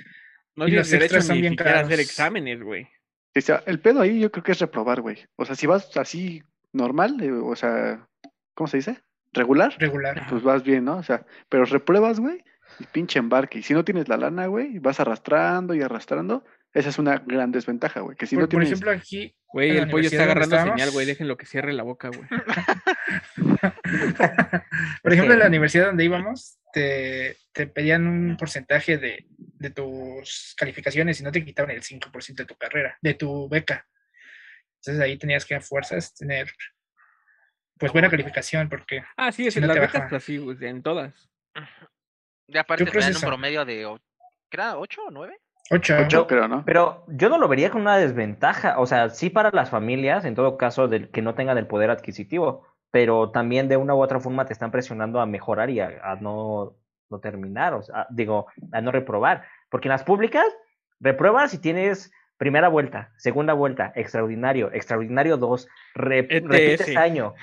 No 0.54 0.66
Y 0.66 0.70
tienes 0.70 0.90
los 0.92 1.00
derecho 1.00 1.32
ni 1.34 1.40
bien 1.40 1.52
siquiera 1.54 1.80
a 1.80 1.82
hacer 1.82 1.98
exámenes, 1.98 2.62
güey. 2.62 2.88
O 3.36 3.40
sea, 3.40 3.64
el 3.66 3.80
pedo 3.80 4.00
ahí 4.02 4.20
yo 4.20 4.30
creo 4.30 4.44
que 4.44 4.52
es 4.52 4.60
reprobar, 4.60 5.00
güey. 5.00 5.18
O 5.34 5.44
sea, 5.44 5.56
si 5.56 5.66
vas 5.66 5.94
así 5.96 6.44
normal, 6.72 7.20
eh, 7.20 7.32
o 7.32 7.56
sea, 7.56 8.06
¿cómo 8.54 8.68
se 8.68 8.76
dice? 8.76 9.02
Regular, 9.32 9.74
Regular. 9.78 10.26
pues 10.30 10.44
vas 10.44 10.62
bien, 10.62 10.84
¿no? 10.84 10.98
O 10.98 11.02
sea, 11.02 11.26
pero 11.48 11.64
repruebas, 11.64 12.20
güey, 12.20 12.44
y 12.78 12.84
pinche 12.84 13.18
embarque. 13.18 13.58
Y 13.58 13.62
si 13.64 13.74
no 13.74 13.84
tienes 13.84 14.08
la 14.08 14.16
lana, 14.16 14.46
güey, 14.46 14.78
vas 14.78 15.00
arrastrando 15.00 15.74
y 15.74 15.82
arrastrando, 15.82 16.44
esa 16.76 16.88
es 16.90 16.98
una 16.98 17.18
gran 17.18 17.50
desventaja, 17.52 18.00
güey. 18.00 18.16
Que 18.16 18.26
si 18.26 18.34
por, 18.36 18.42
no 18.42 18.48
por 18.48 18.50
tienes... 18.50 18.68
ejemplo, 18.68 18.90
aquí. 18.90 19.34
Güey, 19.48 19.76
el 19.78 19.88
pollo 19.88 20.06
está 20.06 20.24
agarrando 20.24 20.56
estábamos- 20.56 20.78
señal, 20.78 20.92
güey. 20.92 21.06
Déjenlo 21.06 21.36
que 21.36 21.46
cierre 21.46 21.72
la 21.72 21.82
boca, 21.82 22.08
güey. 22.08 22.28
por 25.02 25.12
ejemplo, 25.12 25.32
en 25.32 25.38
la 25.38 25.44
que- 25.44 25.48
universidad 25.48 25.86
donde 25.86 26.04
íbamos, 26.04 26.58
te, 26.72 27.36
te 27.52 27.66
pedían 27.66 28.06
un 28.06 28.36
porcentaje 28.36 28.98
de, 28.98 29.26
de 29.28 29.70
tus 29.70 30.54
calificaciones 30.56 31.20
y 31.20 31.24
no 31.24 31.32
te 31.32 31.44
quitaban 31.44 31.70
el 31.70 31.82
5% 31.82 32.34
de 32.34 32.44
tu 32.44 32.56
carrera, 32.56 32.98
de 33.00 33.14
tu 33.14 33.48
beca. 33.48 33.86
Entonces 34.80 35.02
ahí 35.02 35.16
tenías 35.16 35.44
que 35.44 35.54
a 35.54 35.60
fuerzas 35.60 36.14
tener 36.14 36.50
pues 37.78 37.92
buena 37.92 38.10
calificación 38.10 38.68
porque 38.68 39.02
Ah, 39.16 39.32
sí, 39.32 39.46
es 39.46 39.54
Si 39.54 39.58
en 39.60 39.66
no 39.66 39.68
las 39.68 39.76
te 39.76 39.80
becas, 39.80 40.10
pues 40.10 40.22
así, 40.22 40.38
güey, 40.38 40.56
en 40.62 40.82
todas. 40.82 41.30
Y 42.46 42.56
aparte 42.58 42.84
te 42.84 42.98
dan 42.98 43.14
un 43.14 43.20
promedio 43.20 43.64
de, 43.64 43.98
¿qué 44.50 44.56
era? 44.56 44.76
¿8 44.76 44.98
o 45.08 45.10
9? 45.10 45.38
8, 45.70 45.96
Ocho, 46.04 46.26
creo, 46.26 46.48
¿no? 46.48 46.64
Pero 46.64 47.04
yo 47.08 47.28
no 47.28 47.38
lo 47.38 47.48
vería 47.48 47.70
como 47.70 47.82
una 47.82 47.96
desventaja, 47.96 48.78
o 48.78 48.86
sea, 48.86 49.10
sí 49.10 49.30
para 49.30 49.50
las 49.50 49.70
familias, 49.70 50.24
en 50.24 50.34
todo 50.34 50.56
caso, 50.56 50.88
del 50.88 51.10
que 51.10 51.22
no 51.22 51.34
tengan 51.34 51.58
el 51.58 51.66
poder 51.66 51.90
adquisitivo, 51.90 52.66
pero 52.90 53.30
también 53.30 53.68
de 53.68 53.76
una 53.76 53.94
u 53.94 54.00
otra 54.00 54.20
forma 54.20 54.46
te 54.46 54.52
están 54.52 54.70
presionando 54.70 55.20
a 55.20 55.26
mejorar 55.26 55.70
y 55.70 55.80
a, 55.80 56.00
a 56.02 56.16
no, 56.16 56.76
no 57.10 57.18
terminar, 57.20 57.74
o 57.74 57.82
sea, 57.82 58.06
digo, 58.10 58.46
a 58.72 58.80
no 58.80 58.92
reprobar, 58.92 59.44
porque 59.70 59.88
en 59.88 59.92
las 59.92 60.04
públicas 60.04 60.44
repruebas 61.00 61.50
si 61.50 61.58
tienes 61.58 62.12
primera 62.38 62.68
vuelta, 62.68 63.12
segunda 63.16 63.54
vuelta, 63.54 63.92
extraordinario, 63.94 64.70
extraordinario 64.72 65.36
2, 65.36 65.68
ETS. 65.94 66.44
repites 66.44 66.96
año, 66.96 67.34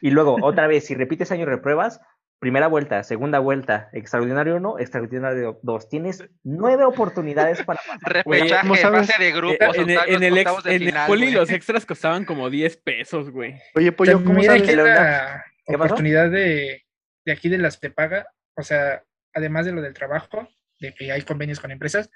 y 0.00 0.10
luego 0.10 0.36
otra 0.42 0.66
vez, 0.66 0.86
si 0.86 0.94
repites 0.94 1.32
año 1.32 1.42
y 1.42 1.46
repruebas, 1.46 2.00
primera 2.42 2.66
vuelta, 2.66 3.04
segunda 3.04 3.38
vuelta, 3.38 3.88
extraordinario 3.92 4.56
1, 4.56 4.80
extraordinario 4.80 5.60
2, 5.62 5.88
tienes 5.88 6.24
nueve 6.42 6.82
oportunidades 6.84 7.62
para 7.62 7.78
pasar. 7.86 8.12
Repechaje, 8.12 8.62
¿cómo 8.62 8.74
sabes? 8.74 9.06
fase 9.06 9.22
de 9.22 9.28
Eh, 9.28 9.32
grupos, 9.32 9.76
en, 9.78 9.90
el- 9.90 9.96
octavos- 9.96 10.08
en 10.16 10.22
el, 10.24 10.38
ex- 10.38 10.62
de 10.64 10.70
en 10.74 10.82
el 10.82 10.88
final, 10.88 11.06
poli 11.06 11.22
güey. 11.26 11.34
los 11.34 11.50
extras 11.50 11.86
costaban 11.86 12.24
como 12.24 12.50
10 12.50 12.76
pesos, 12.78 13.30
güey. 13.30 13.54
Oye, 13.76 13.92
Pollo, 13.92 14.14
¿cómo 14.14 14.40
También 14.42 14.46
sabes? 14.46 14.62
Pero 14.66 14.84
la 14.84 15.44
¿Qué 15.64 15.74
pasó? 15.78 15.84
oportunidad 15.84 16.30
de, 16.32 16.82
de 17.24 17.32
aquí 17.32 17.48
de 17.48 17.58
las 17.58 17.80
de 17.80 17.90
paga, 17.92 18.26
o 18.56 18.62
sea, 18.64 19.04
además 19.32 19.64
de 19.64 19.70
lo 19.72 19.80
del 19.80 19.94
trabajo, 19.94 20.48
de 20.80 20.92
que 20.94 21.12
hay 21.12 21.22
convenios 21.22 21.60
con 21.60 21.70
empresas, 21.70 22.10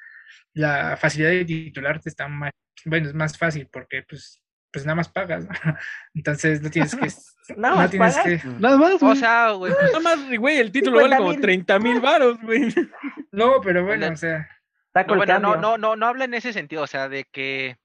la 0.55 0.97
facilidad 0.97 1.31
de 1.31 1.45
titularte 1.45 2.09
está 2.09 2.27
más, 2.27 2.51
bueno, 2.85 3.07
es 3.07 3.15
más 3.15 3.39
fácil 3.39 3.69
porque 3.73 4.03
pues, 4.09 4.43
pues 4.77 4.85
nada 4.85 4.97
más 4.97 5.09
pagas, 5.09 5.43
¿no? 5.45 5.51
Entonces 6.15 6.61
no 6.61 6.71
tienes 6.71 6.95
que, 6.95 7.09
Nada 7.57 7.75
no 7.77 7.81
más 7.81 7.91
tienes 7.91 8.15
pagas. 8.15 8.43
que, 8.43 8.49
Nada 8.61 8.77
más, 8.77 8.95
O 8.95 8.99
güey. 8.99 9.17
sea, 9.17 9.51
güey, 9.53 9.73
Nada 9.73 10.01
más, 10.01 10.39
güey, 10.39 10.59
el 10.59 10.71
título 10.71 11.01
vale 11.01 11.17
como 11.17 11.33
50,000. 11.33 11.65
30 11.65 11.79
mil 11.79 12.01
varos, 12.03 12.39
güey. 12.43 12.75
no, 13.33 13.63
pero 13.63 13.87
bueno, 13.87 14.09
o 14.13 14.17
sea, 14.17 14.47
no, 14.95 15.17
bueno, 15.17 15.39
no, 15.39 15.57
no, 15.57 15.79
no, 15.79 15.97
no 15.97 16.07
habla 16.07 16.27
en 16.27 16.35
ese 16.35 16.53
sentido, 16.53 16.83
o 16.83 16.87
sea, 16.87 17.09
de 17.09 17.25
que 17.25 17.79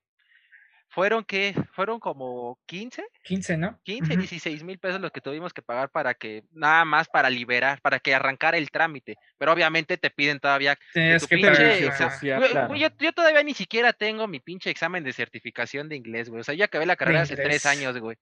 fueron 0.91 1.23
que, 1.23 1.55
fueron 1.71 1.99
como 1.99 2.59
15, 2.65 3.03
15, 3.23 3.57
¿no? 3.57 3.79
15, 3.83 4.13
Ujú. 4.13 4.19
16 4.21 4.63
mil 4.63 4.77
pesos 4.77 4.99
los 4.99 5.11
que 5.11 5.21
tuvimos 5.21 5.53
que 5.53 5.61
pagar 5.61 5.89
para 5.89 6.13
que, 6.13 6.43
nada 6.51 6.83
más 6.85 7.07
para 7.07 7.29
liberar, 7.29 7.81
para 7.81 7.99
que 7.99 8.13
arrancara 8.13 8.57
el 8.57 8.69
trámite, 8.69 9.15
pero 9.37 9.53
obviamente 9.53 9.97
te 9.97 10.09
piden 10.09 10.39
todavía 10.39 10.77
que 10.93 11.17
pinche 11.29 11.91
social, 11.93 12.43
claro. 12.51 12.75
yo, 12.75 12.89
yo 12.99 13.13
todavía 13.13 13.41
ni 13.43 13.53
siquiera 13.53 13.93
tengo 13.93 14.27
mi 14.27 14.39
pinche 14.39 14.69
examen 14.69 15.03
de 15.03 15.13
certificación 15.13 15.87
de 15.87 15.95
inglés, 15.95 16.29
güey. 16.29 16.41
O 16.41 16.43
sea, 16.43 16.55
yo 16.55 16.65
acabé 16.65 16.85
la 16.85 16.97
carrera 16.97 17.21
hace 17.21 17.35
tres 17.35 17.65
años, 17.65 17.97
güey. 17.97 18.17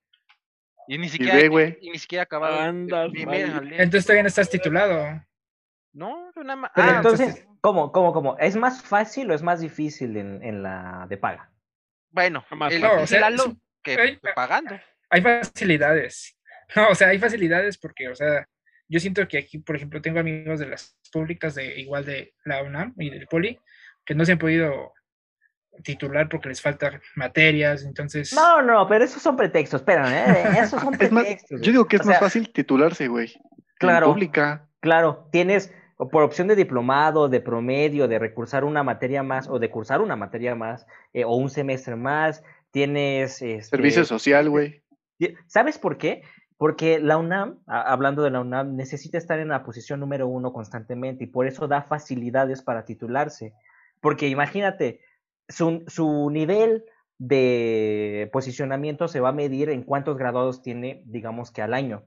Y 0.87 0.97
ni 0.97 1.07
Y 1.07 1.09
siquiera, 1.09 1.35
ve, 1.35 1.47
güey. 1.49 1.77
y, 1.81 1.89
ni 1.91 1.99
siquiera 1.99 2.21
he 2.21 2.25
acabado. 2.25 2.59
Andas 2.59 3.11
Entonces 3.13 4.05
todavía 4.05 4.23
no 4.23 4.27
estás 4.27 4.49
titulado. 4.49 5.23
No, 5.91 6.31
nada 6.35 6.55
más. 6.55 6.71
Pero 6.75 6.87
ah, 6.87 6.95
entonces, 6.97 7.47
¿cómo, 7.61 7.91
cómo, 7.91 8.13
cómo? 8.13 8.37
¿Es 8.37 8.55
más 8.55 8.83
fácil 8.83 9.29
o 9.31 9.33
es 9.33 9.41
más 9.41 9.59
difícil 9.59 10.17
en, 10.17 10.43
en 10.43 10.61
la 10.61 11.07
de 11.09 11.17
paga? 11.17 11.51
Bueno, 12.11 12.45
Más 12.51 12.73
el 12.73 12.81
fácil. 12.81 12.97
No, 12.97 13.03
o 13.03 13.07
sea, 13.07 13.19
Lalo, 13.21 13.35
es 13.35 13.45
un- 13.47 13.61
que 13.83 13.97
Ay, 13.99 14.19
ah. 14.23 14.29
pagando. 14.35 14.79
hay 15.09 15.21
facilidades. 15.21 16.37
No, 16.75 16.89
o 16.89 16.95
sea, 16.95 17.07
hay 17.09 17.19
facilidades 17.19 17.77
porque, 17.77 18.09
o 18.09 18.15
sea, 18.15 18.47
yo 18.87 18.99
siento 18.99 19.27
que 19.27 19.37
aquí, 19.37 19.59
por 19.59 19.75
ejemplo, 19.75 20.01
tengo 20.01 20.19
amigos 20.19 20.59
de 20.59 20.67
las 20.67 20.95
públicas 21.11 21.55
de 21.55 21.79
igual 21.79 22.05
de 22.05 22.33
la 22.45 22.61
UNAM 22.63 22.93
y 22.97 23.09
del 23.09 23.27
Poli 23.27 23.59
que 24.05 24.15
no 24.15 24.25
se 24.25 24.33
han 24.33 24.37
podido 24.39 24.93
titular 25.83 26.27
porque 26.27 26.49
les 26.49 26.61
faltan 26.61 27.01
materias, 27.15 27.83
entonces 27.83 28.33
No, 28.33 28.61
no, 28.61 28.87
pero 28.87 29.05
esos 29.05 29.21
son 29.21 29.37
pretextos, 29.37 29.81
espérame, 29.81 30.11
¿eh? 30.13 30.59
esos 30.59 30.81
son 30.81 30.93
Es 30.99 31.11
más, 31.11 31.23
pretextos. 31.23 31.61
yo 31.61 31.71
digo 31.71 31.85
que 31.87 31.95
es 31.97 32.01
O 32.01 32.05
más 32.05 32.15
sea, 32.17 32.19
fácil 32.27 32.51
titularse, 32.51 33.07
güey. 33.07 33.33
En 33.35 33.41
Claro. 33.77 34.07
pública. 34.07 34.67
Claro, 34.81 35.29
tienes 35.31 35.71
o 36.01 36.07
por 36.07 36.23
opción 36.23 36.47
de 36.47 36.55
diplomado, 36.55 37.27
de 37.27 37.41
promedio, 37.41 38.07
de 38.07 38.19
recursar 38.19 38.63
una 38.63 38.83
materia 38.83 39.21
más 39.21 39.49
o 39.49 39.59
de 39.59 39.69
cursar 39.69 39.99
una 39.99 40.15
materia 40.15 40.55
más 40.55 40.87
eh, 41.11 41.25
o 41.25 41.35
un 41.35 41.49
semestre 41.49 41.97
más, 41.97 42.41
tienes... 42.71 43.41
Este, 43.41 43.75
Servicio 43.75 44.05
social, 44.05 44.49
güey. 44.49 44.81
¿Sabes 45.47 45.77
por 45.77 45.97
qué? 45.97 46.21
Porque 46.55 46.99
la 46.99 47.17
UNAM, 47.17 47.59
hablando 47.67 48.23
de 48.23 48.29
la 48.29 48.39
UNAM, 48.39 48.77
necesita 48.77 49.17
estar 49.17 49.39
en 49.39 49.49
la 49.49 49.61
posición 49.61 49.99
número 49.99 50.25
uno 50.29 50.53
constantemente 50.53 51.25
y 51.25 51.27
por 51.27 51.47
eso 51.47 51.67
da 51.67 51.81
facilidades 51.81 52.61
para 52.61 52.85
titularse. 52.85 53.53
Porque 53.99 54.29
imagínate, 54.29 55.01
su, 55.49 55.83
su 55.87 56.29
nivel 56.29 56.85
de 57.17 58.29
posicionamiento 58.31 59.09
se 59.09 59.19
va 59.19 59.29
a 59.29 59.33
medir 59.33 59.69
en 59.69 59.83
cuántos 59.83 60.17
graduados 60.17 60.61
tiene, 60.61 61.03
digamos 61.07 61.51
que 61.51 61.61
al 61.61 61.73
año. 61.73 62.05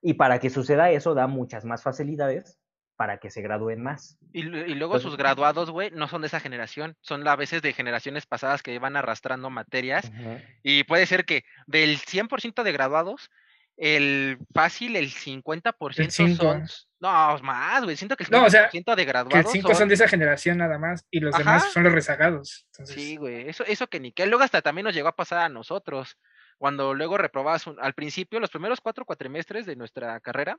Y 0.00 0.14
para 0.14 0.38
que 0.38 0.48
suceda 0.48 0.90
eso, 0.90 1.12
da 1.12 1.26
muchas 1.26 1.66
más 1.66 1.82
facilidades 1.82 2.58
para 2.96 3.18
que 3.18 3.30
se 3.30 3.42
gradúen 3.42 3.82
más. 3.82 4.18
Y, 4.32 4.42
luego 4.42 4.98
sus 4.98 5.16
graduados, 5.16 5.70
güey, 5.70 5.90
no 5.90 6.08
son 6.08 6.22
de 6.22 6.28
esa 6.28 6.40
generación, 6.40 6.96
son 7.00 7.26
a 7.26 7.36
veces 7.36 7.62
de 7.62 7.72
generaciones 7.72 8.26
pasadas 8.26 8.62
que 8.62 8.78
van 8.78 8.96
arrastrando 8.96 9.50
materias. 9.50 10.10
Y 10.62 10.84
puede 10.84 11.06
ser 11.06 11.24
que 11.24 11.44
del 11.66 11.98
100% 11.98 12.62
de 12.62 12.72
graduados, 12.72 13.30
el 13.76 14.38
fácil, 14.52 14.96
el 14.96 15.10
50% 15.10 16.36
son. 16.36 16.66
No, 17.00 17.38
más, 17.40 17.84
güey. 17.84 17.96
Siento 17.96 18.16
que 18.16 18.24
el 18.24 18.30
50% 18.30 18.94
de 18.94 19.04
graduados. 19.04 19.46
el 19.46 19.60
5 19.60 19.74
son... 19.74 19.88
de 19.88 19.94
esa 19.94 20.08
generación 20.08 20.58
nada 20.58 20.78
más 20.78 21.04
y 21.10 21.20
los 21.20 21.36
demás 21.36 21.72
son 21.72 21.82
los 21.82 21.92
rezagados. 21.92 22.66
Sí, 22.84 23.16
güey. 23.16 23.48
Eso, 23.48 23.64
eso 23.66 23.86
que 23.88 24.00
ni 24.00 24.12
que. 24.12 24.26
Luego 24.26 24.44
hasta 24.44 24.62
también 24.62 24.84
nos 24.84 24.94
llegó 24.94 25.08
a 25.08 25.16
pasar 25.16 25.40
a 25.40 25.48
nosotros. 25.48 26.16
Cuando 26.56 26.94
luego 26.94 27.18
reprobabas 27.18 27.66
al 27.78 27.94
principio, 27.94 28.38
los 28.40 28.50
primeros 28.50 28.80
cuatro 28.80 29.04
cuatrimestres 29.04 29.66
de 29.66 29.76
nuestra 29.76 30.18
carrera, 30.20 30.56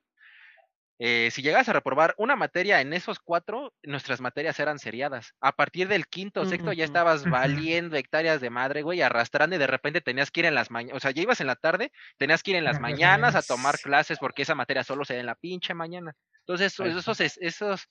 eh, 0.98 1.30
si 1.32 1.42
llegas 1.42 1.68
a 1.68 1.74
reprobar 1.74 2.16
una 2.18 2.38
materia 2.38 2.80
en 2.80 2.94
esos 2.94 3.20
cuatro, 3.20 3.74
nuestras 3.84 4.22
materias 4.22 4.60
eran 4.60 4.80
seriadas. 4.80 5.34
A 5.42 5.52
partir 5.52 5.90
del 5.90 6.08
quinto 6.08 6.42
o 6.42 6.46
sexto 6.46 6.72
ya 6.72 6.86
estabas 6.86 7.30
valiendo 7.30 7.98
hectáreas 7.98 8.40
de 8.40 8.50
madre, 8.50 8.82
güey, 8.82 9.02
arrastrando 9.02 9.56
y 9.56 9.60
de 9.60 9.68
repente 9.68 10.00
tenías 10.00 10.32
que 10.32 10.42
ir 10.42 10.46
en 10.46 10.56
las 10.56 10.72
mañanas, 10.72 10.98
o 10.98 11.00
sea, 11.02 11.12
ya 11.12 11.22
ibas 11.22 11.42
en 11.42 11.48
la 11.48 11.56
tarde, 11.56 11.92
tenías 12.18 12.44
que 12.44 12.52
ir 12.52 12.58
en 12.58 12.64
las 12.64 12.80
mañanas 12.80 13.36
a 13.36 13.42
tomar 13.42 13.78
clases 13.80 14.20
porque 14.20 14.44
esa 14.44 14.56
materia 14.56 14.84
solo 14.84 15.04
se 15.04 15.16
da 15.16 15.20
en 15.20 15.26
la 15.26 15.36
pinche 15.36 15.74
mañana. 15.74 16.14
Entonces, 16.40 16.80
esos, 16.80 17.20
esos 17.20 17.90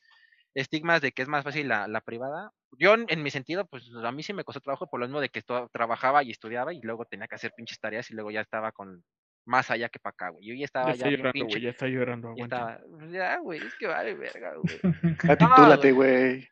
estigmas 0.54 1.02
de 1.02 1.12
que 1.12 1.22
es 1.22 1.28
más 1.28 1.44
fácil 1.44 1.68
la, 1.68 2.00
privada, 2.06 2.52
yo 2.78 2.94
en, 2.94 3.22
mi 3.22 3.30
sentido, 3.30 3.66
pues 3.66 3.90
a 4.02 4.12
mí 4.12 4.22
sí 4.22 4.32
me 4.32 4.44
costó 4.44 4.60
trabajo 4.60 4.86
por 4.86 5.00
lo 5.00 5.06
mismo 5.06 5.20
de 5.20 5.28
que 5.28 5.42
trabajaba 5.72 6.22
y 6.22 6.30
estudiaba 6.30 6.72
y 6.72 6.80
luego 6.80 7.04
tenía 7.04 7.26
que 7.26 7.34
hacer 7.34 7.52
pinches 7.54 7.80
tareas 7.80 8.10
y 8.10 8.14
luego 8.14 8.30
ya 8.30 8.40
estaba 8.40 8.72
con 8.72 9.04
más 9.44 9.70
allá 9.70 9.88
que 9.88 9.98
para 9.98 10.12
acá, 10.12 10.28
güey. 10.30 10.46
Yo 10.46 10.54
ya 10.54 10.64
estaba 10.64 10.92
ya. 10.92 11.08
Ya 11.08 11.10
está 11.10 11.10
llorando, 11.10 11.46
güey, 11.46 11.60
ya 11.60 11.70
está 11.70 11.86
llorando. 11.86 12.34
Ya 12.36 12.44
estaba, 12.44 12.80
pues, 12.90 13.12
ya, 13.12 13.38
güey, 13.38 13.60
es 13.60 13.74
que 13.74 13.86
vale 13.86 14.14
verga, 14.14 14.54
güey. 14.62 14.80
Ya 15.22 15.36
titúlate, 15.36 15.92
güey. 15.92 16.48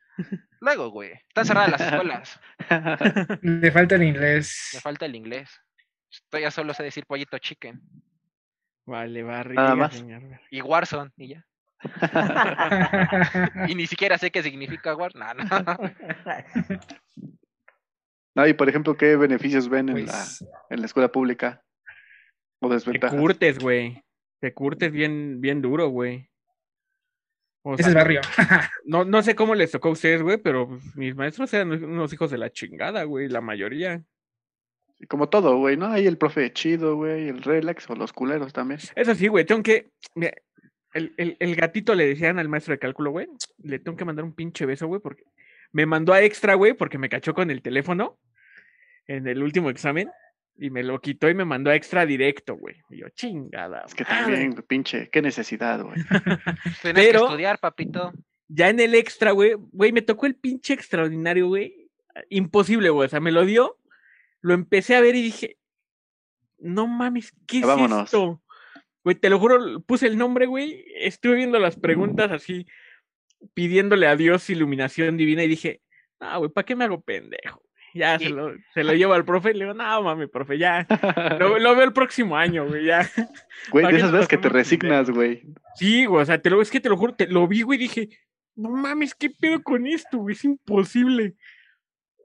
Luego, 0.61 0.91
güey. 0.91 1.13
Están 1.29 1.47
cerradas 1.47 1.71
las 1.73 1.81
escuelas. 1.81 2.41
Le 3.43 3.73
falta 3.73 3.95
el 3.95 4.03
inglés. 4.03 4.71
Le 4.75 4.81
falta 4.81 5.07
el 5.07 5.17
inglés. 5.17 5.51
Esto 6.11 6.39
ya 6.39 6.51
solo 6.51 6.75
sé 6.75 6.83
decir 6.83 7.07
pollito 7.07 7.39
chicken. 7.39 7.81
Vale, 8.85 9.23
barri. 9.23 9.55
Nada 9.55 9.75
más. 9.75 10.05
Y 10.51 10.61
Warzone, 10.61 11.11
y 11.17 11.29
ya. 11.29 11.47
y 13.69 13.75
ni 13.75 13.87
siquiera 13.87 14.19
sé 14.19 14.31
qué 14.31 14.43
significa 14.43 14.95
Warzone. 14.95 15.25
No, 15.35 15.61
no. 15.61 15.79
no, 18.35 18.47
y 18.47 18.53
por 18.53 18.69
ejemplo, 18.69 18.97
¿qué 18.97 19.17
beneficios 19.17 19.69
ven 19.69 19.89
en, 19.89 20.07
la, 20.07 20.13
pues 20.13 20.45
en 20.69 20.81
la 20.81 20.87
escuela 20.87 21.11
pública? 21.11 21.65
Te 22.69 23.01
curtes, 23.09 23.59
güey. 23.59 24.03
Te 24.41 24.53
curtes 24.55 24.93
bien, 24.93 25.41
bien 25.41 25.63
duro, 25.63 25.89
güey. 25.89 26.29
Ese 27.65 27.91
es 27.91 27.95
barrio. 27.95 28.21
no, 28.85 29.05
no 29.05 29.23
sé 29.23 29.35
cómo 29.35 29.55
les 29.55 29.71
tocó 29.71 29.89
a 29.89 29.93
ustedes, 29.93 30.23
güey, 30.23 30.37
pero 30.39 30.69
mis 30.95 31.15
maestros 31.15 31.53
eran 31.55 31.73
unos 31.85 32.13
hijos 32.13 32.31
de 32.31 32.39
la 32.39 32.51
chingada, 32.51 33.05
güey, 33.05 33.29
la 33.29 33.41
mayoría. 33.41 34.03
Como 35.09 35.29
todo, 35.29 35.57
güey, 35.59 35.77
¿no? 35.77 35.87
Hay 35.87 36.07
el 36.07 36.19
profe 36.19 36.53
chido, 36.53 36.97
güey, 36.97 37.29
el 37.29 37.43
relax 37.43 37.89
o 37.91 37.95
los 37.95 38.13
culeros 38.13 38.53
también. 38.53 38.81
Eso 38.95 39.15
sí, 39.15 39.29
güey, 39.29 39.45
tengo 39.45 39.63
que. 39.63 39.91
Mira, 40.15 40.33
el, 40.93 41.15
el, 41.17 41.37
el, 41.39 41.57
gatito 41.57 41.95
le 41.95 42.07
decían 42.07 42.39
al 42.39 42.49
maestro 42.49 42.73
de 42.73 42.79
cálculo, 42.79 43.11
güey, 43.11 43.29
le 43.63 43.79
tengo 43.79 43.97
que 43.97 44.05
mandar 44.05 44.25
un 44.25 44.35
pinche 44.35 44.67
beso, 44.67 44.87
güey, 44.87 45.01
porque 45.01 45.25
me 45.73 45.87
mandó 45.87 46.13
a 46.13 46.23
extra, 46.23 46.55
güey, 46.55 46.75
porque 46.75 46.99
me 46.99 47.09
cachó 47.09 47.35
con 47.35 47.51
el 47.51 47.63
teléfono 47.63 48.19
en 49.07 49.27
el 49.27 49.43
último 49.43 49.71
examen. 49.71 50.11
Y 50.57 50.71
me 50.71 50.83
lo 50.83 51.01
quitó 51.01 51.29
y 51.29 51.35
me 51.35 51.45
mandó 51.45 51.71
a 51.71 51.75
extra 51.75 52.07
directo, 52.07 52.57
güey. 52.57 52.77
Y 52.91 52.99
yo, 52.99 53.09
chingada. 53.09 53.83
Es 53.87 53.95
que 53.95 54.05
también, 54.05 54.55
pinche, 54.69 55.09
qué 55.11 55.23
necesidad, 55.23 55.83
güey. 55.83 55.97
Tienes 56.83 57.09
que 57.09 57.17
estudiar, 57.17 57.59
papito. 57.59 58.13
Ya 58.49 58.69
en 58.69 58.81
el 58.81 58.95
extra, 58.95 59.31
güey, 59.31 59.55
güey, 59.57 59.93
me 59.93 60.03
tocó 60.03 60.27
el 60.27 60.35
pinche 60.35 60.75
extraordinario, 60.75 61.49
güey. 61.49 61.89
Imposible, 62.29 62.91
güey. 62.91 63.07
O 63.07 63.09
sea, 63.09 63.21
me 63.21 63.33
lo 63.33 63.47
dio, 63.47 63.79
lo 64.43 64.53
empecé 64.55 64.95
a 64.95 65.01
ver 65.01 65.15
y 65.15 65.23
dije, 65.23 65.57
no 66.59 66.87
mames, 66.87 67.33
¿qué 67.47 67.61
es 67.61 67.67
esto? 67.67 68.43
Güey, 69.05 69.17
te 69.17 69.31
lo 69.31 69.39
juro, 69.41 69.81
puse 69.83 70.07
el 70.07 70.17
nombre, 70.17 70.47
güey. 70.47 70.85
Estuve 70.97 71.37
viendo 71.37 71.59
las 71.59 71.77
preguntas 71.77 72.31
así, 72.31 72.67
pidiéndole 73.55 74.07
a 74.07 74.17
Dios 74.17 74.49
iluminación 74.51 75.17
divina 75.17 75.43
y 75.43 75.49
dije, 75.49 75.83
ah, 76.21 76.37
güey, 76.39 76.51
¿para 76.51 76.65
qué 76.65 76.77
me 76.77 76.85
hago 76.85 77.01
pendejo? 77.01 77.63
Ya 77.95 78.19
se 78.19 78.31
lo, 78.31 78.55
se 78.73 78.85
lo 78.85 78.95
llevo 78.95 79.13
al 79.13 79.25
profe 79.25 79.51
y 79.51 79.55
le 79.55 79.65
digo, 79.65 79.75
no 79.75 80.03
mami, 80.03 80.27
profe, 80.27 80.57
ya. 80.57 80.87
Lo, 81.39 81.77
veo 81.77 81.83
el 81.83 81.93
próximo 81.93 82.37
año, 82.37 82.67
güey, 82.67 82.87
ya. 82.87 83.09
Güey, 83.71 83.87
de 83.93 83.99
esas 83.99 84.13
veces 84.13 84.29
que 84.29 84.39
te 84.39 84.49
resignas, 84.49 85.11
güey. 85.11 85.43
Sí, 85.75 86.07
güey, 86.07 86.23
o 86.23 86.25
sea, 86.25 86.41
te 86.41 86.49
lo, 86.49 86.63
es 86.63 86.71
que 86.71 86.81
te 86.81 86.89
lo 86.89 86.97
juro, 86.97 87.15
te 87.15 87.27
lo 87.27 87.47
vi, 87.47 87.63
güey, 87.63 87.79
y 87.79 87.83
dije, 87.83 88.09
no 88.55 88.71
mames, 88.71 89.15
¿qué 89.15 89.31
pedo 89.31 89.63
con 89.63 89.87
esto, 89.87 90.19
güey? 90.19 90.35
Es 90.35 90.45
imposible. 90.45 91.35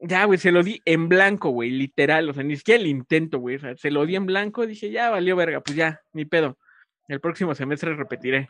Ya, 0.01 0.25
güey, 0.25 0.37
se 0.37 0.51
lo 0.51 0.63
di 0.63 0.81
en 0.85 1.09
blanco, 1.09 1.49
güey, 1.49 1.71
literal, 1.71 2.29
o 2.29 2.33
sea, 2.33 2.43
ni 2.43 2.55
siquiera 2.55 2.79
el 2.79 2.87
intento, 2.87 3.39
güey, 3.39 3.55
o 3.55 3.59
sea, 3.59 3.75
se 3.75 3.91
lo 3.91 4.05
di 4.05 4.15
en 4.15 4.25
blanco 4.25 4.63
y 4.63 4.67
dije, 4.67 4.91
ya, 4.91 5.09
valió 5.09 5.35
verga, 5.35 5.61
pues 5.61 5.75
ya, 5.75 6.01
ni 6.13 6.25
pedo. 6.25 6.57
El 7.07 7.19
próximo 7.19 7.55
semestre 7.55 7.95
repetiré. 7.95 8.49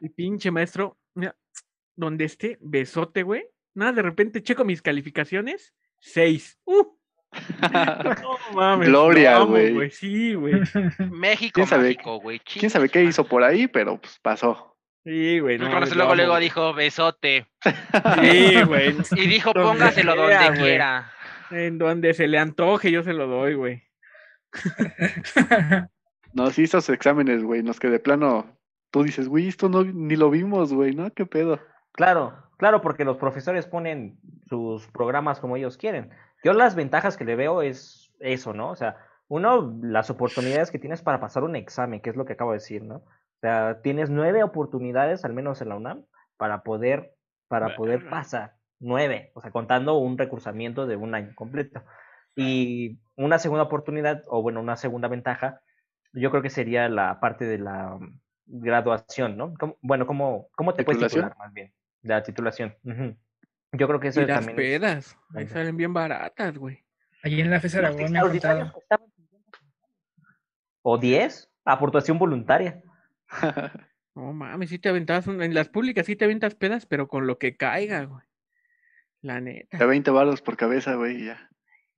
Y 0.00 0.08
pinche 0.10 0.50
maestro, 0.50 0.98
mira, 1.14 1.34
donde 1.96 2.24
esté, 2.24 2.58
besote, 2.60 3.22
güey. 3.22 3.44
Nada, 3.74 3.92
de 3.92 4.02
repente 4.02 4.42
checo 4.42 4.64
mis 4.64 4.82
calificaciones 4.82 5.72
6. 6.02 6.58
Uh. 6.64 6.84
No 8.22 8.36
mames. 8.54 8.88
Gloria, 8.88 9.38
güey. 9.38 9.90
Sí, 9.90 10.34
güey. 10.34 10.60
México, 11.10 11.52
¿Quién 11.54 11.66
sabe, 11.66 11.84
México, 11.84 12.20
güey. 12.20 12.40
¿Quién 12.40 12.70
sabe 12.70 12.90
qué 12.90 13.02
hizo 13.02 13.24
por 13.24 13.42
ahí? 13.42 13.68
Pero 13.68 13.98
pues 13.98 14.18
pasó. 14.20 14.76
Sí, 15.04 15.40
güey. 15.40 15.56
No, 15.56 15.68
luego, 15.80 16.14
luego 16.14 16.38
dijo 16.38 16.74
besote. 16.74 17.46
Sí, 18.20 18.62
güey. 18.62 18.94
Y 19.16 19.26
dijo 19.26 19.54
póngaselo 19.54 20.14
donde, 20.14 20.60
quiera. 20.60 21.10
En 21.50 21.78
donde 21.78 22.12
se 22.12 22.28
le 22.28 22.38
antoje, 22.38 22.90
yo 22.90 23.02
se 23.02 23.14
lo 23.14 23.26
doy, 23.26 23.54
güey. 23.54 23.82
No, 26.34 26.50
sí, 26.50 26.62
esos 26.62 26.88
exámenes, 26.88 27.42
güey, 27.42 27.62
nos 27.62 27.78
que 27.78 27.90
de 27.90 27.98
plano 27.98 28.58
tú 28.90 29.02
dices, 29.02 29.28
güey, 29.28 29.48
esto 29.48 29.68
no, 29.68 29.84
ni 29.84 30.16
lo 30.16 30.30
vimos, 30.30 30.72
güey, 30.72 30.94
¿no? 30.94 31.12
¿Qué 31.12 31.26
pedo? 31.26 31.60
Claro, 31.92 32.34
claro, 32.56 32.80
porque 32.80 33.04
los 33.04 33.18
profesores 33.18 33.66
ponen 33.66 34.18
sus 34.48 34.86
programas 34.88 35.40
como 35.40 35.56
ellos 35.56 35.76
quieren. 35.76 36.10
Yo 36.42 36.52
las 36.52 36.74
ventajas 36.74 37.16
que 37.16 37.24
le 37.24 37.36
veo 37.36 37.62
es 37.62 38.12
eso, 38.18 38.52
¿no? 38.52 38.70
O 38.70 38.76
sea, 38.76 38.96
uno, 39.28 39.78
las 39.82 40.10
oportunidades 40.10 40.70
que 40.70 40.78
tienes 40.78 41.02
para 41.02 41.20
pasar 41.20 41.44
un 41.44 41.56
examen, 41.56 42.00
que 42.00 42.10
es 42.10 42.16
lo 42.16 42.24
que 42.24 42.34
acabo 42.34 42.52
de 42.52 42.58
decir, 42.58 42.82
¿no? 42.82 42.96
O 42.96 43.40
sea, 43.40 43.80
tienes 43.82 44.10
nueve 44.10 44.42
oportunidades, 44.42 45.24
al 45.24 45.32
menos 45.32 45.60
en 45.60 45.68
la 45.68 45.76
UNAM, 45.76 46.04
para 46.36 46.62
poder, 46.62 47.14
para 47.48 47.76
poder 47.76 48.08
pasar. 48.08 48.54
Nueve, 48.78 49.30
o 49.34 49.40
sea, 49.40 49.52
contando 49.52 49.96
un 49.98 50.18
recursamiento 50.18 50.86
de 50.86 50.96
un 50.96 51.14
año 51.14 51.32
completo. 51.34 51.82
Y 52.34 52.98
una 53.16 53.38
segunda 53.38 53.64
oportunidad, 53.64 54.22
o 54.26 54.42
bueno, 54.42 54.60
una 54.60 54.76
segunda 54.76 55.08
ventaja, 55.08 55.60
yo 56.12 56.30
creo 56.30 56.42
que 56.42 56.50
sería 56.50 56.88
la 56.88 57.20
parte 57.20 57.44
de 57.44 57.58
la 57.58 57.98
graduación, 58.46 59.36
¿no? 59.36 59.54
bueno, 59.80 60.06
¿cómo, 60.06 60.48
cómo 60.56 60.74
te 60.74 60.84
puedes 60.84 61.06
titular 61.06 61.36
más 61.38 61.52
bien? 61.52 61.72
De 62.02 62.14
la 62.14 62.22
titulación. 62.22 62.74
Yo 63.72 63.88
creo 63.88 64.00
que 64.00 64.08
eso 64.08 64.20
y 64.20 64.26
las 64.26 64.44
también 64.44 64.56
pedas, 64.56 65.16
ahí 65.34 65.46
salen 65.46 65.76
bien 65.76 65.94
baratas, 65.94 66.58
güey. 66.58 66.84
Allí 67.22 67.40
en 67.40 67.50
la 67.50 67.60
FES 67.60 67.76
Aragón 67.76 68.12
me. 68.12 68.20
¿O 70.82 70.98
10? 70.98 71.50
Aportación 71.64 72.18
voluntaria. 72.18 72.82
no 74.14 74.32
mames, 74.32 74.70
si 74.70 74.78
te 74.78 74.88
aventabas, 74.88 75.26
en 75.28 75.54
las 75.54 75.68
públicas 75.68 76.04
sí 76.04 76.16
te 76.16 76.24
aventas 76.24 76.54
pedas, 76.54 76.86
pero 76.86 77.08
con 77.08 77.26
lo 77.26 77.38
que 77.38 77.56
caiga, 77.56 78.04
güey. 78.04 78.24
La 79.20 79.40
neta. 79.40 79.78
De 79.78 79.86
20 79.86 80.10
baros 80.10 80.42
por 80.42 80.56
cabeza, 80.56 80.96
güey, 80.96 81.26
ya. 81.26 81.48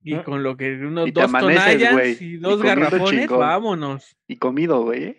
Y 0.03 0.15
con 0.19 0.43
lo 0.43 0.55
que 0.55 0.71
unos 0.75 1.11
dos 1.11 1.31
tonallas 1.31 2.21
y 2.21 2.37
dos 2.37 2.61
garrafones, 2.61 3.27
vámonos. 3.27 4.15
Y 4.27 4.37
comido, 4.37 4.83
güey. 4.83 5.03
¿eh? 5.03 5.17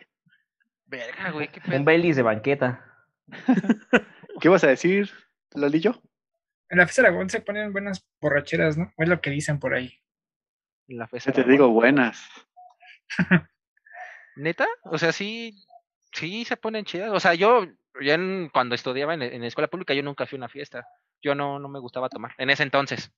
Verga, 0.87 1.33
güey, 1.33 1.49
qué 1.49 1.61
pedo. 1.61 1.77
Un 1.77 1.85
Baileys 1.85 2.15
de 2.15 2.23
banqueta. 2.23 2.85
¿Qué 4.41 4.49
vas 4.49 4.65
a 4.65 4.69
decir, 4.69 5.11
Lalillo? 5.55 6.01
En 6.69 6.79
la 6.79 6.87
FES 6.87 6.99
Aragón 7.01 7.31
se 7.31 7.41
ponen 7.41 7.73
buenas 7.73 8.07
borracheras, 8.21 8.77
¿no? 8.77 8.93
Es 8.97 9.09
lo 9.09 9.21
que 9.21 9.31
dicen 9.31 9.59
por 9.59 9.75
ahí. 9.75 10.01
En 10.89 10.99
la 10.99 11.07
FES 11.07 11.25
Te 11.33 11.45
digo 11.45 11.69
buenas. 11.71 12.29
¿Neta? 14.37 14.67
O 14.85 14.99
sea, 14.99 15.13
sí, 15.13 15.55
sí 16.13 16.45
se 16.45 16.57
ponen 16.57 16.85
chidas. 16.85 17.11
O 17.13 17.21
sea, 17.21 17.35
yo 17.35 17.67
Yo 18.01 18.13
en- 18.13 18.51
cuando 18.53 18.75
estudiaba 18.75 19.15
en, 19.15 19.23
en 19.23 19.45
escuela 19.45 19.69
pública, 19.69 19.95
yo 19.95 20.03
nunca 20.03 20.27
fui 20.27 20.37
a 20.37 20.41
una 20.41 20.49
fiesta. 20.49 20.87
Yo 21.23 21.35
no, 21.35 21.59
no 21.59 21.69
me 21.69 21.79
gustaba 21.79 22.11
tomar. 22.11 22.35
En 22.37 22.51
ese 22.51 22.63
entonces, 22.63 23.11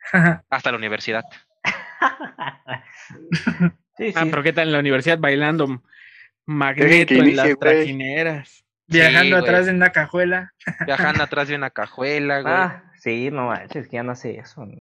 hasta 0.50 0.72
la 0.72 0.76
universidad. 0.78 1.22
sí, 3.96 4.10
sí. 4.12 4.12
Ah, 4.16 4.26
pero 4.28 4.42
¿qué 4.42 4.52
tal 4.52 4.68
en 4.68 4.72
la 4.72 4.80
universidad 4.80 5.18
bailando 5.18 5.82
magneto 6.46 7.14
en 7.14 7.36
las 7.36 7.58
trajineras? 7.58 8.63
Viajando 8.86 9.36
atrás 9.38 9.66
de 9.66 9.72
una 9.72 9.90
cajuela. 9.90 10.52
Viajando 10.86 11.22
atrás 11.22 11.48
de 11.48 11.54
una 11.56 11.70
cajuela, 11.70 12.40
güey. 12.42 12.54
Ah, 12.54 12.92
sí, 12.98 13.30
no 13.30 13.46
manches, 13.46 13.88
que 13.88 13.96
ya 13.96 14.02
no 14.02 14.12
hace 14.12 14.38
eso. 14.38 14.66
¿no? 14.66 14.78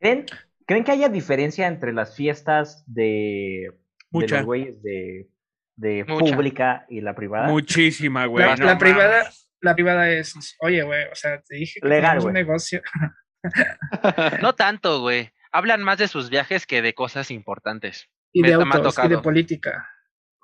¿Creen, 0.00 0.26
¿Creen 0.66 0.84
que 0.84 0.92
haya 0.92 1.08
diferencia 1.08 1.66
entre 1.66 1.92
las 1.92 2.14
fiestas 2.16 2.84
de, 2.86 3.70
de 3.70 3.72
Mucha. 4.10 4.36
los 4.38 4.44
güeyes 4.46 4.82
de, 4.82 5.28
de 5.76 6.04
Mucha. 6.04 6.34
pública 6.34 6.86
y 6.88 7.00
la 7.00 7.14
privada? 7.14 7.48
Muchísima, 7.48 8.26
güey. 8.26 8.44
La, 8.44 8.56
no 8.56 8.64
la 8.66 8.78
privada, 8.78 9.30
la 9.60 9.74
privada 9.74 10.10
es, 10.10 10.34
oye, 10.60 10.82
güey, 10.82 11.04
o 11.10 11.14
sea, 11.14 11.40
te 11.40 11.56
dije 11.56 11.80
que 11.80 11.88
Legal, 11.88 12.18
un 12.20 12.32
negocio. 12.32 12.82
No 14.42 14.54
tanto, 14.54 15.00
güey. 15.00 15.30
Hablan 15.52 15.82
más 15.82 15.98
de 15.98 16.08
sus 16.08 16.28
viajes 16.30 16.66
que 16.66 16.82
de 16.82 16.94
cosas 16.94 17.30
importantes. 17.30 18.08
Y 18.32 18.42
Me- 18.42 18.48
de 18.48 18.54
autos, 18.54 18.98
y 19.02 19.08
de 19.08 19.18
política. 19.18 19.88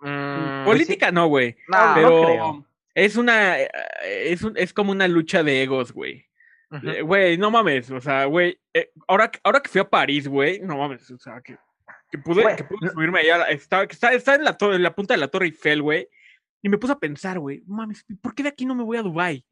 Mm, 0.00 0.64
Política 0.64 1.12
no, 1.12 1.26
güey. 1.26 1.56
no, 1.68 1.92
pero 1.94 2.10
no 2.10 2.24
creo. 2.26 2.66
Es 2.95 3.16
una. 3.16 3.61
eh, 3.61 3.68
Es, 4.05 4.43
un- 4.43 4.57
es 4.57 4.72
como 4.72 4.93
una 4.93 5.09
lucha 5.09 5.43
de 5.43 5.62
egos, 5.62 5.93
güey. 5.93 6.26
Eh, 6.84 7.03
Güey, 7.03 7.36
no 7.36 7.51
mames, 7.51 7.90
o 7.90 8.01
sea, 8.01 8.24
güey, 8.24 8.59
eh, 8.72 8.90
ahora, 9.07 9.30
que- 9.30 9.40
ahora 9.45 9.61
que 9.61 9.68
fui 9.68 9.80
a 9.82 9.88
París, 9.90 10.26
güey, 10.26 10.59
no 10.61 10.78
mames, 10.78 11.11
o 11.11 11.18
sea, 11.18 11.40
que, 11.43 11.59
que 12.11 12.16
pude, 12.16 12.57
que 12.57 12.64
pude 12.64 12.86
no- 12.86 12.93
subirme 12.93 13.20
allá, 13.20 13.45
está, 13.51 13.86
que 13.86 13.93
está, 13.93 14.14
está 14.14 14.36
en, 14.36 14.45
la 14.45 14.57
torre, 14.57 14.76
en 14.76 14.82
la 14.82 14.95
punta 14.95 15.12
de 15.12 15.20
la 15.20 15.28
Torre 15.28 15.45
Eiffel, 15.47 15.82
güey, 15.82 16.09
y 16.62 16.70
me 16.70 16.78
puse 16.78 16.95
a 16.95 16.99
pensar, 16.99 17.38
güey, 17.38 17.62
mames, 17.66 18.07
¿por 18.22 18.34
qué 18.34 18.43
de 18.43 18.49
aquí 18.49 18.64
no 18.64 18.74
me 18.74 18.84
voy 18.84 18.97
a 18.97 19.03
Dubai? 19.03 19.45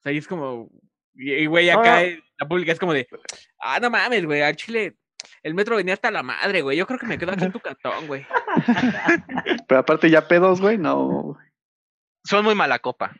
O 0.00 0.02
sea, 0.02 0.10
y 0.10 0.18
es 0.18 0.26
como, 0.26 0.68
y, 1.14 1.46
güey, 1.46 1.70
acá 1.70 2.00
la 2.36 2.48
pública 2.48 2.72
es 2.72 2.80
como 2.80 2.92
de, 2.94 3.06
ah, 3.60 3.78
no 3.78 3.88
mames, 3.88 4.24
güey, 4.26 4.42
al 4.42 4.56
Chile, 4.56 4.96
el 5.44 5.54
metro 5.54 5.76
venía 5.76 5.94
hasta 5.94 6.10
la 6.10 6.24
madre, 6.24 6.62
güey, 6.62 6.76
yo 6.76 6.84
creo 6.88 6.98
que 6.98 7.06
me 7.06 7.16
quedo 7.16 7.30
aquí 7.30 7.44
en 7.44 7.52
tu 7.52 7.60
cantón, 7.60 8.08
güey. 8.08 8.26
Pero 9.68 9.78
aparte 9.80 10.10
ya 10.10 10.26
pedos, 10.26 10.60
güey, 10.60 10.78
no. 10.78 11.38
Son 12.26 12.44
muy 12.44 12.54
mala 12.54 12.78
copa. 12.80 13.14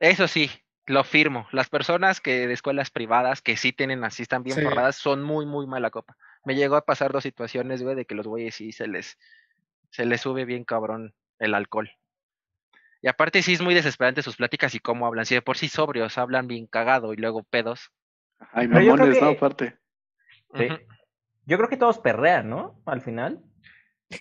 Eso 0.00 0.26
sí, 0.28 0.50
lo 0.86 1.04
firmo. 1.04 1.46
Las 1.52 1.68
personas 1.70 2.20
que 2.20 2.46
de 2.46 2.52
escuelas 2.52 2.90
privadas 2.90 3.40
que 3.40 3.56
sí 3.56 3.72
tienen 3.72 4.04
así, 4.04 4.22
están 4.22 4.42
bien 4.42 4.56
Sí. 4.56 4.62
forradas, 4.64 4.96
son 4.96 5.22
muy, 5.22 5.46
muy 5.46 5.66
mala 5.66 5.90
copa. 5.90 6.16
Me 6.44 6.54
llegó 6.56 6.76
a 6.76 6.84
pasar 6.84 7.12
dos 7.12 7.22
situaciones, 7.22 7.82
güey, 7.82 7.94
de 7.94 8.04
que 8.04 8.14
los 8.16 8.26
güeyes 8.26 8.54
sí 8.56 8.72
se 8.72 8.88
les, 8.88 9.16
se 9.90 10.04
les 10.04 10.20
sube 10.20 10.44
bien 10.44 10.64
cabrón 10.64 11.14
el 11.38 11.54
alcohol. 11.54 11.90
Y 13.00 13.08
aparte 13.08 13.42
sí 13.42 13.52
es 13.54 13.60
muy 13.62 13.74
desesperante 13.74 14.22
sus 14.22 14.36
pláticas 14.36 14.74
y 14.74 14.80
cómo 14.80 15.06
hablan. 15.06 15.26
Si 15.26 15.34
de 15.34 15.42
por 15.42 15.56
sí 15.56 15.68
sobrios 15.68 16.18
hablan 16.18 16.46
bien 16.48 16.66
cagado 16.66 17.12
y 17.12 17.16
luego 17.16 17.42
pedos. 17.44 17.90
Ay, 18.52 18.66
mamones, 18.68 19.20
¿no? 19.20 19.30
que- 19.30 19.36
Aparte. 19.36 19.78
Sí. 20.54 20.68
Yo 21.46 21.56
creo 21.56 21.68
que 21.68 21.76
todos 21.76 21.98
perrean, 21.98 22.48
¿no? 22.48 22.80
Al 22.86 23.00
final. 23.00 23.40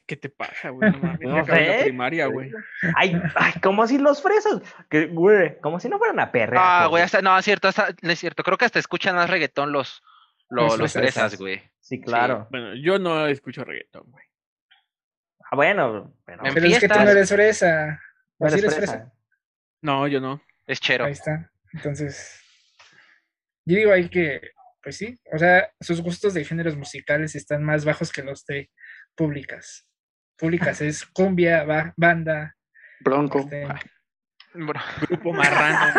¿Qué 0.06 0.16
te 0.18 0.30
pasa, 0.30 0.70
güey? 0.70 0.92
No 0.92 0.98
mames, 1.00 1.20
No 1.22 1.46
sé. 1.46 1.80
primaria, 1.84 2.26
güey. 2.28 2.52
Ay, 2.96 3.20
ay, 3.36 3.54
como 3.62 3.86
si 3.88 3.98
los 3.98 4.22
fresas, 4.22 4.62
que, 4.90 5.08
güey, 5.08 5.60
como 5.60 5.80
si 5.80 5.90
no 5.90 5.98
fueran 5.98 6.20
a 6.20 6.32
perrear. 6.32 6.64
Ah, 6.66 6.88
güey, 6.88 7.04
hasta, 7.04 7.22
no, 7.22 7.38
es 7.38 7.46
cierto, 7.46 7.68
hasta, 7.68 7.90
no 8.02 8.12
es 8.12 8.20
cierto. 8.20 8.44
Creo 8.44 8.58
que 8.58 8.66
hasta 8.66 8.80
escuchan 8.80 9.16
más 9.16 9.30
reggaetón 9.30 9.72
los, 9.72 10.02
lo- 10.50 10.64
Los 10.64 10.80
los, 10.80 10.94
fresas. 10.94 11.14
fresas, 11.14 11.40
güey. 11.40 11.62
Sí, 11.80 12.00
claro. 12.02 12.48
Bueno, 12.52 12.76
yo 12.76 13.00
no 13.00 13.28
escucho 13.28 13.64
reggaetón, 13.64 14.04
güey. 14.08 14.26
Ah, 15.50 15.56
bueno, 15.56 16.14
pero 16.26 16.46
En 16.46 16.54
Pero 16.54 16.66
es 16.68 16.80
que 16.80 16.88
tú 16.88 17.00
no 17.00 17.10
eres 17.10 17.30
fresa. 17.30 18.00
no 18.40 18.48
¿O 18.48 18.50
sí 18.50 18.60
eres 18.60 18.64
eres 18.64 18.76
fresa. 18.78 18.92
fresa? 18.94 19.14
No, 19.82 20.08
yo 20.08 20.22
no. 20.22 20.42
Es 20.68 20.80
chero. 20.80 21.06
Ahí 21.06 21.12
está. 21.12 21.52
Entonces, 21.74 22.40
yo 23.66 23.76
digo 23.78 23.92
ahí 23.92 24.08
que, 24.10 24.40
pues 24.82 24.98
sí, 24.98 25.20
o 25.34 25.38
sea, 25.38 25.70
sus 25.80 26.02
gustos 26.02 26.34
de 26.34 26.46
géneros 26.46 26.76
musicales 26.78 27.36
están 27.36 27.64
más 27.64 27.84
bajos 27.84 28.12
que 28.12 28.24
los 28.24 28.46
de 28.46 28.70
públicas. 29.16 29.88
Públicas 30.38 30.82
es 30.82 31.06
cumbia, 31.06 31.64
ba- 31.64 31.94
banda. 31.98 32.56
Bronco. 33.02 33.40
este, 33.40 33.68
Grupo 34.54 35.34
marrano. 35.34 35.94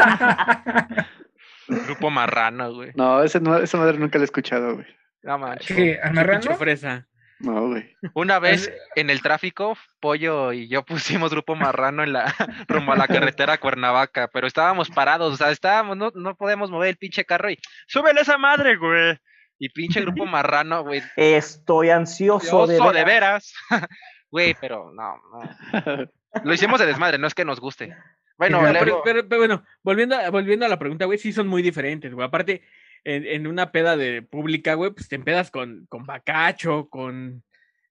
grupo 1.69 2.11
marrano, 2.11 2.75
güey. 2.75 2.93
No, 2.95 3.23
ese 3.23 3.41
no, 3.41 3.57
esa 3.59 3.79
madre 3.79 3.99
nunca 3.99 4.19
la 4.19 4.25
he 4.25 4.27
escuchado, 4.27 4.75
güey. 4.75 4.87
No 5.23 5.39
manches. 5.39 5.77
¿Qué? 5.77 5.99
¿Al 6.03 6.11
Pinche 6.13 6.15
marrano? 6.15 6.55
fresa. 6.57 7.07
No, 7.39 7.69
güey. 7.69 7.97
Una 8.15 8.39
vez 8.39 8.69
Es- 8.69 8.73
en 8.97 9.11
el 9.11 9.21
tráfico, 9.23 9.77
Pollo 10.01 10.53
y 10.53 10.69
yo 10.69 10.85
pusimos 10.85 11.31
grupo 11.33 11.57
marrano 11.57 12.03
en 12.05 12.13
la 12.13 12.25
rumbo 12.69 12.93
a 12.93 12.97
la 12.97 13.09
carretera 13.09 13.55
a 13.55 13.59
Cuernavaca, 13.59 14.29
pero 14.33 14.47
estábamos 14.47 14.91
parados, 14.91 15.35
o 15.35 15.37
sea, 15.37 15.51
estábamos, 15.51 15.97
no, 15.97 16.13
no 16.15 16.37
podíamos 16.37 16.71
mover 16.71 16.91
el 16.91 16.97
pinche 16.97 17.25
carro 17.25 17.51
y 17.51 17.59
¡súbele 17.89 18.21
esa 18.21 18.39
madre, 18.39 18.77
güey! 18.77 19.19
Y 19.63 19.69
pinche 19.69 20.01
grupo 20.01 20.27
marrano, 20.27 20.83
güey. 20.83 21.01
Estoy 21.15 21.91
ansioso 21.91 22.67
de, 22.67 22.75
de 22.75 23.05
veras. 23.05 23.55
Güey, 24.29 24.57
pero 24.59 24.91
no, 24.93 25.21
no. 25.31 26.11
Lo 26.45 26.55
hicimos 26.55 26.81
de 26.81 26.87
desmadre, 26.87 27.19
no 27.19 27.27
es 27.27 27.35
que 27.35 27.45
nos 27.45 27.61
guste. 27.61 27.95
Bueno, 28.39 28.61
Pero- 28.61 28.73
Pero, 28.73 28.85
luego, 28.87 29.03
pero- 29.05 29.29
pero 29.29 29.39
bueno, 29.41 29.65
volviendo 29.83 30.17
a, 30.17 30.31
volviendo 30.31 30.65
a 30.65 30.71
la 30.71 30.79
pregunta, 30.79 31.05
güey, 31.05 31.19
sí 31.19 31.33
son 31.35 31.47
muy 31.49 31.61
diferentes, 31.63 32.13
güey. 32.15 32.27
Aparte, 32.27 32.63
en, 33.05 33.27
en 33.27 33.47
una 33.47 33.71
peda 33.73 33.95
de 33.97 34.23
pública, 34.23 34.73
güey, 34.75 34.91
pues 34.93 35.07
te 35.09 35.17
empedas 35.17 35.51
con, 35.51 35.85
con 35.91 36.07
Bacacho, 36.07 36.89
con, 36.89 37.45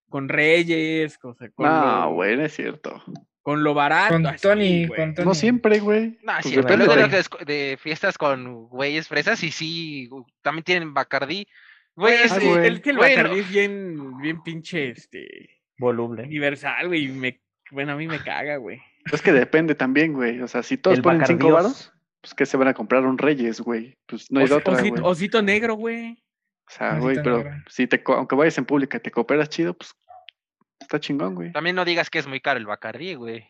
con 0.10 0.28
Reyes, 0.30 1.20
con, 1.20 1.36
con, 1.36 1.66
No, 1.68 2.14
güey, 2.16 2.36
no 2.36 2.44
es 2.46 2.54
cierto. 2.56 3.02
Con 3.42 3.64
lo 3.64 3.74
barato. 3.74 4.14
Con 4.14 4.26
así, 4.28 4.42
Tony, 4.42 4.86
güey. 4.88 5.00
con 5.00 5.14
Tony. 5.16 5.26
No 5.28 5.34
siempre, 5.34 5.80
güey. 5.80 6.18
no, 6.24 6.34
Pues 6.34 6.46
sí, 6.46 6.56
depende, 6.56 6.86
luego 6.86 6.96
de, 6.96 7.02
las 7.10 7.30
de, 7.46 7.46
de 7.54 7.78
fiestas 7.78 8.18
con 8.18 8.68
güeyes 8.68 9.08
fresas 9.08 9.42
y 9.44 9.52
sí, 9.52 10.10
también 10.42 10.64
tienen 10.64 10.94
Bacardí. 10.94 11.48
Güey, 11.96 12.14
es- 12.24 12.32
Ah, 12.32 12.40
güey. 12.42 12.68
el 12.68 12.82
que 12.82 12.92
el. 12.92 12.98
Bacardí 12.98 13.40
es 13.40 13.50
bien, 13.50 14.18
bien 14.20 14.42
pinche, 14.44 14.90
este, 14.92 15.62
Voluble. 15.78 16.24
universal, 16.24 16.88
güey, 16.88 17.08
me, 17.10 17.42
bueno, 17.72 17.94
a 17.94 17.96
mí 17.96 18.08
me 18.08 18.20
caga, 18.20 18.58
güey. 18.58 18.82
Es 19.12 19.22
que 19.22 19.32
depende 19.34 19.74
también, 19.76 20.14
güey. 20.14 20.40
O 20.42 20.48
sea, 20.48 20.62
si 20.64 20.78
todos 20.78 20.98
El 20.98 21.04
ponen 21.04 21.26
cinco 21.26 21.50
Bacardíos. 21.50 21.64
varos, 21.90 21.94
pues 22.22 22.34
que 22.36 22.46
se 22.46 22.56
van 22.58 22.68
a 22.68 22.74
comprar 22.76 23.04
un 23.06 23.18
Reyes, 23.18 23.60
güey. 23.62 23.98
Pues 24.06 24.32
no 24.32 24.40
hay 24.42 24.46
otra, 24.52 24.74
güey. 24.80 24.92
osito, 24.92 25.06
osito 25.08 25.42
negro, 25.42 25.74
güey. 25.74 26.24
O 26.68 26.74
sea, 26.74 27.00
güey, 27.00 27.18
pero 27.22 27.44
si 27.68 27.88
te, 27.88 28.02
co- 28.04 28.14
aunque 28.14 28.36
vayas 28.36 28.58
en 28.60 28.66
pública 28.66 28.98
y 28.98 29.02
te 29.02 29.10
cooperas 29.12 29.50
chido, 29.50 29.74
pues 29.74 29.94
está 30.82 31.00
chingón, 31.00 31.36
güey. 31.36 31.52
También 31.52 31.76
no 31.76 31.86
digas 31.86 32.10
que 32.10 32.20
es 32.20 32.28
muy 32.28 32.40
caro 32.42 32.60
el 32.60 32.66
Bacardí, 32.66 33.14
güey. 33.16 33.48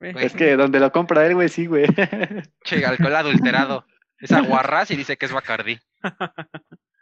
Güey. 0.00 0.14
Es 0.18 0.34
que 0.34 0.56
donde 0.56 0.80
lo 0.80 0.92
compra 0.92 1.24
él, 1.26 1.34
güey, 1.34 1.48
sí, 1.48 1.66
güey. 1.66 1.86
Che, 2.64 2.84
alcohol 2.84 3.16
adulterado. 3.16 3.86
Es 4.18 4.32
aguarrás 4.32 4.90
y 4.90 4.96
dice 4.96 5.16
que 5.16 5.26
es 5.26 5.32
Bacardí. 5.32 5.78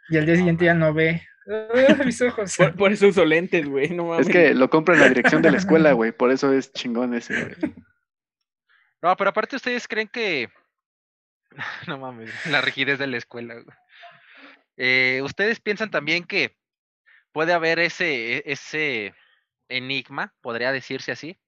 Y 0.09 0.17
al 0.17 0.25
día 0.25 0.35
siguiente 0.35 0.65
ya 0.65 0.73
no 0.73 0.93
ve. 0.93 1.25
Mis 2.05 2.21
ojos. 2.21 2.55
Por, 2.57 2.75
por 2.75 2.91
eso 2.91 3.07
uso 3.07 3.23
lentes, 3.23 3.65
güey, 3.67 3.89
no 3.89 4.05
mames. 4.05 4.27
es 4.27 4.33
que 4.33 4.53
lo 4.53 4.69
compra 4.69 4.95
en 4.95 4.99
la 5.01 5.07
dirección 5.09 5.41
de 5.41 5.49
la 5.49 5.57
escuela, 5.57 5.91
güey. 5.93 6.11
Por 6.11 6.29
eso 6.29 6.51
es 6.51 6.73
chingón 6.73 7.13
ese, 7.13 7.33
güey. 7.41 7.73
No, 9.01 9.15
pero 9.15 9.29
aparte 9.29 9.55
ustedes 9.55 9.87
creen 9.87 10.09
que... 10.09 10.49
No 11.87 11.97
mames, 11.97 12.31
la 12.47 12.59
rigidez 12.61 12.99
de 12.99 13.07
la 13.07 13.17
escuela. 13.17 13.53
güey. 13.55 13.65
Eh, 14.77 15.21
¿Ustedes 15.23 15.59
piensan 15.61 15.89
también 15.89 16.25
que 16.25 16.57
puede 17.31 17.53
haber 17.53 17.79
ese, 17.79 18.37
e- 18.37 18.43
ese 18.45 19.13
enigma, 19.77 20.33
podría 20.41 20.71
decirse 20.71 21.11
así, 21.11 21.39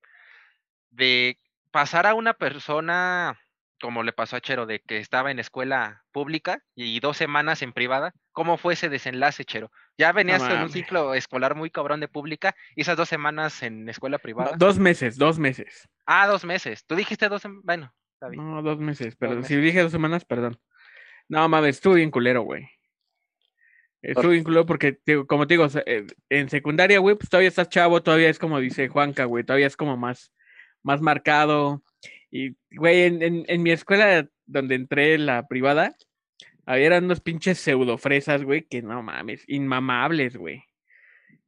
de 0.92 1.40
pasar 1.72 2.06
a 2.08 2.14
una 2.14 2.34
persona, 2.34 3.40
como 3.82 4.04
le 4.04 4.14
pasó 4.14 4.36
a 4.38 4.42
Chero, 4.42 4.66
de 4.66 4.80
que 4.80 4.98
estaba 4.98 5.32
en 5.32 5.40
escuela 5.40 6.04
pública 6.12 6.64
y 6.76 7.00
dos 7.00 7.18
semanas 7.18 7.62
en 7.62 7.74
privada? 7.74 8.14
¿Cómo 8.32 8.58
fue 8.58 8.74
ese 8.74 8.90
desenlace, 8.90 9.46
Chero? 9.46 9.72
Ya 9.98 10.12
venías 10.12 10.42
en 10.50 10.62
un 10.62 10.70
ciclo 10.70 11.14
escolar 11.14 11.56
muy 11.56 11.70
cabrón 11.70 12.00
de 12.00 12.08
pública 12.08 12.56
y 12.76 12.82
esas 12.82 12.98
dos 12.98 13.10
semanas 13.10 13.62
en 13.64 13.88
escuela 13.90 14.18
No, 14.18 14.22
privada. 14.22 14.52
dos 14.58 14.80
meses, 14.80 15.18
dos 15.18 15.40
meses. 15.40 15.88
Ah, 16.06 16.28
dos 16.28 16.44
meses. 16.46 16.86
Tú 16.86 16.96
dijiste 16.96 17.30
dos, 17.30 17.44
bueno, 17.64 17.94
está 18.14 18.30
bien. 18.30 18.44
No, 18.44 18.62
dos 18.62 18.80
meses, 18.80 19.16
perdón. 19.16 19.38
meses. 19.38 19.50
Si 19.50 19.56
dije 19.62 19.82
dos 19.82 19.92
semanas, 19.92 20.26
perdón. 20.26 20.60
No, 21.28 21.48
mames, 21.50 21.78
estuvo 21.78 21.96
bien 21.96 22.12
culero, 22.12 22.42
güey. 22.44 22.70
Estuvo 24.06 24.30
bien 24.30 24.44
culero 24.44 24.68
porque, 24.68 25.00
como 25.28 25.48
te 25.48 25.56
digo, 25.56 25.68
eh, 25.88 26.06
en 26.30 26.50
secundaria, 26.50 27.00
güey, 27.00 27.16
pues 27.16 27.28
todavía 27.28 27.50
estás 27.50 27.70
chavo, 27.70 28.04
todavía 28.04 28.30
es 28.30 28.38
como 28.38 28.60
dice 28.60 28.88
Juanca, 28.88 29.26
güey, 29.26 29.44
todavía 29.44 29.66
es 29.66 29.76
como 29.76 29.98
más, 29.98 30.32
más 30.84 31.02
marcado. 31.02 31.82
Y, 32.30 32.56
güey, 32.70 33.02
en, 33.02 33.46
en, 33.48 33.64
mi 33.64 33.72
escuela 33.72 34.30
donde 34.46 34.76
entré, 34.76 35.18
la 35.18 35.48
privada, 35.48 35.96
había 36.68 37.00
unos 37.00 37.20
pinches 37.20 37.58
pseudofresas, 37.58 38.44
güey, 38.44 38.68
que 38.68 38.84
no 38.84 39.02
mames, 39.02 39.44
inmamables, 39.48 40.38
güey. 40.38 40.64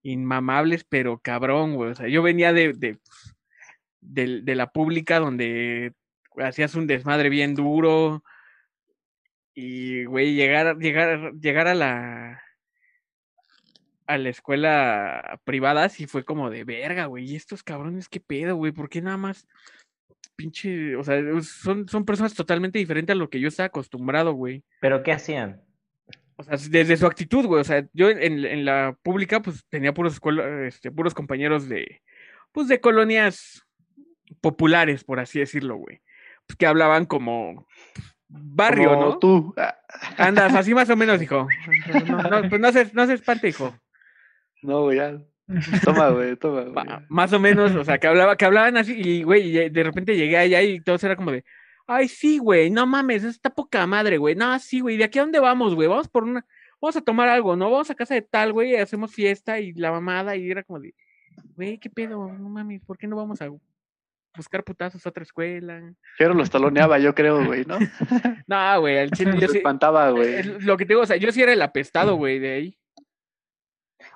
Inmamables, 0.01 0.83
pero 0.83 1.19
cabrón, 1.19 1.75
güey. 1.75 1.91
O 1.91 1.95
sea, 1.95 2.07
yo 2.07 2.23
venía 2.23 2.53
de, 2.53 2.73
de, 2.73 2.95
pues, 2.95 4.45
de 4.45 4.55
la 4.55 4.71
pública 4.71 5.19
donde 5.19 5.93
hacías 6.37 6.73
un 6.73 6.87
desmadre 6.87 7.29
bien 7.29 7.53
duro. 7.53 8.23
Y, 9.53 10.05
güey, 10.05 10.33
llegar, 10.33 10.77
llegar, 10.79 11.33
llegar 11.33 11.67
a 11.67 11.75
la 11.75 12.41
a 14.07 14.17
la 14.17 14.29
escuela 14.29 15.39
privada 15.43 15.89
sí 15.89 16.07
fue 16.07 16.23
como 16.23 16.49
de 16.49 16.63
verga, 16.63 17.05
güey. 17.05 17.25
Y 17.31 17.35
estos 17.35 17.61
cabrones, 17.63 18.09
qué 18.09 18.19
pedo, 18.19 18.55
güey. 18.55 18.71
¿Por 18.71 18.89
qué 18.89 19.01
nada 19.01 19.17
más 19.17 19.47
pinche, 20.35 20.95
o 20.95 21.03
sea, 21.03 21.19
son, 21.41 21.87
son 21.89 22.05
personas 22.05 22.33
totalmente 22.35 22.77
diferentes 22.77 23.13
a 23.13 23.17
lo 23.17 23.29
que 23.29 23.39
yo 23.39 23.47
estaba 23.47 23.67
acostumbrado, 23.67 24.33
güey. 24.33 24.63
¿Pero 24.81 25.01
qué 25.01 25.11
hacían? 25.11 25.61
O 26.35 26.43
sea, 26.43 26.57
desde 26.69 26.95
su 26.95 27.07
actitud, 27.07 27.45
güey. 27.47 27.61
O 27.61 27.63
sea, 27.63 27.87
yo 27.93 28.09
en, 28.09 28.45
en 28.45 28.63
la 28.65 28.95
pública, 29.01 29.41
pues 29.41 29.65
tenía 29.69 29.93
puros, 29.93 30.13
escuela- 30.13 30.67
este, 30.67 30.91
puros 30.91 31.15
compañeros 31.15 31.67
de, 31.67 32.01
pues 32.51 32.67
de 32.67 32.79
colonias 32.79 33.65
populares, 34.41 35.03
por 35.03 35.19
así 35.19 35.39
decirlo, 35.39 35.77
güey. 35.77 36.01
Pues 36.45 36.55
que 36.55 36.67
hablaban 36.67 37.05
como 37.05 37.67
barrio, 38.29 38.89
Como 38.89 39.01
¿no? 39.01 39.17
tú. 39.19 39.55
Andas 40.17 40.53
así 40.53 40.73
más 40.75 40.89
o 40.91 40.95
menos, 40.95 41.19
hijo. 41.23 41.47
No, 42.05 42.21
no, 42.21 42.47
pues 42.49 42.61
no 42.61 42.71
se, 42.71 42.91
no 42.93 43.07
se 43.07 43.13
espante, 43.15 43.47
hijo. 43.49 43.75
No, 44.61 44.83
güey, 44.83 44.97
ya. 44.97 45.19
Toma, 45.83 46.09
güey, 46.09 46.35
toma, 46.35 46.61
güey. 46.63 46.85
Más 47.07 47.31
o 47.31 47.39
menos, 47.39 47.73
o 47.73 47.83
sea, 47.85 47.97
que 47.97 48.07
hablaba, 48.07 48.35
que 48.35 48.43
hablaban 48.43 48.75
así, 48.75 48.93
y 48.99 49.23
güey, 49.23 49.57
y 49.57 49.69
de 49.69 49.83
repente 49.83 50.15
llegué 50.17 50.35
allá 50.37 50.61
y 50.61 50.81
todos 50.81 51.01
era 51.05 51.15
como 51.15 51.31
de, 51.31 51.45
ay, 51.85 52.09
sí, 52.09 52.37
güey, 52.37 52.69
no 52.69 52.85
mames, 52.85 53.23
está 53.23 53.49
poca 53.49 53.87
madre, 53.87 54.17
güey. 54.17 54.35
No, 54.35 54.59
sí, 54.59 54.81
güey, 54.81 54.97
¿de 54.97 55.05
aquí 55.05 55.19
a 55.19 55.21
dónde 55.21 55.39
vamos, 55.39 55.73
güey? 55.73 55.87
Vamos 55.87 56.09
por 56.09 56.23
una, 56.25 56.45
vamos 56.81 56.97
a 56.97 57.01
tomar 57.01 57.29
algo, 57.29 57.55
¿no? 57.55 57.71
Vamos 57.71 57.89
a 57.89 57.95
casa 57.95 58.13
de 58.13 58.21
tal, 58.21 58.51
güey, 58.51 58.71
y 58.71 58.75
hacemos 58.75 59.13
fiesta 59.13 59.59
y 59.59 59.71
la 59.73 59.91
mamada, 59.91 60.35
y 60.35 60.51
era 60.51 60.63
como 60.63 60.81
de, 60.81 60.93
güey, 61.55 61.77
¿qué 61.77 61.89
pedo? 61.89 62.27
No 62.27 62.49
mames, 62.49 62.83
¿por 62.83 62.97
qué 62.97 63.07
no 63.07 63.15
vamos 63.15 63.41
a 63.41 63.49
buscar 64.35 64.65
putazos 64.65 65.05
a 65.05 65.09
otra 65.09 65.23
escuela? 65.23 65.93
Quiero 66.17 66.33
los 66.33 66.49
taloneaba, 66.49 66.99
yo 66.99 67.15
creo, 67.15 67.45
güey, 67.45 67.63
¿no? 67.63 67.77
No, 68.47 68.81
güey, 68.81 68.97
al 68.97 69.11
chile, 69.11 69.31
yo 69.39 69.47
Se 69.47 69.53
sí, 69.53 69.57
espantaba, 69.59 70.09
güey. 70.11 70.33
es 70.35 70.63
lo 70.65 70.75
que 70.75 70.85
te 70.85 70.89
digo, 70.89 71.03
o 71.03 71.05
sea, 71.05 71.15
yo 71.15 71.31
sí 71.31 71.41
era 71.41 71.53
el 71.53 71.61
apestado, 71.61 72.15
güey, 72.15 72.39
de 72.39 72.53
ahí. 72.53 72.77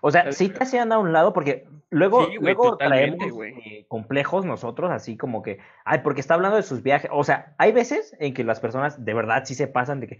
O 0.02 0.12
sea, 0.12 0.32
sí 0.32 0.50
te 0.50 0.64
hacían 0.64 0.92
a 0.92 0.98
un 1.00 1.12
lado 1.14 1.34
porque 1.34 1.68
luego, 1.90 2.26
Sí, 2.26 2.38
luego 2.40 2.78
traemos 2.78 3.28
eh, 3.66 3.86
complejos 3.88 4.46
nosotros, 4.46 4.92
así 4.92 5.18
como 5.18 5.42
que, 5.42 5.60
ay, 5.86 6.00
porque 6.04 6.22
está 6.22 6.36
hablando 6.36 6.58
de 6.58 6.64
sus 6.64 6.82
viajes. 6.84 7.10
O 7.14 7.24
sea, 7.24 7.56
hay 7.58 7.72
veces 7.72 8.16
en 8.20 8.34
que 8.34 8.44
las 8.44 8.60
personas 8.60 9.04
de 9.04 9.14
verdad 9.14 9.44
sí 9.46 9.56
se 9.56 9.68
pasan 9.68 10.00
de 10.00 10.08
que, 10.08 10.20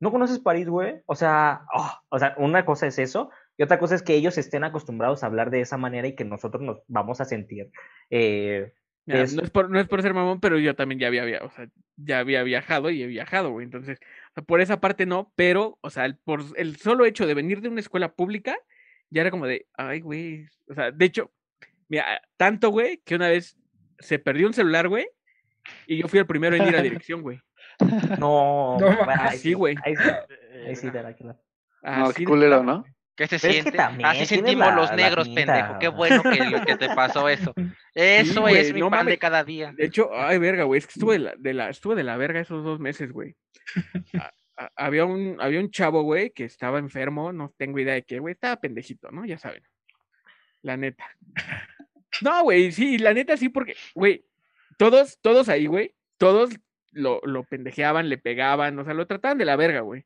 ¿no 0.00 0.10
conoces 0.12 0.38
París, 0.38 0.68
güey? 0.68 1.02
O 1.06 1.14
sea, 1.14 1.62
oh, 1.74 1.90
o 2.10 2.18
sea, 2.18 2.34
una 2.38 2.64
cosa 2.64 2.86
es 2.86 2.98
eso 2.98 3.30
y 3.56 3.62
otra 3.64 3.78
cosa 3.78 3.94
es 3.96 4.02
que 4.02 4.14
ellos 4.14 4.38
estén 4.38 4.62
acostumbrados 4.64 5.22
a 5.22 5.26
hablar 5.26 5.50
de 5.50 5.60
esa 5.60 5.76
manera 5.76 6.06
y 6.06 6.14
que 6.14 6.24
nosotros 6.24 6.62
nos 6.62 6.78
vamos 6.86 7.20
a 7.20 7.24
sentir. 7.24 7.70
eh, 8.10 8.72
es- 9.06 9.34
no, 9.34 9.42
es 9.42 9.50
por, 9.50 9.70
no 9.70 9.80
es 9.80 9.88
por 9.88 10.02
ser 10.02 10.12
mamón, 10.12 10.38
pero 10.38 10.58
yo 10.58 10.76
también 10.76 10.98
ya 11.00 11.06
había, 11.06 11.24
via- 11.24 11.40
o 11.42 11.50
sea, 11.50 11.66
ya 11.96 12.18
había 12.18 12.42
viajado 12.42 12.90
y 12.90 13.02
he 13.02 13.06
viajado, 13.06 13.50
güey. 13.50 13.64
Entonces, 13.64 13.98
o 14.00 14.34
sea, 14.34 14.44
por 14.44 14.60
esa 14.60 14.80
parte 14.80 15.06
no, 15.06 15.32
pero, 15.34 15.78
o 15.80 15.88
sea, 15.88 16.04
el, 16.04 16.16
por 16.18 16.42
el 16.56 16.76
solo 16.76 17.06
hecho 17.06 17.26
de 17.26 17.32
venir 17.32 17.62
de 17.62 17.70
una 17.70 17.80
escuela 17.80 18.12
pública, 18.12 18.54
ya 19.10 19.22
era 19.22 19.30
como 19.30 19.46
de, 19.46 19.66
ay, 19.74 20.00
güey. 20.00 20.46
O 20.68 20.74
sea, 20.74 20.90
de 20.90 21.04
hecho, 21.04 21.30
mira, 21.88 22.20
tanto, 22.36 22.70
güey, 22.70 23.00
que 23.04 23.14
una 23.16 23.28
vez 23.28 23.56
se 23.98 24.18
perdió 24.18 24.46
un 24.46 24.54
celular, 24.54 24.88
güey, 24.88 25.06
y 25.86 25.98
yo 26.00 26.08
fui 26.08 26.18
el 26.18 26.26
primero 26.26 26.56
en 26.56 26.66
ir 26.68 26.76
a 26.76 26.82
dirección, 26.82 27.22
güey. 27.22 27.40
no, 28.18 28.76
No, 28.78 28.86
bueno, 28.86 29.04
ma- 29.06 29.28
ahí 29.30 29.38
sí, 29.38 29.52
güey. 29.52 29.76
Ahí 29.84 29.94
sí, 30.76 30.90
te 30.90 31.02
la. 31.02 31.14
No, 31.20 31.36
Así 32.06 32.14
qué 32.14 32.20
de 32.20 32.26
culero, 32.26 32.62
plano, 32.62 32.78
¿no? 32.78 32.84
¿Qué 33.16 33.26
se 33.26 33.38
Pero 33.40 33.52
es 33.52 33.64
que 33.64 33.70
siente? 33.72 34.04
Así 34.04 34.26
sentimos 34.26 34.66
la- 34.68 34.74
los 34.76 34.92
negros, 34.92 35.28
pendejo. 35.28 35.78
Qué 35.80 35.88
bueno 35.88 36.22
que, 36.22 36.44
lo- 36.44 36.64
que 36.64 36.76
te 36.76 36.88
pasó 36.94 37.28
eso. 37.28 37.52
Eso 37.94 38.40
güey, 38.42 38.56
es 38.58 38.72
mi 38.72 38.80
no 38.80 38.90
pan 38.90 39.06
de 39.06 39.18
cada 39.18 39.42
día. 39.42 39.72
De 39.76 39.86
hecho, 39.86 40.10
ay, 40.14 40.38
verga, 40.38 40.62
güey, 40.64 40.78
es 40.78 40.86
que 40.86 40.92
estuve 40.94 41.14
de 41.14 41.18
la, 41.20 41.34
de 41.36 41.54
la- 41.54 41.68
estuve 41.70 41.96
de 41.96 42.04
la 42.04 42.16
verga 42.16 42.38
esos 42.40 42.62
dos 42.64 42.78
meses, 42.78 43.10
güey. 43.12 43.34
Había 44.76 45.04
un, 45.04 45.36
había 45.40 45.60
un 45.60 45.70
chavo, 45.70 46.02
güey, 46.02 46.30
que 46.30 46.44
estaba 46.44 46.78
enfermo, 46.78 47.32
no 47.32 47.54
tengo 47.56 47.78
idea 47.78 47.94
de 47.94 48.02
qué, 48.02 48.18
güey, 48.18 48.32
estaba 48.32 48.60
pendejito, 48.60 49.10
¿no? 49.10 49.24
Ya 49.24 49.38
saben. 49.38 49.62
La 50.62 50.76
neta. 50.76 51.04
No, 52.20 52.42
güey, 52.42 52.72
sí, 52.72 52.98
la 52.98 53.14
neta 53.14 53.36
sí, 53.36 53.48
porque, 53.48 53.76
güey, 53.94 54.24
todos, 54.76 55.20
todos 55.20 55.48
ahí, 55.48 55.66
güey, 55.66 55.94
todos 56.16 56.50
lo, 56.90 57.20
lo 57.22 57.44
pendejeaban, 57.44 58.08
le 58.08 58.18
pegaban, 58.18 58.76
o 58.76 58.84
sea, 58.84 58.94
lo 58.94 59.06
trataban 59.06 59.38
de 59.38 59.44
la 59.44 59.54
verga, 59.54 59.82
güey. 59.82 60.04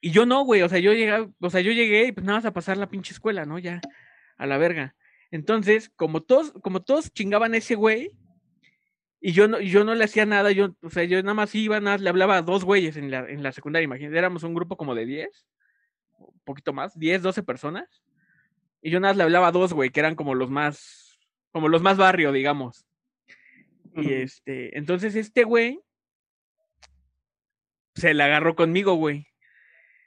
Y 0.00 0.12
yo 0.12 0.26
no, 0.26 0.44
güey, 0.44 0.62
o 0.62 0.68
sea, 0.68 0.78
yo 0.78 0.92
llegué, 0.92 1.28
o 1.40 1.50
sea, 1.50 1.60
yo 1.60 1.72
llegué 1.72 2.06
y 2.06 2.12
pues 2.12 2.24
nada 2.24 2.38
más 2.38 2.44
a 2.46 2.52
pasar 2.52 2.76
la 2.76 2.88
pinche 2.88 3.12
escuela, 3.12 3.44
¿no? 3.44 3.58
Ya, 3.58 3.80
a 4.36 4.46
la 4.46 4.58
verga. 4.58 4.94
Entonces, 5.30 5.90
como 5.96 6.22
todos, 6.22 6.52
como 6.62 6.82
todos 6.82 7.12
chingaban 7.12 7.54
a 7.54 7.58
ese 7.58 7.74
güey, 7.74 8.10
y 9.20 9.32
yo 9.32 9.48
no, 9.48 9.60
yo 9.60 9.84
no 9.84 9.94
le 9.94 10.04
hacía 10.04 10.24
nada, 10.26 10.50
yo, 10.52 10.74
o 10.82 10.90
sea, 10.90 11.04
yo 11.04 11.22
nada 11.22 11.34
más 11.34 11.54
iba, 11.54 11.78
nada 11.80 11.96
más 11.96 12.00
le 12.00 12.08
hablaba 12.10 12.36
a 12.38 12.42
dos 12.42 12.64
güeyes 12.64 12.96
en 12.96 13.10
la, 13.10 13.28
en 13.28 13.42
la 13.42 13.52
secundaria, 13.52 13.84
imagínate, 13.84 14.16
éramos 14.18 14.42
un 14.42 14.54
grupo 14.54 14.76
como 14.76 14.94
de 14.94 15.04
10, 15.06 15.46
un 16.18 16.40
poquito 16.44 16.72
más, 16.72 16.98
10, 16.98 17.22
12 17.22 17.42
personas, 17.42 18.02
y 18.82 18.90
yo 18.90 18.98
nada 19.00 19.12
más 19.12 19.18
le 19.18 19.22
hablaba 19.24 19.48
a 19.48 19.52
dos, 19.52 19.72
güey, 19.74 19.90
que 19.90 20.00
eran 20.00 20.14
como 20.14 20.34
los 20.34 20.50
más, 20.50 21.18
como 21.52 21.68
los 21.68 21.82
más 21.82 21.96
barrio, 21.98 22.32
digamos. 22.32 22.86
Y 23.94 24.12
este, 24.14 24.78
entonces 24.78 25.14
este 25.16 25.42
güey 25.44 25.80
se 27.94 28.14
la 28.14 28.26
agarró 28.26 28.54
conmigo, 28.54 28.94
güey. 28.94 29.26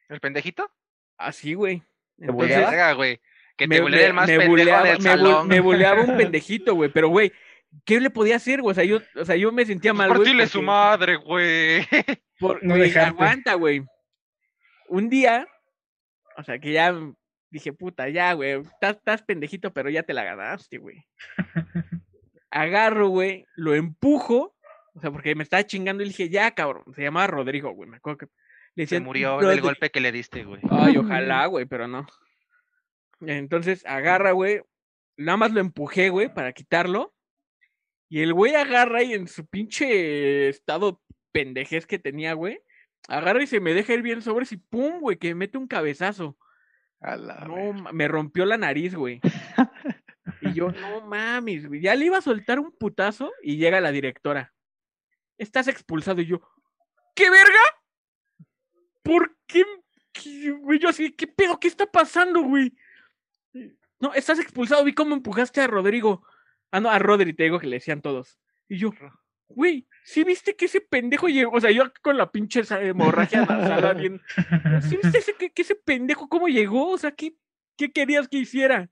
¿El 0.09 0.19
pendejito? 0.19 0.71
Así, 1.17 1.53
güey. 1.53 1.79
¿Te 2.17 2.25
Entonces, 2.25 2.33
buleaba? 2.35 2.69
Verga, 2.69 2.93
güey. 2.93 3.19
Que 3.57 3.67
me, 3.67 3.75
te 3.77 3.81
me- 3.83 4.05
el 4.05 4.13
más 4.13 4.27
me 4.27 4.33
pendejo 4.37 4.51
buleaba, 4.51 4.87
del 4.87 4.97
me 4.99 5.09
bu- 5.09 5.11
salón. 5.11 5.47
me 5.47 5.59
buleaba 5.59 6.01
un 6.03 6.17
pendejito, 6.17 6.75
güey. 6.75 6.89
Pero, 6.91 7.09
güey, 7.09 7.31
¿qué 7.85 7.99
le 7.99 8.09
podía 8.09 8.35
hacer, 8.37 8.61
güey? 8.61 8.71
O 8.71 8.75
sea, 8.75 8.83
yo, 8.83 8.99
o 9.15 9.25
sea, 9.25 9.35
yo 9.35 9.51
me 9.51 9.65
sentía 9.65 9.93
mal, 9.93 10.07
güey. 10.09 10.19
Partirle 10.19 10.47
su 10.47 10.59
porque- 10.59 10.65
madre, 10.65 11.15
güey. 11.17 11.85
por- 12.39 12.63
No 12.63 12.75
güey, 12.75 12.95
aguanta, 12.97 13.53
güey. 13.55 13.83
Un 14.89 15.09
día, 15.09 15.47
o 16.37 16.43
sea, 16.43 16.59
que 16.59 16.71
ya 16.71 16.93
dije, 17.49 17.73
puta, 17.73 18.09
ya, 18.09 18.33
güey, 18.33 18.59
estás, 18.61 18.97
estás 18.97 19.21
pendejito, 19.23 19.71
pero 19.73 19.89
ya 19.89 20.03
te 20.03 20.13
la 20.13 20.23
ganaste, 20.23 20.77
güey. 20.77 21.05
Agarro, 22.51 23.07
güey, 23.09 23.45
lo 23.55 23.73
empujo, 23.73 24.55
o 24.93 24.99
sea, 25.01 25.11
porque 25.11 25.33
me 25.35 25.43
estaba 25.43 25.63
chingando 25.65 26.03
y 26.03 26.05
le 26.05 26.09
dije, 26.11 26.29
ya, 26.29 26.51
cabrón. 26.51 26.83
Se 26.95 27.01
llamaba 27.01 27.27
Rodrigo, 27.27 27.71
güey, 27.71 27.89
me 27.89 27.97
acuerdo 27.97 28.19
que 28.19 28.25
le 28.75 28.85
Se 28.87 28.95
decían, 28.95 29.03
murió 29.03 29.39
"Rodri-". 29.39 29.47
del 29.49 29.61
golpe 29.61 29.89
que 29.89 29.99
le 30.01 30.11
diste, 30.11 30.43
güey. 30.43 30.61
Ay, 30.69 30.97
ojalá, 30.97 31.45
güey, 31.47 31.65
pero 31.65 31.87
no. 31.87 32.05
Entonces 33.21 33.85
agarra, 33.85 34.31
güey. 34.31 34.61
Nada 35.17 35.37
más 35.37 35.51
lo 35.51 35.61
empujé, 35.61 36.09
güey, 36.09 36.31
para 36.33 36.53
quitarlo. 36.53 37.13
Y 38.13 38.21
el 38.21 38.31
güey 38.31 38.53
agarra 38.53 39.01
y 39.01 39.15
en 39.15 39.27
su 39.27 39.43
pinche 39.47 40.47
estado 40.47 41.01
pendejez 41.31 41.87
que 41.87 41.97
tenía, 41.97 42.33
güey. 42.33 42.61
Agarra 43.07 43.41
y 43.41 43.47
se 43.47 43.59
me 43.59 43.73
deja 43.73 43.95
ir 43.95 44.03
bien 44.03 44.21
sobres 44.21 44.51
y 44.51 44.57
pum, 44.57 44.99
güey, 44.99 45.17
que 45.17 45.29
me 45.29 45.33
mete 45.33 45.57
un 45.57 45.65
cabezazo. 45.67 46.37
A 47.01 47.17
la 47.17 47.39
No, 47.47 47.91
me 47.91 48.07
rompió 48.07 48.45
la 48.45 48.55
nariz, 48.55 48.93
güey. 48.93 49.19
Y 50.41 50.53
yo, 50.53 50.71
no 50.71 51.01
mames, 51.07 51.65
güey. 51.67 51.81
Ya 51.81 51.95
le 51.95 52.05
iba 52.05 52.19
a 52.19 52.21
soltar 52.21 52.59
un 52.59 52.71
putazo 52.77 53.31
y 53.41 53.57
llega 53.57 53.81
la 53.81 53.91
directora. 53.91 54.53
Estás 55.39 55.67
expulsado. 55.67 56.21
Y 56.21 56.27
yo, 56.27 56.39
¿qué 57.15 57.31
verga? 57.31 57.63
¿Por 59.01 59.35
qué? 59.47 59.63
¿Qué- 60.11 60.51
Güey, 60.51 60.77
yo 60.77 60.89
así, 60.89 61.11
¿qué 61.13 61.25
pedo? 61.25 61.59
¿Qué 61.59 61.67
está 61.67 61.87
pasando, 61.87 62.43
güey? 62.43 62.75
No, 63.99 64.13
estás 64.13 64.37
expulsado. 64.37 64.83
Vi 64.83 64.93
cómo 64.93 65.15
empujaste 65.15 65.61
a 65.61 65.65
Rodrigo. 65.67 66.23
Ah, 66.73 66.79
no, 66.79 66.89
a 66.89 66.97
Rodri, 66.97 67.33
te 67.33 67.43
digo 67.43 67.59
que 67.59 67.67
le 67.67 67.75
decían 67.77 68.01
todos. 68.01 68.39
Y 68.67 68.77
yo, 68.79 68.91
güey, 69.47 69.87
¿sí 70.03 70.23
viste 70.23 70.55
que 70.55 70.65
ese 70.65 70.81
pendejo 70.81 71.27
llegó? 71.27 71.51
O 71.55 71.61
sea, 71.61 71.69
yo 71.69 71.83
con 72.01 72.17
la 72.17 72.31
pinche 72.31 72.63
sa- 72.63 72.81
hemorragia 72.81 73.45
nasal 73.45 73.95
bien 73.97 74.21
¿Sí 74.81 74.97
viste 75.01 75.19
ese, 75.19 75.33
que, 75.35 75.51
que 75.51 75.61
ese 75.61 75.75
pendejo 75.75 76.27
cómo 76.27 76.47
llegó? 76.47 76.89
O 76.89 76.97
sea, 76.97 77.11
¿qué, 77.11 77.35
¿qué 77.77 77.91
querías 77.91 78.27
que 78.27 78.37
hiciera? 78.37 78.89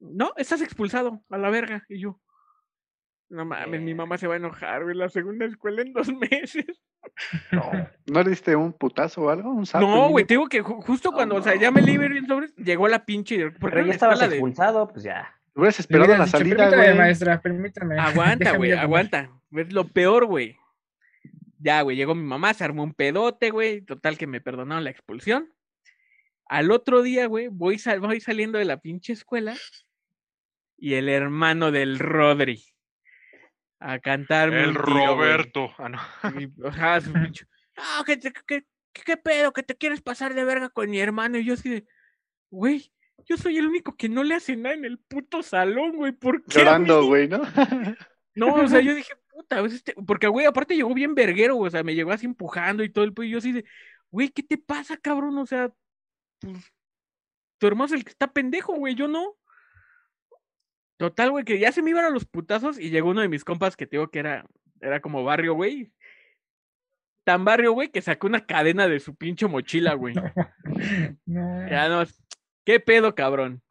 No, 0.00 0.32
estás 0.36 0.60
expulsado 0.60 1.22
a 1.30 1.38
la 1.38 1.48
verga. 1.48 1.84
Y 1.88 2.00
yo, 2.00 2.20
no 3.30 3.46
mames, 3.46 3.80
mi 3.80 3.94
mamá 3.94 4.18
se 4.18 4.26
va 4.26 4.34
a 4.34 4.36
enojar, 4.36 4.84
güey, 4.84 4.94
la 4.94 5.08
segunda 5.08 5.46
escuela 5.46 5.80
en 5.80 5.94
dos 5.94 6.08
meses. 6.30 6.66
No. 7.52 7.70
¿No 8.12 8.22
le 8.22 8.30
diste 8.30 8.54
un 8.54 8.74
putazo 8.74 9.22
o 9.22 9.30
algo? 9.30 9.50
¿Un 9.50 9.64
sapo? 9.64 9.86
No, 9.86 10.10
güey, 10.10 10.26
te 10.26 10.34
digo 10.34 10.46
que 10.48 10.62
ju- 10.62 10.82
justo 10.84 11.10
No, 11.10 11.16
cuando, 11.16 11.36
o 11.36 11.42
sea, 11.42 11.54
ya 11.54 11.70
me 11.70 11.80
libré 11.80 12.08
bien 12.08 12.26
sobre, 12.26 12.48
llegó 12.58 12.86
la 12.88 13.04
pinche. 13.06 13.50
Porque 13.52 13.76
Pero 13.76 13.86
ya 13.86 13.92
estabas 13.92 14.20
de- 14.20 14.26
expulsado, 14.26 14.88
pues 14.88 15.04
ya. 15.04 15.34
Hubieras 15.54 15.80
esperado 15.80 16.08
la 16.16 16.24
dicho, 16.24 16.38
salida, 16.38 16.56
permítame, 16.56 16.84
güey. 16.86 16.98
maestra, 16.98 17.40
permítame. 17.42 17.98
Aguanta, 18.00 18.36
déjame 18.44 18.58
güey, 18.58 18.70
ir 18.70 18.74
a 18.74 18.82
comer". 18.82 18.84
aguanta. 18.86 19.30
Es 19.52 19.72
lo 19.72 19.88
peor, 19.88 20.26
güey. 20.26 20.56
Ya, 21.58 21.82
güey, 21.82 21.96
llegó 21.96 22.14
mi 22.14 22.24
mamá, 22.24 22.54
se 22.54 22.64
armó 22.64 22.82
un 22.82 22.94
pedote, 22.94 23.50
güey. 23.50 23.82
Total 23.82 24.18
que 24.18 24.26
me 24.26 24.40
perdonaron 24.40 24.82
la 24.84 24.90
expulsión. 24.90 25.52
Al 26.46 26.70
otro 26.70 27.02
día, 27.02 27.26
güey, 27.26 27.48
voy, 27.48 27.78
sal- 27.78 28.00
voy 28.00 28.20
saliendo 28.20 28.58
de 28.58 28.64
la 28.64 28.78
pinche 28.78 29.12
escuela 29.12 29.54
y 30.76 30.94
el 30.94 31.08
hermano 31.08 31.70
del 31.70 31.98
Rodri 31.98 32.64
a 33.78 33.98
cantarme 34.00 34.68
un 34.68 34.74
tiro, 34.74 35.16
güey. 35.16 35.30
Ah, 35.78 35.88
no. 35.88 36.40
Y, 36.40 36.52
ajá, 36.66 37.00
su 37.00 37.12
pinche, 37.34 37.46
"Ah, 37.76 38.02
que- 38.06 38.18
que- 38.18 38.64
¿qué 38.92 39.16
pedo? 39.16 39.52
Que 39.52 39.62
te 39.62 39.76
quieres 39.76 40.00
pasar 40.02 40.34
de 40.34 40.44
verga 40.44 40.68
con 40.68 40.90
mi 40.90 40.98
hermano. 41.00 41.38
Y 41.38 41.44
yo 41.44 41.54
así 41.54 41.68
de, 41.70 41.86
güey, 42.50 42.92
yo 43.24 43.36
soy 43.36 43.58
el 43.58 43.66
único 43.66 43.96
que 43.96 44.08
no 44.08 44.24
le 44.24 44.34
hace 44.34 44.56
nada 44.56 44.74
en 44.74 44.84
el 44.84 44.98
puto 44.98 45.42
salón, 45.42 45.96
güey. 45.96 46.12
¿Por 46.12 46.44
qué? 46.44 46.60
Llorando, 46.60 47.02
mí?" 47.02 47.06
güey, 47.08 47.28
¿no? 47.28 47.42
No, 48.34 48.54
o 48.54 48.68
sea, 48.68 48.80
yo 48.80 48.94
dije, 48.94 49.12
puta, 49.30 49.60
pues 49.60 49.74
este, 49.74 49.94
porque 50.06 50.26
güey, 50.26 50.46
aparte 50.46 50.74
llegó 50.74 50.94
bien 50.94 51.14
verguero, 51.14 51.56
güey, 51.56 51.68
o 51.68 51.70
sea, 51.70 51.82
me 51.82 51.94
llegó 51.94 52.12
así 52.12 52.26
empujando 52.26 52.82
y 52.82 52.90
todo 52.90 53.04
el 53.04 53.12
pedo, 53.12 53.24
y 53.24 53.30
yo 53.30 53.38
así 53.38 53.52
de, 53.52 53.64
güey, 54.10 54.30
¿qué 54.30 54.42
te 54.42 54.58
pasa, 54.58 54.96
cabrón? 54.96 55.36
O 55.38 55.46
sea, 55.46 55.70
pues, 56.40 56.72
tu 57.58 57.66
hermano 57.66 57.86
es 57.86 57.92
el 57.92 58.04
que 58.04 58.10
está 58.10 58.32
pendejo, 58.32 58.74
güey, 58.74 58.94
yo 58.94 59.08
no. 59.08 59.36
Total, 60.96 61.30
güey, 61.30 61.44
que 61.44 61.58
ya 61.58 61.72
se 61.72 61.82
me 61.82 61.90
iban 61.90 62.04
a 62.04 62.10
los 62.10 62.24
putazos 62.24 62.78
y 62.78 62.90
llegó 62.90 63.10
uno 63.10 63.22
de 63.22 63.28
mis 63.28 63.44
compas 63.44 63.76
que 63.76 63.86
te 63.86 63.96
digo 63.96 64.10
que 64.10 64.20
era, 64.20 64.46
era 64.80 65.00
como 65.00 65.24
barrio, 65.24 65.54
güey. 65.54 65.92
Tan 67.24 67.44
barrio, 67.44 67.72
güey, 67.72 67.88
que 67.88 68.02
sacó 68.02 68.26
una 68.26 68.46
cadena 68.46 68.88
de 68.88 69.00
su 69.00 69.14
pinche 69.14 69.46
mochila, 69.46 69.94
güey. 69.94 70.14
No. 71.26 71.68
Ya 71.68 71.88
no, 71.88 72.04
¿qué 72.64 72.80
pedo, 72.80 73.14
cabrón? 73.14 73.62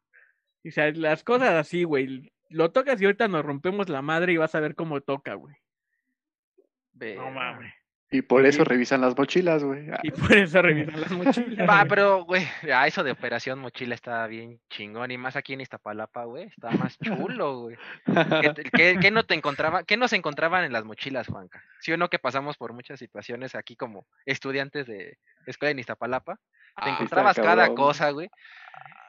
O 0.68 0.72
sea, 0.72 0.92
las 0.92 1.24
cosas 1.24 1.52
así, 1.56 1.84
güey. 1.84 2.32
Lo 2.50 2.72
tocas 2.72 3.02
y 3.02 3.06
ahorita 3.06 3.28
nos 3.28 3.46
rompemos 3.46 3.90
la 3.90 4.02
madre 4.02 4.34
y 4.34 4.38
vas 4.38 4.54
a 4.56 4.60
ver 4.60 4.76
cómo 4.76 5.02
toca, 5.02 5.34
güey. 5.36 5.56
No 6.94 7.32
mames. 7.32 7.74
Y 8.14 8.22
por 8.24 8.46
eso 8.46 8.58
Sí. 8.58 8.64
revisan 8.66 9.00
las 9.00 9.18
mochilas, 9.18 9.64
güey. 9.64 9.88
Y 10.04 10.12
por 10.12 10.34
eso 10.36 10.62
revisan 10.62 11.00
las 11.00 11.12
mochilas. 11.58 11.68
Va, 11.70 11.86
pero, 11.86 12.26
güey, 12.26 12.46
ah, 12.74 12.86
eso 12.86 13.06
de 13.06 13.12
Operación 13.12 13.58
Mochila 13.60 13.96
está 13.96 14.28
bien 14.28 14.60
chingón. 14.70 15.12
Y 15.12 15.18
más 15.18 15.38
aquí 15.38 15.54
en 15.54 15.62
Iztapalapa, 15.62 16.26
güey, 16.26 16.48
está 16.48 16.72
más 16.72 17.00
chulo, 17.00 17.62
güey. 17.62 17.78
¿Qué, 18.42 18.54
te- 18.54 18.64
qué- 18.70 18.98
qué 19.02 19.12
no 19.12 19.24
te 19.24 19.34
encontraba, 19.34 19.86
¿Qué 19.86 19.96
nos 19.96 20.12
encontraban 20.12 20.66
en 20.66 20.74
las 20.74 20.84
mochilas, 20.84 21.28
Juanca? 21.28 21.64
¿Sí 21.80 21.94
o 21.94 21.98
no 21.98 22.10
que 22.10 22.20
pasamos 22.20 22.58
por 22.58 22.74
muchas 22.74 23.00
situaciones 23.00 23.56
aquí 23.56 23.78
como 23.78 24.06
estudiantes 24.26 24.86
de 24.88 25.18
escuela 25.46 25.72
en 25.72 25.80
Iztapalapa? 25.80 26.36
Te 26.36 26.42
Ah, 26.76 26.90
encontrabas 26.90 27.38
cada 27.38 27.74
cosa, 27.74 28.12
güey. 28.12 28.30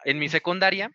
En 0.04 0.18
mi 0.18 0.28
secundaria, 0.28 0.90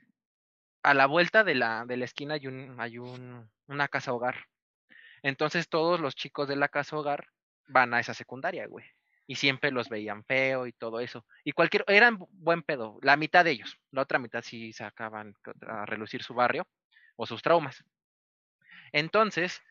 a 0.83 0.93
la 0.93 1.05
vuelta 1.05 1.43
de 1.43 1.55
la, 1.55 1.85
de 1.85 1.97
la 1.97 2.05
esquina 2.05 2.35
hay, 2.35 2.47
un, 2.47 2.75
hay 2.79 2.97
un, 2.97 3.49
una 3.67 3.87
casa 3.87 4.13
hogar. 4.13 4.45
Entonces 5.23 5.69
todos 5.69 5.99
los 5.99 6.15
chicos 6.15 6.47
de 6.47 6.55
la 6.55 6.69
casa 6.69 6.97
hogar 6.97 7.27
van 7.67 7.93
a 7.93 7.99
esa 7.99 8.13
secundaria, 8.13 8.67
güey. 8.67 8.85
Y 9.25 9.35
siempre 9.35 9.71
los 9.71 9.89
veían 9.89 10.23
feo 10.23 10.67
y 10.67 10.71
todo 10.73 10.99
eso. 11.01 11.25
Y 11.43 11.51
cualquier, 11.51 11.83
eran 11.87 12.17
bu- 12.17 12.29
buen 12.31 12.63
pedo, 12.63 12.97
la 13.01 13.17
mitad 13.17 13.43
de 13.43 13.51
ellos. 13.51 13.77
La 13.91 14.03
otra 14.03 14.19
mitad 14.19 14.41
sí 14.41 14.71
sacaban 14.71 15.33
a 15.67 15.85
relucir 15.85 16.23
su 16.23 16.33
barrio 16.33 16.65
o 17.17 17.25
sus 17.25 17.41
traumas. 17.41 17.83
Entonces, 18.93 19.61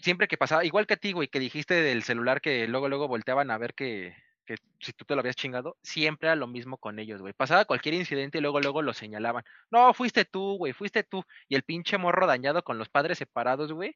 siempre 0.00 0.28
que 0.28 0.38
pasaba, 0.38 0.64
igual 0.64 0.86
que 0.86 0.94
a 0.94 0.98
ti, 0.98 1.12
güey, 1.12 1.28
que 1.28 1.40
dijiste 1.40 1.74
del 1.74 2.02
celular 2.02 2.40
que 2.40 2.66
luego, 2.66 2.88
luego 2.88 3.08
volteaban 3.08 3.50
a 3.50 3.58
ver 3.58 3.74
que, 3.74 4.16
que 4.48 4.56
si 4.80 4.94
tú 4.94 5.04
te 5.04 5.14
lo 5.14 5.20
habías 5.20 5.36
chingado, 5.36 5.76
siempre 5.82 6.28
era 6.28 6.34
lo 6.34 6.46
mismo 6.46 6.78
con 6.78 6.98
ellos, 6.98 7.20
güey. 7.20 7.34
Pasaba 7.34 7.66
cualquier 7.66 7.94
incidente 7.94 8.38
y 8.38 8.40
luego, 8.40 8.60
luego 8.60 8.80
lo 8.80 8.94
señalaban. 8.94 9.44
No, 9.70 9.92
fuiste 9.92 10.24
tú, 10.24 10.56
güey, 10.56 10.72
fuiste 10.72 11.02
tú. 11.04 11.22
Y 11.48 11.54
el 11.54 11.64
pinche 11.64 11.98
morro 11.98 12.26
dañado 12.26 12.62
con 12.64 12.78
los 12.78 12.88
padres 12.88 13.18
separados, 13.18 13.72
güey, 13.72 13.94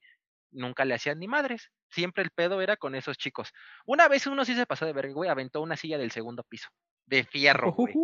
nunca 0.50 0.84
le 0.84 0.92
hacían 0.92 1.18
ni 1.20 1.26
madres. 1.26 1.70
Siempre 1.88 2.22
el 2.22 2.30
pedo 2.30 2.61
era 2.61 2.76
con 2.76 2.94
esos 2.94 3.16
chicos. 3.16 3.50
Una 3.86 4.09
vez 4.09 4.26
uno 4.26 4.44
sí 4.44 4.55
se 4.55 4.66
pasó 4.66 4.84
de 4.84 4.92
verga, 4.92 5.14
güey, 5.14 5.30
aventó 5.30 5.62
una 5.62 5.78
silla 5.78 5.96
del 5.96 6.11
segundo 6.11 6.42
piso. 6.42 6.68
De 7.07 7.24
fierro, 7.24 7.72
güey. 7.72 7.94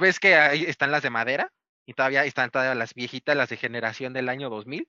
¿Ves 0.00 0.18
que 0.18 0.34
ahí 0.34 0.64
están 0.64 0.90
las 0.90 1.04
de 1.04 1.10
madera? 1.10 1.52
Y 1.86 1.94
todavía 1.94 2.24
están 2.24 2.50
todavía 2.50 2.74
las 2.74 2.94
viejitas, 2.94 3.36
las 3.36 3.48
de 3.48 3.56
generación 3.58 4.12
del 4.12 4.28
año 4.28 4.50
2000, 4.50 4.88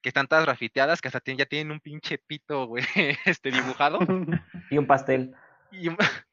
que 0.00 0.08
están 0.08 0.26
todas 0.28 0.44
grafiteadas, 0.46 1.02
que 1.02 1.08
hasta 1.08 1.20
tienen- 1.20 1.38
ya 1.40 1.46
tienen 1.46 1.72
un 1.72 1.80
pinche 1.80 2.16
pito, 2.18 2.66
güey, 2.66 2.84
este 3.26 3.50
dibujado. 3.50 3.98
Y 4.70 4.78
un 4.78 4.86
pastel. 4.86 5.34
Y 5.70 5.88
un, 5.88 5.96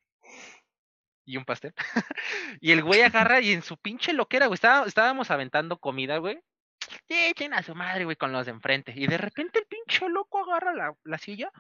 y 1.26 1.38
un 1.38 1.46
pastel. 1.46 1.74
y 2.62 2.72
el 2.72 2.84
güey 2.84 3.02
agarra 3.02 3.42
y 3.42 3.52
en 3.54 3.62
su 3.62 3.78
pinche 3.78 4.14
loquera, 4.14 4.48
güey, 4.48 4.56
estaba- 4.56 4.86
estábamos 4.86 5.32
aventando 5.32 5.80
comida, 5.80 6.18
güey. 6.18 6.40
Echen 7.08 7.54
a 7.54 7.64
su 7.64 7.74
madre, 7.74 8.06
güey, 8.06 8.16
con 8.16 8.32
los 8.32 8.46
de 8.46 8.52
enfrente. 8.52 8.94
Y 8.96 9.08
de 9.08 9.18
repente 9.18 9.60
el 9.60 9.66
pinche 9.66 10.08
loco 10.10 10.44
agarra 10.44 10.94
la 11.04 11.18
silla. 11.18 11.52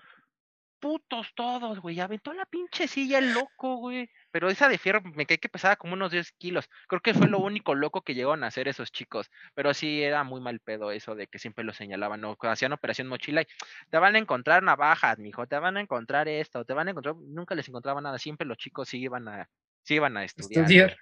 Putos 0.80 1.34
todos, 1.36 1.80
güey. 1.80 2.00
Aventó 2.00 2.34
la 2.34 2.46
pinche 2.46 2.88
silla 2.88 3.18
el 3.20 3.34
loco, 3.34 3.78
güey. 3.78 4.10
Pero 4.32 4.50
esa 4.50 4.68
de 4.70 4.78
fierro 4.78 5.02
me 5.02 5.26
cae 5.26 5.38
que 5.40 5.50
pesaba 5.50 5.76
como 5.78 5.94
unos 5.94 6.12
10 6.12 6.32
kilos. 6.34 6.70
Creo 6.88 7.02
que 7.02 7.14
fue 7.14 7.28
lo 7.28 7.40
único 7.40 7.74
loco 7.76 8.02
que 8.02 8.14
llegaron 8.14 8.44
a 8.44 8.48
hacer 8.48 8.68
esos 8.68 8.92
chicos. 8.92 9.32
Pero 9.56 9.74
sí 9.74 10.04
era 10.04 10.24
muy 10.24 10.42
mal 10.42 10.60
pedo 10.60 10.92
eso 10.92 11.16
de 11.16 11.28
que 11.28 11.40
siempre 11.40 11.64
lo 11.64 11.74
señalaban. 11.74 12.24
O 12.26 12.38
hacían 12.42 12.74
operación 12.74 13.08
mochila 13.08 13.42
y 13.42 13.46
te 13.90 13.98
van 13.98 14.16
a 14.16 14.20
encontrar 14.20 14.62
navajas, 14.64 15.18
mijo. 15.18 15.48
Te 15.48 15.58
van 15.58 15.78
a 15.78 15.82
encontrar 15.82 16.28
esto. 16.28 16.66
Te 16.66 16.74
van 16.74 16.88
a 16.88 16.92
encontrar. 16.92 17.16
Nunca 17.16 17.56
les 17.56 17.68
encontraban 17.68 18.04
nada. 18.04 18.20
Siempre 18.20 18.46
los 18.48 18.58
chicos 18.58 18.90
sí 18.90 19.00
iban 19.00 19.28
a, 19.28 19.50
sí 19.84 19.96
iban 19.96 20.18
a 20.18 20.24
estudiar. 20.24 20.62
Estudiar. 20.66 20.98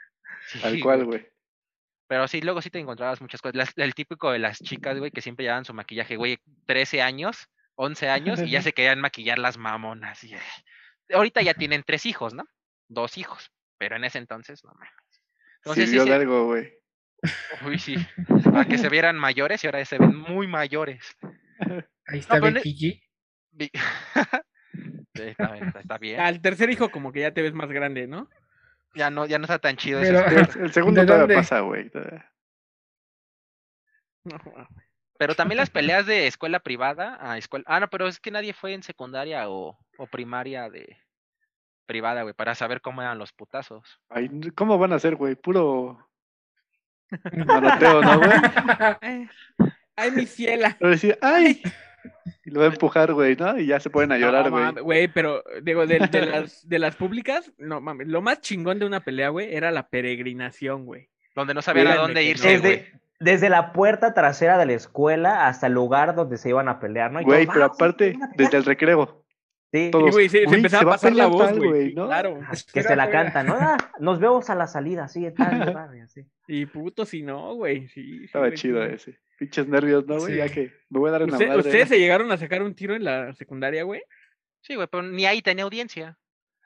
Sí, 0.48 0.60
Tal 0.62 0.80
cual, 0.80 1.06
güey. 1.06 1.28
pero 2.08 2.28
sí, 2.28 2.42
luego 2.42 2.62
sí 2.62 2.70
te 2.70 2.80
encontrabas 2.80 3.22
muchas 3.22 3.42
cosas. 3.42 3.56
Las- 3.56 3.78
el 3.78 3.94
típico 3.96 4.32
de 4.32 4.40
las 4.40 4.60
chicas, 4.60 4.98
güey, 5.00 5.12
que 5.12 5.22
siempre 5.22 5.44
llevaban 5.44 5.66
su 5.66 5.74
maquillaje, 5.74 6.16
güey, 6.16 6.38
13 6.66 7.02
años, 7.02 7.50
11 7.76 8.10
años, 8.10 8.40
y 8.42 8.50
ya 8.52 8.62
se 8.62 8.74
querían 8.74 9.00
maquillar 9.00 9.40
las 9.40 9.58
mamonas. 9.58 10.24
Y, 10.24 10.34
eh, 10.36 10.40
ahorita 11.14 11.42
ya 11.42 11.54
tienen 11.54 11.84
tres 11.86 12.06
hijos, 12.06 12.34
¿no? 12.34 12.46
Dos 12.88 13.18
hijos. 13.18 13.52
Pero 13.78 13.96
en 13.96 14.04
ese 14.04 14.18
entonces, 14.20 14.64
no 14.64 14.72
mames. 14.74 14.92
Entonces, 15.58 15.90
sí, 15.90 16.00
algo, 16.12 16.46
güey. 16.46 16.74
uy, 17.66 17.80
sí. 17.80 17.96
Para 18.54 18.66
que 18.66 18.78
se 18.78 18.90
vieran 18.90 19.18
mayores 19.18 19.64
y 19.64 19.68
ahora 19.68 19.84
se 19.86 19.98
ven 19.98 20.16
muy 20.16 20.48
mayores. 20.48 21.18
Ahí 22.08 22.20
está 22.20 22.40
ne- 22.40 22.52
Becky 22.52 23.02
G. 23.54 23.72
Está, 25.14 25.56
está- 25.58 25.80
está 25.80 25.98
bien. 26.00 26.20
Al 26.20 26.42
tercer 26.42 26.70
hijo 26.72 26.90
como 26.90 27.12
que 27.12 27.20
ya 27.22 27.32
te 27.34 27.44
ves 27.44 27.54
más 27.54 27.70
grande, 27.70 28.08
¿no? 28.08 28.30
Ya 28.96 29.10
no, 29.12 29.26
ya 29.28 29.38
no 29.38 29.44
está 29.46 29.60
tan 29.60 29.78
chido 29.78 30.02
Pero- 30.02 30.20
eso. 30.26 30.60
El, 30.60 30.66
el 30.66 30.74
segundo 30.74 31.02
¿De 31.02 31.06
todavía 31.08 31.22
dónde? 31.22 31.36
pasa, 31.36 31.60
güey. 31.62 31.90
todavía. 31.90 32.32
No. 34.24 34.38
Pero 35.24 35.36
también 35.36 35.56
las 35.58 35.70
peleas 36.02 36.06
de 36.06 36.28
escuela 36.28 36.60
privada 36.60 37.18
a 37.22 37.38
escuela. 37.38 37.64
Ah, 37.66 37.80
no, 37.80 37.90
pero 37.90 38.08
es 38.10 38.20
que 38.20 38.30
nadie 38.30 38.52
fue 38.52 38.74
en 38.74 38.84
secundaria 38.84 39.50
o, 39.50 39.80
o 39.98 40.08
primaria 40.08 40.70
de 40.70 40.98
privada, 41.86 42.24
güey, 42.24 42.34
para 42.34 42.56
saber 42.56 42.82
cómo 42.82 43.02
eran 43.02 43.18
los 43.18 43.32
putazos. 43.32 44.02
Ay, 44.10 44.30
¿Cómo 44.54 44.78
van 44.78 44.92
a 44.92 45.00
ser, 45.00 45.16
güey? 45.16 45.36
Puro 45.36 45.98
manoteo, 47.46 48.02
¿no, 48.02 48.18
güey? 48.18 49.30
Ay, 49.96 50.12
mi 50.12 50.26
ciela. 50.26 50.76
Decir, 50.82 51.18
¡ay! 51.22 51.62
Y 52.44 52.52
lo 52.52 52.60
va 52.60 52.66
a 52.66 52.70
empujar, 52.70 53.14
güey, 53.14 53.38
¿no? 53.38 53.58
Y 53.58 53.68
ya 53.68 53.80
se 53.80 53.90
ponen 53.90 54.12
a 54.12 54.18
llorar, 54.18 54.46
No, 54.46 54.52
güey. 54.52 54.64
mames, 54.66 54.84
Güey, 54.84 55.08
pero 55.08 55.42
digo, 55.62 55.88
de, 55.88 56.00
de 56.00 56.26
las, 56.26 56.68
de 56.68 56.80
las 56.80 56.98
públicas, 56.98 57.50
no 57.58 57.80
mames. 57.80 58.08
Lo 58.10 58.22
más 58.22 58.42
chingón 58.42 58.78
de 58.78 58.86
una 58.86 59.00
pelea, 59.00 59.30
güey, 59.30 59.56
era 59.56 59.72
la 59.72 59.88
peregrinación, 59.88 60.86
güey. 60.86 61.10
Donde 61.34 61.54
no 61.54 61.62
sabían 61.62 61.88
a 61.88 61.96
dónde 61.96 62.24
irse, 62.24 62.56
no, 62.56 62.62
güey. 62.62 63.03
Desde, 63.24 63.50
la 63.50 63.74
puerta 63.74 64.14
trasera 64.14 64.58
de 64.58 64.66
la 64.66 64.74
escuela 64.74 65.48
hasta 65.48 65.68
el 65.68 65.74
lugar 65.74 66.16
donde 66.16 66.38
se 66.38 66.50
iban 66.50 66.68
a 66.70 66.80
pelear, 66.80 67.12
¿no? 67.12 67.22
Y 67.22 67.24
Güey, 67.24 67.46
todos, 67.46 67.54
pero 67.56 67.66
"Ah, 67.66 67.70
sí, 67.70 67.76
aparte, 67.76 68.12
se 68.12 68.18
van 68.18 68.24
a 68.24 68.32
pelear". 68.32 68.38
desde 68.52 68.58
el 68.58 68.66
recreo. 68.66 69.20
Sí, 69.72 69.88
Y, 69.88 69.92
Todos, 69.92 70.12
güey, 70.12 70.30
se, 70.30 70.40
se 70.40 70.46
"Güey, 70.46 70.58
empezaba 70.58 70.82
se 70.84 70.88
a 70.88 70.92
pasar 70.92 71.14
la 71.16 71.26
voz, 71.28 71.46
tal, 71.48 71.58
güey. 71.60 71.90
sí, 71.90 71.96
¿no? 71.96 72.06
Claro. 72.06 72.40
que 72.48 72.54
Espera, 72.54 72.90
se 72.90 72.96
la 72.96 73.10
cantan, 73.10 73.48
¿no? 73.48 73.56
Ah, 73.60 73.78
nos 74.00 74.20
vemos 74.20 74.48
a 74.52 74.56
la 74.56 74.68
salida, 74.68 75.08
sí, 75.08 75.26
tal 75.36 75.96
y 75.98 76.02
así. 76.02 76.22
Y 76.48 76.66
puto 76.68 77.06
si 77.06 77.24
no, 77.24 77.56
güey. 77.56 77.88
Sí, 77.88 78.20
sí, 78.20 78.26
Estaba 78.26 78.46
güey, 78.48 78.58
chido 78.58 78.86
sí. 78.88 78.94
ese. 78.94 79.20
Pinches 79.40 79.68
nervios, 79.68 80.06
¿no, 80.06 80.20
güey? 80.20 80.34
Sí. 80.34 80.38
Ya 80.38 80.50
que 80.50 80.72
me 80.90 81.00
voy 81.00 81.10
a 81.10 81.14
dar 81.14 81.24
una 81.24 81.34
¿Usted- 81.34 81.48
madre. 81.48 81.62
¿Ustedes 81.62 81.90
se 81.90 82.00
llegaron 82.00 82.32
a 82.32 82.38
sacar 82.38 82.62
un 82.62 82.76
tiro 82.76 82.94
en 82.96 83.04
la 83.04 83.34
secundaria, 83.34 83.84
güey? 83.84 84.04
Sí, 84.62 84.76
güey, 84.76 84.88
pero 84.92 85.02
ni 85.04 85.26
ahí 85.26 85.42
tenía 85.42 85.64
audiencia. 85.64 86.18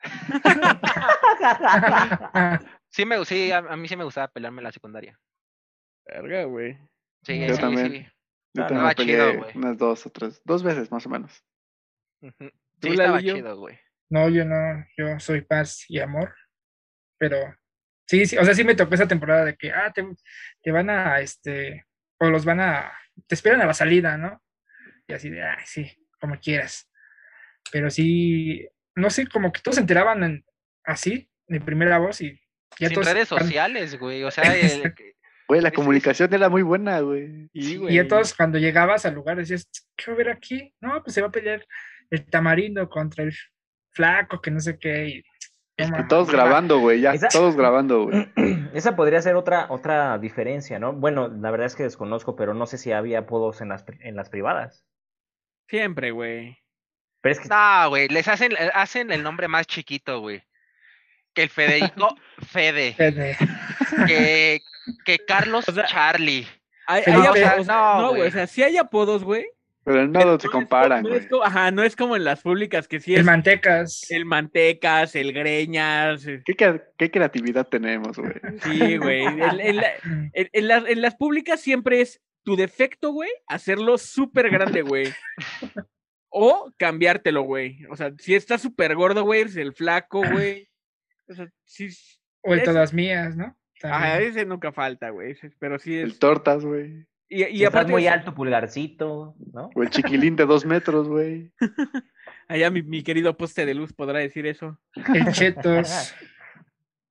Sí, 2.89 3.05
me, 3.05 3.23
sí 3.25 3.51
a, 3.51 3.57
a 3.59 3.75
mí 3.75 3.87
sí 3.87 3.95
me 3.95 4.03
gustaba 4.05 4.27
pelearme 4.29 4.59
en 4.59 4.63
la 4.63 4.71
secundaria. 4.71 5.19
Verga, 6.07 6.43
güey. 6.45 6.77
Sí, 7.23 7.39
Yo 7.47 7.55
sí, 7.55 7.61
también. 7.61 7.91
sí. 7.91 8.07
Yo 8.53 8.65
también 8.67 8.93
chido, 8.95 9.25
peleé 9.25 9.37
güey. 9.37 9.57
unas 9.57 9.77
dos 9.77 10.05
o 10.05 10.09
tres, 10.09 10.41
dos 10.45 10.63
veces 10.63 10.91
más 10.91 11.05
o 11.05 11.09
menos. 11.09 11.43
¿Tú, 12.21 12.29
Sí, 12.81 12.89
estaba 12.89 13.19
chido, 13.19 13.57
güey. 13.57 13.77
No, 14.09 14.29
yo 14.29 14.45
no, 14.45 14.85
yo 14.97 15.19
soy 15.19 15.41
paz 15.41 15.83
y 15.89 15.99
amor, 15.99 16.33
pero 17.17 17.37
sí, 18.07 18.25
sí, 18.25 18.37
o 18.37 18.45
sea, 18.45 18.53
sí 18.53 18.63
me 18.63 18.75
tocó 18.75 18.93
esa 18.95 19.07
temporada 19.07 19.43
de 19.45 19.55
que, 19.57 19.71
ah, 19.71 19.91
te, 19.93 20.07
te 20.61 20.71
van 20.71 20.89
a, 20.89 21.19
este, 21.19 21.85
o 22.19 22.29
los 22.29 22.45
van 22.45 22.61
a, 22.61 22.91
te 23.27 23.35
esperan 23.35 23.61
a 23.61 23.65
la 23.65 23.73
salida, 23.73 24.17
¿no? 24.17 24.41
Y 25.07 25.13
así 25.13 25.29
de, 25.29 25.41
ah, 25.43 25.57
sí, 25.65 25.91
como 26.21 26.39
quieras. 26.39 26.89
Pero 27.71 27.89
sí, 27.89 28.67
no 28.95 29.09
sé, 29.09 29.27
como 29.27 29.51
que 29.51 29.61
todos 29.61 29.75
se 29.75 29.81
enteraban 29.81 30.23
en- 30.23 30.45
así, 30.85 31.29
de 31.47 31.59
primera 31.59 31.97
voz 31.99 32.21
y 32.21 32.39
ya 32.79 32.87
Sin 32.87 32.95
todos, 32.95 33.11
redes 33.11 33.27
sociales, 33.27 33.99
güey. 33.99 34.23
O 34.23 34.31
sea, 34.31 34.43
el- 34.55 34.93
Güey, 35.47 35.61
la 35.61 35.69
Sí, 35.69 35.75
sí, 35.75 35.75
comunicación 35.77 36.33
era 36.33 36.49
muy 36.49 36.61
buena, 36.61 36.99
güey. 36.99 37.47
Sí, 37.53 37.61
Sí, 37.63 37.77
güey. 37.77 37.97
y 37.99 38.07
todos 38.07 38.33
cuando 38.35 38.57
llegabas 38.57 39.05
al 39.05 39.13
lugar 39.15 39.37
decías, 39.37 39.69
¿qué 39.95 40.05
va 40.07 40.11
a 40.11 40.15
haber 40.15 40.29
aquí? 40.29 40.73
No, 40.81 41.01
pues 41.03 41.13
se 41.13 41.21
va 41.21 41.27
a 41.27 41.31
pelear 41.31 41.65
el 42.09 42.25
tamarindo 42.25 42.89
contra 42.89 43.23
el 43.23 43.33
flaco, 43.91 44.41
que 44.41 44.51
no 44.51 44.59
sé 44.59 44.77
qué. 44.77 45.07
Y, 45.07 45.23
todos 46.09 46.29
grabando, 46.31 46.79
güey, 46.79 47.01
ya, 47.01 47.13
Esa- 47.13 47.27
todos 47.29 47.55
grabando, 47.55 48.05
güey. 48.05 48.27
Esa 48.73 48.95
podría 48.95 49.21
ser 49.21 49.35
otra, 49.35 49.67
otra 49.69 50.17
diferencia, 50.17 50.79
¿no? 50.79 50.91
Bueno, 50.93 51.27
la 51.27 51.51
verdad 51.51 51.67
es 51.67 51.75
que 51.75 51.83
desconozco, 51.83 52.35
pero 52.35 52.53
no 52.53 52.65
sé 52.65 52.77
si 52.77 52.91
había 52.91 53.19
apodos 53.19 53.61
en 53.61 53.69
las, 53.69 53.85
en 54.01 54.15
las 54.15 54.29
privadas. 54.29 54.83
Siempre, 55.69 56.11
güey. 56.11 56.57
Pero 57.21 57.31
es 57.33 57.39
que 57.39 57.47
No, 57.49 57.89
güey, 57.89 58.07
les 58.09 58.27
hacen, 58.27 58.53
hacen 58.73 59.11
el 59.11 59.23
nombre 59.23 59.47
más 59.47 59.67
chiquito, 59.67 60.19
güey. 60.19 60.43
Que 61.37 61.43
el 61.43 61.49
Federico 61.49 62.15
Fede. 62.51 62.93
Fede. 62.95 63.37
Que, 64.07 64.59
que 65.05 65.19
Carlos 65.19 65.69
O 65.69 65.71
sea, 65.71 65.85
Charlie. 65.85 66.47
Hay, 66.87 67.03
hay 67.05 67.13
O 67.13 67.33
sea, 67.33 67.51
apodos- 67.57 67.67
no, 67.67 68.01
no, 68.01 68.09
güey. 68.09 68.27
O 68.27 68.31
sea, 68.31 68.47
sí 68.47 68.63
hay 68.63 68.77
apodos, 68.77 69.23
güey. 69.23 69.45
Pero 69.83 70.05
no 70.07 70.19
pero 70.19 70.39
se 70.39 70.47
es 70.47 70.51
comparan, 70.51 71.03
no 71.03 71.13
es 71.15 71.27
ajá, 71.43 71.71
no 71.71 71.81
es 71.83 71.95
como 71.95 72.15
en 72.17 72.23
las 72.25 72.41
públicas 72.41 72.87
que 72.89 72.99
sí 72.99 73.13
El 73.13 73.19
es 73.21 73.25
mantecas. 73.25 74.05
el 74.09 74.25
mantecas, 74.25 75.15
el 75.15 75.31
greñas. 75.31 76.25
eh, 76.27 76.41
¿Qué, 76.43 76.55
qué 76.97 77.11
creatividad 77.11 77.65
tenemos, 77.67 78.17
güey? 78.17 78.33
Sí, 78.63 78.97
güey. 78.97 79.23
En, 79.25 79.41
en 79.41 79.75
la- 79.77 79.91
en- 80.33 80.49
en 80.51 80.67
las, 80.67 80.85
en 80.87 81.01
las 81.01 81.15
públicas 81.15 81.61
siempre 81.61 82.01
es 82.01 82.19
tu 82.43 82.55
defecto, 82.57 83.11
güey, 83.11 83.29
hacerlo 83.47 83.97
súper 83.97 84.49
grande, 84.49 84.81
güey. 84.81 85.13
O 86.29 86.71
cambiártelo, 86.77 87.43
güey. 87.43 87.85
O 87.89 87.95
sea, 87.95 88.11
si 88.19 88.35
estás 88.35 88.61
súper 88.61 88.95
gordo, 88.95 89.23
güey, 89.23 89.41
eres 89.41 89.55
el 89.55 89.73
flaco, 89.73 90.21
güey. 90.31 90.67
O 91.29 91.33
sea, 91.33 91.49
sí. 91.65 91.89
O 92.41 92.53
el 92.53 92.59
es- 92.59 92.65
todas 92.65 92.93
mías, 92.93 93.35
¿no? 93.35 93.57
Ah, 93.83 94.11
También. 94.11 94.31
ese 94.31 94.45
nunca 94.45 94.71
falta, 94.71 95.09
güey. 95.11 95.35
Pero 95.59 95.77
sí 95.77 95.95
El 95.95 96.11
es. 96.11 96.19
tortas, 96.19 96.65
güey. 96.65 97.05
Y, 97.29 97.43
y 97.45 97.65
aparte, 97.65 97.91
muy 97.91 98.07
alto, 98.07 98.33
pulgarcito, 98.33 99.35
¿no? 99.53 99.69
O 99.75 99.83
el 99.83 99.89
chiquilín 99.89 100.35
de 100.35 100.45
dos 100.45 100.65
metros, 100.65 101.07
güey. 101.09 101.51
allá 102.47 102.71
mi, 102.71 102.81
mi 102.81 103.03
querido 103.03 103.35
poste 103.37 103.65
de 103.65 103.73
luz 103.73 103.93
podrá 103.93 104.19
decir 104.19 104.47
eso. 104.47 104.79
El 105.13 105.31
chetos. 105.33 106.13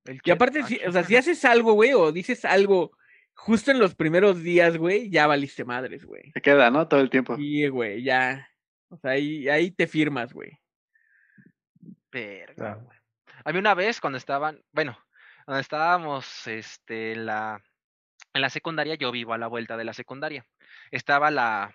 El 0.05 0.19
Y 0.25 0.31
aparte, 0.31 0.63
si, 0.63 0.79
o 0.87 0.91
sea, 0.91 1.03
si 1.03 1.15
haces 1.15 1.43
algo, 1.45 1.73
güey, 1.73 1.93
o 1.93 2.11
dices 2.11 2.45
algo 2.45 2.91
justo 3.35 3.71
en 3.71 3.79
los 3.79 3.93
primeros 3.93 4.41
días, 4.41 4.77
güey, 4.77 5.09
ya 5.09 5.27
valiste 5.27 5.63
madres, 5.65 6.03
güey. 6.05 6.31
Se 6.31 6.41
queda, 6.41 6.71
¿no? 6.71 6.87
Todo 6.87 7.01
el 7.01 7.09
tiempo. 7.09 7.35
Sí, 7.35 7.67
güey, 7.67 8.01
ya. 8.03 8.49
O 8.89 8.97
sea, 8.97 9.11
ahí, 9.11 9.47
ahí 9.49 9.69
te 9.71 9.85
firmas, 9.85 10.33
güey. 10.33 10.57
verga, 12.11 12.75
güey. 12.75 12.96
A 13.47 13.53
mí 13.53 13.59
una 13.59 13.75
vez 13.75 14.01
cuando 14.01 14.17
estaban, 14.17 14.61
bueno, 14.73 14.99
cuando 15.45 15.61
estábamos 15.61 16.47
este, 16.47 17.13
en 17.13 17.25
la, 17.25 17.63
en 18.33 18.41
la 18.41 18.49
secundaria, 18.49 18.95
yo 18.95 19.09
vivo 19.09 19.31
a 19.33 19.37
la 19.37 19.47
vuelta 19.47 19.77
de 19.77 19.85
la 19.85 19.93
secundaria. 19.93 20.45
Estaba 20.91 21.31
la, 21.31 21.73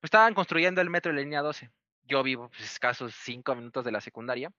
pues, 0.00 0.08
estaban 0.08 0.34
construyendo 0.34 0.80
el 0.80 0.90
metro 0.90 1.12
de 1.12 1.18
la 1.18 1.22
línea 1.22 1.42
12. 1.42 1.70
Yo 2.02 2.24
vivo 2.24 2.48
pues, 2.48 2.64
escasos 2.64 3.14
cinco 3.14 3.54
minutos 3.54 3.84
de 3.84 3.92
la 3.92 4.00
secundaria. 4.00 4.50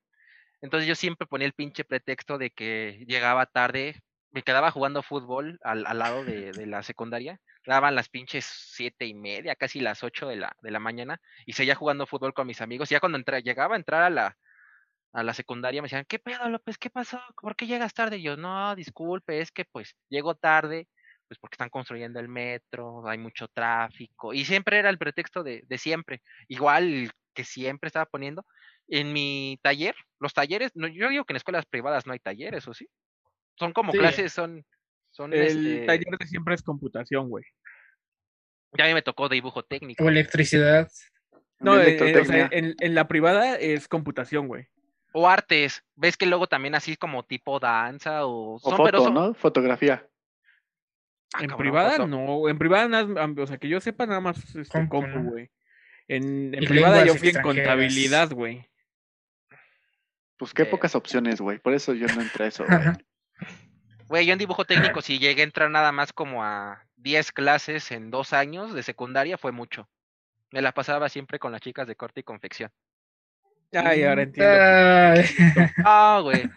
Entonces 0.62 0.88
yo 0.88 0.96
siempre 0.96 1.28
ponía 1.28 1.48
el 1.48 1.54
pinche 1.54 1.84
pretexto 1.84 2.38
de 2.38 2.52
que 2.52 3.04
llegaba 3.10 3.46
tarde, 3.46 4.02
me 4.32 4.42
quedaba 4.42 4.72
jugando 4.72 5.04
fútbol 5.04 5.60
al, 5.64 5.86
al 5.86 6.00
lado 6.00 6.24
de, 6.24 6.54
de 6.54 6.66
la 6.66 6.82
secundaria. 6.82 7.42
Daban 7.66 7.94
las 7.94 8.08
pinches 8.08 8.46
siete 8.46 9.06
y 9.06 9.14
media, 9.14 9.58
casi 9.58 9.82
las 9.82 10.02
ocho 10.02 10.30
de 10.30 10.38
la, 10.38 10.56
de 10.62 10.72
la 10.72 10.80
mañana, 10.80 11.20
y 11.46 11.52
seguía 11.52 11.76
jugando 11.76 12.08
fútbol 12.08 12.34
con 12.34 12.48
mis 12.48 12.62
amigos. 12.62 12.88
Ya 12.88 13.02
cuando 13.02 13.18
entra- 13.18 13.42
llegaba 13.42 13.76
a 13.76 13.78
entrar 13.78 14.04
a 14.04 14.10
la, 14.10 14.38
a 15.14 15.24
la 15.24 15.34
secundaria 15.34 15.82
me 15.82 15.88
decían, 15.88 16.06
¿qué 16.08 16.20
pedo, 16.20 16.48
López? 16.50 16.78
¿Qué 16.78 16.90
pasó? 16.90 17.20
¿Por 17.42 17.56
qué 17.56 17.66
llegas 17.68 17.94
tarde? 17.94 18.18
Y 18.18 18.24
yo, 18.24 18.38
no, 18.38 18.76
disculpe, 18.76 19.40
es 19.42 19.52
que 19.52 19.66
pues 19.66 19.96
llego 20.10 20.36
tarde, 20.36 20.88
pues 21.28 21.40
porque 21.40 21.56
están 21.56 21.70
construyendo 21.70 22.20
el 22.20 22.28
metro, 22.28 23.08
hay 23.08 23.18
mucho 23.18 23.48
tráfico. 23.48 24.34
Y 24.34 24.46
siempre 24.46 24.80
era 24.80 24.90
el 24.90 24.98
pretexto 24.98 25.44
de, 25.44 25.64
de 25.68 25.78
siempre. 25.78 26.22
Igual 26.48 27.12
que 27.34 27.44
siempre 27.44 27.88
estaba 27.88 28.06
poniendo. 28.06 28.46
En 28.88 29.12
mi 29.12 29.60
taller, 29.62 29.96
los 30.20 30.34
talleres, 30.34 30.72
no, 30.76 30.88
yo 30.88 31.10
digo 31.10 31.26
que 31.26 31.34
en 31.34 31.38
escuelas 31.38 31.66
privadas 31.66 32.06
no 32.06 32.14
hay 32.14 32.20
talleres, 32.20 32.68
¿o 32.68 32.74
sí? 32.74 32.88
Son 33.60 33.74
como 33.74 33.92
Sí. 33.92 33.98
clases, 33.98 34.32
son... 34.32 34.66
son 35.12 35.34
El 35.34 35.42
este, 35.42 35.86
taller 35.86 36.18
de 36.18 36.28
siempre 36.28 36.56
es 36.56 36.62
computación, 36.64 37.28
güey. 37.30 37.44
Ya 38.78 38.86
a 38.86 38.88
mí 38.88 38.94
me 38.94 39.02
tocó 39.02 39.28
dibujo 39.30 39.64
técnico. 39.64 40.04
O 40.04 40.10
electricidad. 40.10 40.90
No, 41.60 41.76
De 41.76 41.98
eh, 41.98 42.12
eh, 42.12 42.20
o 42.20 42.26
sea, 42.26 42.50
en, 42.52 42.76
en 42.80 42.96
la 42.96 43.08
privada 43.08 43.56
es 43.56 43.88
computación, 43.88 44.48
güey. 44.48 44.68
O 45.20 45.28
artes. 45.28 45.84
¿Ves 45.96 46.16
que 46.16 46.28
luego 46.28 46.46
también 46.48 46.76
así 46.76 46.96
como 46.96 47.24
tipo 47.24 47.60
danza 47.60 48.26
o... 48.26 48.56
O 48.56 48.60
son- 48.60 48.78
pero 48.86 49.00
foto, 49.00 49.04
son- 49.06 49.14
¿no? 49.16 49.34
Fotografía. 49.34 50.08
Ah, 51.34 51.40
en 51.42 51.50
cabrón, 51.50 51.58
privada 51.58 51.92
foto. 51.92 52.08
no, 52.08 52.48
en 52.50 52.58
privada 52.60 52.88
nada, 52.88 53.28
más- 53.28 53.38
o 53.44 53.48
sea, 53.48 53.58
que 53.58 53.68
yo 53.68 53.80
sepa 53.82 54.06
nada 54.06 54.20
más 54.22 54.38
este, 54.56 54.88
Compu, 54.88 55.20
güey. 55.32 55.50
En, 56.08 56.52
privada 56.68 57.04
yo 57.06 57.16
fui 57.16 57.30
en 57.30 57.42
contabilidad, 57.42 58.30
güey. 58.32 58.66
Pues 60.38 60.54
qué 60.54 60.62
Eh. 60.64 60.66
pocas 60.68 60.94
opciones, 60.96 61.42
güey. 61.42 61.58
Por 61.58 61.74
eso 61.74 61.94
yo 61.94 62.08
no 62.08 62.22
entré 62.22 62.46
a 62.46 62.48
eso, 62.50 62.66
güey. 62.66 62.80
Güey, 64.08 64.26
yo 64.26 64.34
en 64.34 64.40
dibujo 64.40 64.66
técnico, 64.66 65.02
si 65.02 65.20
llegué 65.20 65.42
a 65.42 65.46
entrar 65.46 65.70
nada 65.72 65.92
más 65.92 66.14
como 66.14 66.44
a 66.44 66.86
10 66.96 67.32
clases 67.32 67.92
en 67.92 68.12
dos 68.12 68.34
años 68.34 68.74
de 68.74 68.84
secundaria, 68.84 69.38
fue 69.38 69.52
mucho. 69.52 69.90
Me 70.52 70.62
la 70.62 70.72
pasaba 70.74 71.10
siempre 71.10 71.40
con 71.40 71.52
las 71.52 71.62
chicas 71.62 71.88
de 71.88 71.96
corte 71.96 72.20
y 72.22 72.24
confección. 72.24 72.72
Ay, 73.74 74.04
ahora 74.04 74.24
entiendo. 74.24 74.54
Ay, 74.54 75.26
Ah, 75.84 76.20
güey. 76.24 76.50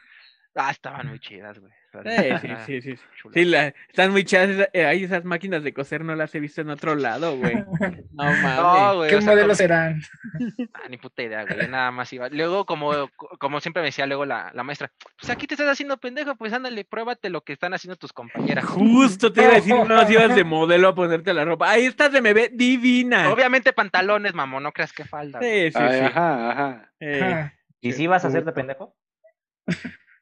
Ah, 0.55 0.71
estaban 0.71 1.09
muy 1.09 1.19
chidas, 1.21 1.59
güey. 1.59 1.73
Sí, 1.93 2.49
sí, 2.67 2.81
sí, 2.83 2.97
sí. 2.97 3.03
Sí, 3.35 3.45
la- 3.45 3.75
están 3.89 4.13
muy 4.13 4.25
chidas. 4.25 4.69
eh, 4.73 4.85
Ay, 4.87 5.05
esas 5.05 5.25
máquinas 5.25 5.65
de 5.65 5.75
coser 5.75 6.05
no 6.05 6.15
las 6.15 6.33
he 6.35 6.41
visto 6.41 6.61
en 6.61 6.71
otro 6.71 6.95
lado, 6.95 7.37
güey. 7.37 7.55
No 8.13 8.25
mames. 8.25 8.57
No, 8.57 8.97
güey. 8.97 9.11
¿Qué 9.11 9.17
o 9.17 9.21
sea, 9.21 9.31
modelos 9.33 9.57
como- 9.59 9.69
serán? 9.69 10.01
Ah, 10.75 10.89
ni 10.89 10.97
puta 10.99 11.23
idea, 11.23 11.45
güey. 11.45 11.69
Nada 11.69 11.91
más 11.91 12.13
iba. 12.13 12.29
Luego, 12.29 12.65
como, 12.65 13.09
como 13.39 13.61
siempre 13.61 13.83
me 13.83 13.89
decía 13.89 14.07
luego 14.07 14.25
la, 14.25 14.51
la 14.55 14.63
maestra, 14.63 14.93
pues 15.19 15.31
aquí 15.31 15.47
te 15.47 15.55
estás 15.55 15.69
haciendo 15.69 15.97
pendejo, 15.99 16.37
pues 16.37 16.53
ándale, 16.53 16.85
pruébate 16.85 17.29
lo 17.31 17.43
que 17.43 17.53
están 17.55 17.75
haciendo 17.75 17.97
tus 17.97 18.13
compañeras. 18.13 18.65
Justo 18.67 19.33
te 19.33 19.43
iba 19.43 19.53
a 19.53 19.55
decir, 19.57 19.75
no, 19.75 20.07
si 20.07 20.13
ibas 20.13 20.35
de 20.35 20.45
modelo 20.45 20.89
a 20.89 20.95
ponerte 20.95 21.35
la 21.35 21.45
ropa. 21.45 21.71
Ahí 21.71 21.87
estás 21.87 22.13
de 22.13 22.23
me 22.23 22.33
ve 22.33 22.51
divina. 22.53 23.31
Obviamente 23.33 23.73
pantalones, 23.73 24.33
mamón, 24.35 24.63
no 24.63 24.73
creas 24.73 24.93
que 24.93 25.05
falda. 25.05 25.39
güey. 25.39 25.71
Sí, 25.71 25.79
sí, 25.79 25.83
Ay, 25.83 25.99
sí. 26.01 26.05
Ajá, 26.07 26.51
ajá. 26.53 26.93
Eh, 27.01 27.51
¿Y 27.81 27.93
si 27.93 28.07
vas 28.07 28.25
a 28.25 28.29
hacerte 28.29 28.53
pendejo? 28.53 28.95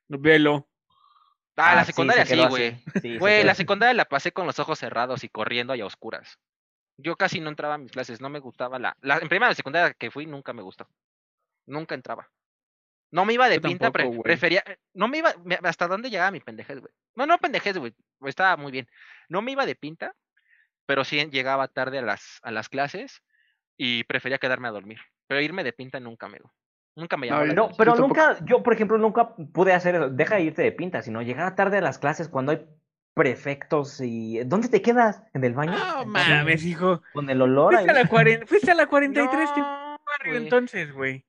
velo. 0.08 0.68
Ah, 1.58 1.74
la 1.74 1.80
sí, 1.82 1.86
se 1.86 1.92
secundaria 1.92 2.24
sí, 2.24 2.46
güey. 2.46 2.82
Sí, 3.02 3.18
Güey, 3.18 3.44
la 3.44 3.54
secundaria 3.54 3.94
la 3.94 4.04
pasé 4.04 4.32
con 4.32 4.46
los 4.46 4.58
ojos 4.58 4.78
cerrados 4.78 5.24
y 5.24 5.28
corriendo 5.28 5.74
y 5.74 5.80
a 5.80 5.86
oscuras. 5.86 6.38
Yo 6.96 7.16
casi 7.16 7.40
no 7.40 7.48
entraba 7.48 7.74
a 7.74 7.78
mis 7.78 7.92
clases, 7.92 8.20
no 8.20 8.28
me 8.28 8.38
gustaba 8.38 8.78
la... 8.78 8.96
la 9.00 9.18
en 9.18 9.28
primera 9.28 9.48
de 9.48 9.54
secundaria 9.54 9.94
que 9.94 10.10
fui 10.10 10.26
nunca 10.26 10.52
me 10.52 10.62
gustó. 10.62 10.88
Nunca 11.66 11.94
entraba. 11.94 12.30
No 13.10 13.24
me 13.24 13.32
iba 13.32 13.48
de 13.48 13.56
Yo 13.56 13.62
pinta, 13.62 13.90
tampoco, 13.90 14.22
prefería... 14.22 14.62
No 14.94 15.08
me 15.08 15.18
iba... 15.18 15.34
¿Hasta 15.64 15.88
dónde 15.88 16.10
llegaba 16.10 16.30
mi 16.30 16.40
pendejez, 16.40 16.78
güey? 16.80 16.92
No, 17.14 17.26
no 17.26 17.38
pendejez, 17.38 17.76
güey. 17.76 17.94
Estaba 18.22 18.56
muy 18.56 18.72
bien. 18.72 18.88
No 19.28 19.42
me 19.42 19.52
iba 19.52 19.66
de 19.66 19.74
pinta, 19.74 20.14
pero 20.86 21.04
sí 21.04 21.24
llegaba 21.30 21.68
tarde 21.68 21.98
a 21.98 22.02
las, 22.02 22.38
a 22.42 22.50
las 22.50 22.68
clases 22.68 23.22
y 23.76 24.04
prefería 24.04 24.38
quedarme 24.38 24.68
a 24.68 24.72
dormir. 24.72 24.98
Pero 25.26 25.40
irme 25.40 25.64
de 25.64 25.72
pinta 25.72 26.00
nunca 26.00 26.28
me... 26.28 26.38
Nunca 26.98 27.16
me 27.16 27.28
No, 27.28 27.34
llamó 27.34 27.46
la 27.46 27.54
No, 27.54 27.68
pero 27.78 27.92
Yo 27.94 28.02
tampoco. 28.02 28.20
nunca, 28.28 28.44
yo 28.44 28.62
por 28.62 28.72
ejemplo 28.72 28.98
nunca 28.98 29.34
pude 29.52 29.72
hacer 29.72 29.94
eso. 29.94 30.10
Deja 30.10 30.34
de 30.34 30.42
irte 30.42 30.62
de 30.62 30.72
pinta, 30.72 31.00
sino 31.02 31.22
llegar 31.22 31.54
tarde 31.54 31.78
a 31.78 31.80
las 31.80 31.98
clases 31.98 32.28
cuando 32.28 32.52
hay 32.52 32.66
prefectos 33.14 34.00
y... 34.00 34.40
¿Dónde 34.44 34.68
te 34.68 34.82
quedas? 34.82 35.22
¿En 35.32 35.44
el 35.44 35.54
baño? 35.54 35.72
No 35.76 36.04
mames, 36.06 36.64
hijo. 36.64 37.02
Con 37.12 37.30
el 37.30 37.40
olor 37.40 37.74
ahí. 37.76 37.84
Fuiste 37.84 38.00
a 38.00 38.02
la, 38.04 38.10
cuaren- 38.10 38.46
fuiste 38.46 38.70
a 38.70 38.74
la 38.74 38.86
43 38.86 39.54
de 39.54 39.60
No, 39.60 39.96
barrio 40.04 40.36
entonces, 40.36 40.92
güey. 40.92 41.24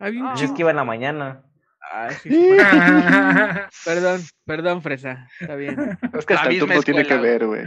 Había 0.00 0.22
un. 0.22 0.28
Pues 0.30 0.42
es 0.42 0.50
que 0.52 0.62
iba 0.62 0.70
en 0.70 0.76
la 0.76 0.84
mañana. 0.84 1.42
Ay, 1.90 2.14
sí, 2.22 2.28
Perdón, 3.84 4.20
perdón, 4.44 4.82
fresa. 4.82 5.28
Está 5.40 5.54
bien. 5.54 5.98
Es 6.18 6.26
que 6.26 6.34
hasta 6.34 6.48
el 6.50 6.58
turno 6.58 6.82
tiene 6.82 7.04
que 7.06 7.16
ver, 7.16 7.46
güey. 7.46 7.64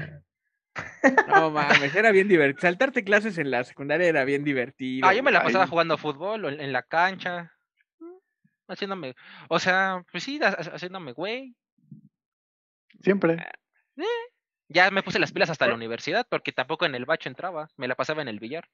No 1.28 1.50
mames, 1.52 1.96
era 1.96 2.12
bien 2.12 2.28
divertido. 2.28 2.62
Saltarte 2.62 3.04
clases 3.04 3.38
en 3.38 3.50
la 3.52 3.64
secundaria 3.64 4.08
era 4.08 4.24
bien 4.26 4.44
divertido. 4.44 5.08
Ah, 5.08 5.14
yo 5.14 5.24
me 5.24 5.32
la 5.32 5.44
pasaba 5.44 5.64
Ay. 5.66 5.70
jugando 5.70 5.98
fútbol 5.98 6.46
o 6.46 6.50
en, 6.50 6.72
la 6.72 6.84
cancha. 6.84 7.52
Haciéndome, 8.68 9.16
o 9.50 9.60
sea, 9.60 10.04
pues 10.12 10.24
sí, 10.24 10.40
ha- 10.42 10.48
ha- 10.50 10.76
haciéndome 10.76 11.12
güey. 11.14 11.56
Siempre. 13.02 13.38
Ya 14.70 14.90
me 14.92 15.04
puse 15.04 15.20
las 15.20 15.34
pilas 15.34 15.50
hasta 15.50 15.68
la 15.68 15.74
universidad 15.76 16.26
porque 16.30 16.54
tampoco 16.54 16.86
en 16.86 16.96
el 16.96 17.04
bacho 17.06 17.28
entraba, 17.28 17.68
me 17.76 17.88
la 17.90 17.96
pasaba 17.96 18.22
en 18.22 18.30
el 18.30 18.40
billar. 18.40 18.70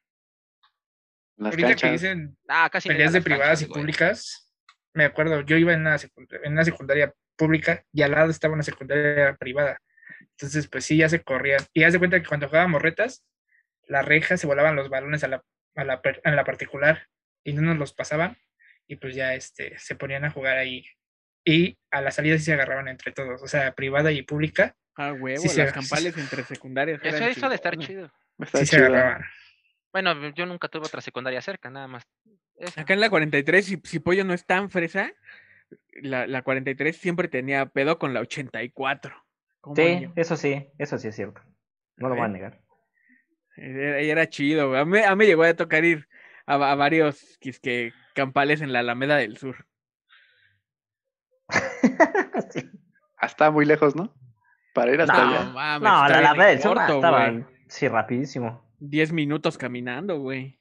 Las 1.37 1.53
Ahorita 1.53 1.75
que 1.75 1.91
dicen 1.91 2.37
Ah, 2.47 2.69
casi 2.71 2.89
peleas 2.89 3.13
de 3.13 3.21
privadas 3.21 3.47
canchas, 3.47 3.61
y 3.63 3.65
güey. 3.67 3.81
públicas, 3.81 4.53
me 4.93 5.05
acuerdo, 5.05 5.41
yo 5.41 5.57
iba 5.57 5.73
en 5.73 5.81
una, 5.81 5.95
en 6.43 6.51
una 6.51 6.65
secundaria 6.65 7.13
pública 7.35 7.83
y 7.91 8.01
al 8.03 8.11
lado 8.11 8.29
estaba 8.29 8.53
una 8.53 8.63
secundaria 8.63 9.35
privada. 9.37 9.79
Entonces, 10.21 10.67
pues 10.67 10.85
sí, 10.85 10.97
ya 10.97 11.09
se 11.09 11.21
corrían. 11.23 11.61
Y 11.73 11.83
haz 11.83 11.93
de 11.93 11.99
cuenta 11.99 12.19
que 12.21 12.27
cuando 12.27 12.47
jugábamos 12.47 12.81
retas, 12.81 13.25
las 13.87 14.05
rejas 14.05 14.39
se 14.39 14.47
volaban 14.47 14.75
los 14.75 14.89
balones 14.89 15.23
a 15.23 15.27
la, 15.27 15.43
a 15.75 15.83
la, 15.83 16.01
a 16.23 16.31
la 16.31 16.43
particular 16.43 17.07
y 17.43 17.53
no 17.53 17.61
nos 17.61 17.77
los 17.77 17.93
pasaban. 17.93 18.37
Y 18.87 18.97
pues 18.97 19.15
ya 19.15 19.33
este, 19.33 19.77
se 19.79 19.95
ponían 19.95 20.25
a 20.25 20.31
jugar 20.31 20.57
ahí. 20.57 20.85
Y 21.43 21.77
a 21.91 22.01
la 22.01 22.11
salida 22.11 22.37
sí 22.37 22.43
se 22.45 22.53
agarraban 22.53 22.87
entre 22.87 23.11
todos, 23.13 23.41
o 23.41 23.47
sea, 23.47 23.73
privada 23.73 24.11
y 24.11 24.21
pública, 24.21 24.75
Ah, 24.97 25.13
huevo, 25.13 25.41
Sí, 25.43 25.55
las 25.57 25.71
campales 25.71 26.17
entre 26.17 26.43
secundarias. 26.43 26.99
Eso, 27.03 27.23
eso 27.23 27.49
de 27.49 27.55
estar 27.55 27.77
chido. 27.77 28.11
Está 28.39 28.57
sí 28.57 28.65
se 28.65 28.77
chido. 28.77 28.87
agarraban. 28.87 29.21
Bueno, 29.93 30.29
yo 30.33 30.45
nunca 30.47 30.67
tuve 30.67 30.87
otra 30.87 31.01
secundaria 31.01 31.39
cerca, 31.41 31.69
nada 31.69 31.87
más. 31.87 32.03
esa. 32.55 32.81
Acá 32.81 32.93
en 32.95 32.99
la 32.99 33.09
43, 33.11 33.63
si, 33.65 33.79
si 33.83 33.99
Pollo 33.99 34.25
no 34.25 34.33
es 34.33 34.45
tan 34.45 34.71
fresa, 34.71 35.13
la, 36.01 36.25
la 36.25 36.41
43 36.41 36.97
siempre 36.97 37.27
tenía 37.27 37.67
pedo 37.67 37.99
con 37.99 38.15
la 38.15 38.21
84. 38.21 39.26
¿Cómo 39.67 39.75
Sí, 39.75 40.01
yo? 40.03 40.09
eso 40.15 40.35
sí, 40.37 40.67
eso 40.77 40.97
sí 40.97 41.07
es 41.07 41.15
cierto. 41.15 41.41
No 41.97 42.09
lo 42.09 42.15
voy 42.15 42.25
a 42.25 42.27
negar. 42.27 42.61
Era, 43.55 43.99
era 43.99 44.29
chido, 44.29 44.69
güey. 44.69 44.79
A 44.81 44.85
mí, 44.85 44.99
a 44.99 45.11
mí 45.11 45.15
me 45.17 45.25
llegó 45.25 45.43
a 45.43 45.53
tocar 45.53 45.83
ir 45.83 46.07
a, 46.45 46.53
a 46.55 46.75
varios 46.75 47.37
quisque 47.39 47.91
campales 48.13 48.61
en 48.61 48.71
la 48.73 48.79
Alameda 48.79 49.17
del 49.17 49.37
Sur. 49.37 49.65
Sí. 52.51 52.69
Hasta 53.17 53.51
muy 53.51 53.65
lejos, 53.65 53.95
¿no? 53.95 54.13
Para 54.73 54.93
ir 54.93 55.01
hasta 55.01 55.13
No, 55.25 55.29
allá. 55.35 55.43
mames, 55.51 55.81
No, 55.89 56.07
la, 56.07 56.09
la 56.09 56.17
bien 56.19 56.31
verdad, 56.37 56.49
en 56.51 56.57
el 56.57 56.61
sur 56.63 56.75
corto, 56.77 56.95
estaba, 56.95 57.29
güey. 57.29 57.45
sí, 57.67 57.87
rapidísimo. 57.87 58.63
10 58.79 59.11
minutos 59.11 59.57
caminando, 59.57 60.19
güey. 60.19 60.59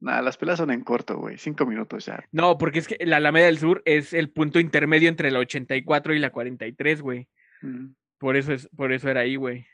Nada, 0.00 0.22
las 0.22 0.36
pelas 0.36 0.58
son 0.58 0.70
en 0.70 0.84
corto, 0.84 1.16
güey. 1.16 1.38
Cinco 1.38 1.66
minutos 1.66 2.04
ya. 2.06 2.22
No, 2.30 2.56
porque 2.58 2.78
es 2.78 2.86
que 2.88 2.98
la 3.04 3.16
Alameda 3.16 3.46
del 3.46 3.58
Sur 3.58 3.82
es 3.84 4.12
el 4.12 4.30
punto 4.30 4.60
intermedio 4.60 5.08
entre 5.08 5.30
la 5.30 5.38
84 5.40 6.14
y 6.14 6.18
la 6.20 6.30
43, 6.30 7.00
güey. 7.02 7.28
Mm. 7.62 7.86
Por 8.18 8.36
eso 8.36 8.52
es, 8.52 8.68
por 8.76 8.92
eso 8.92 9.08
era 9.08 9.20
ahí, 9.20 9.36
güey. 9.36 9.66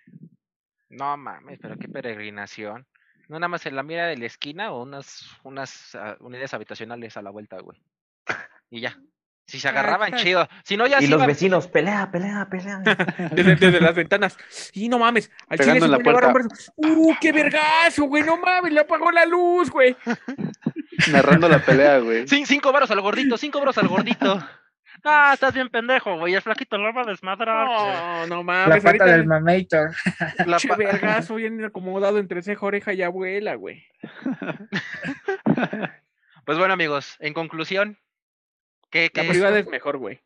No 0.91 1.17
mames, 1.17 1.59
pero 1.61 1.77
qué 1.77 1.89
peregrinación. 1.89 2.87
No 3.29 3.39
nada 3.39 3.49
más 3.49 3.65
en 3.67 3.75
la 3.75 3.83
mira 3.83 4.07
de 4.07 4.17
la 4.19 4.27
esquina 4.27 4.73
o 4.73 4.83
unas, 4.83 5.25
unas 5.43 5.95
ah, 5.95 6.17
unidades 6.21 6.53
habitacionales 6.55 7.17
a 7.17 7.23
la 7.23 7.31
vuelta, 7.31 7.59
güey. 7.61 7.81
Y 8.71 8.81
ya. 8.81 8.99
Si 9.47 9.61
se 9.61 9.69
agarraban, 9.69 10.15
chido. 10.15 10.49
Si 10.63 10.77
no, 10.77 10.87
ya 10.87 11.03
y 11.03 11.07
los 11.07 11.21
iban- 11.21 11.27
vecinos, 11.27 11.69
pelea, 11.69 12.11
pelea, 12.11 12.49
pelea. 12.51 12.81
Desde, 13.33 13.57
desde 13.57 13.81
las 13.81 13.95
ventanas. 13.95 14.39
Y 14.73 14.89
no 14.89 14.99
mames. 14.99 15.31
Al 15.49 15.59
chile 15.59 15.73
Pegando 15.81 15.87
ese 15.87 15.87
en 15.87 15.91
la 15.91 16.33
puerta. 16.33 16.55
¡Uh, 16.77 17.15
qué 17.21 17.31
vergazo, 17.33 18.05
güey! 18.05 18.23
No 18.23 18.39
mames, 18.39 18.73
le 18.73 18.81
apagó 18.81 19.11
la 19.11 19.27
luz, 19.27 19.71
güey. 19.71 19.95
Narrando 21.13 21.49
la 21.49 21.59
pelea, 21.59 21.99
güey. 21.99 22.25
Cin- 22.27 22.47
cinco 22.47 22.73
varos 22.73 22.91
al 22.91 23.01
gordito, 23.03 23.37
cinco 23.37 23.59
varos 23.59 23.77
al 23.79 23.89
gordito. 23.89 24.39
Ah, 25.05 25.33
estás 25.35 25.53
bien 25.53 25.69
pendejo, 25.69 26.17
güey. 26.19 26.35
El 26.35 26.41
flaquito 26.43 26.79
lo 26.79 26.93
va 26.95 27.03
a 27.03 27.07
desmadrar. 27.07 27.67
No, 27.67 28.27
no 28.27 28.37
La 28.39 28.43
mames. 28.43 28.77
pata 28.83 28.89
ahorita 28.89 29.05
del 29.05 29.21
el 29.21 29.27
mamator. 29.27 29.95
La 30.47 30.57
pinche 30.59 30.69
pa- 30.69 30.77
vergazo 30.77 31.35
bien 31.37 31.63
acomodado 31.65 32.19
entre 32.19 32.43
ceja, 32.43 32.65
oreja 32.65 32.93
y 32.95 33.03
abuela, 33.03 33.55
güey. 33.57 33.87
Pues 36.47 36.59
bueno, 36.59 36.75
amigos, 36.75 37.17
en 37.21 37.33
conclusión, 37.33 37.99
¿qué, 38.91 39.11
La 39.15 39.23
qué- 39.23 39.29
privada 39.31 39.59
es 39.59 39.67
mejor, 39.67 39.97
güey. 39.97 40.21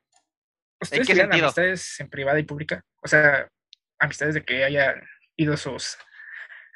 ¿Ustedes 0.80 1.06
qué 1.06 1.14
sentido? 1.14 1.44
amistades 1.46 2.00
en 2.00 2.10
privada 2.10 2.38
y 2.40 2.42
pública? 2.42 2.82
O 3.02 3.08
sea, 3.08 3.48
amistades 4.00 4.34
de 4.34 4.44
que 4.44 4.64
hayan 4.64 5.00
ido 5.36 5.56
sus 5.56 5.96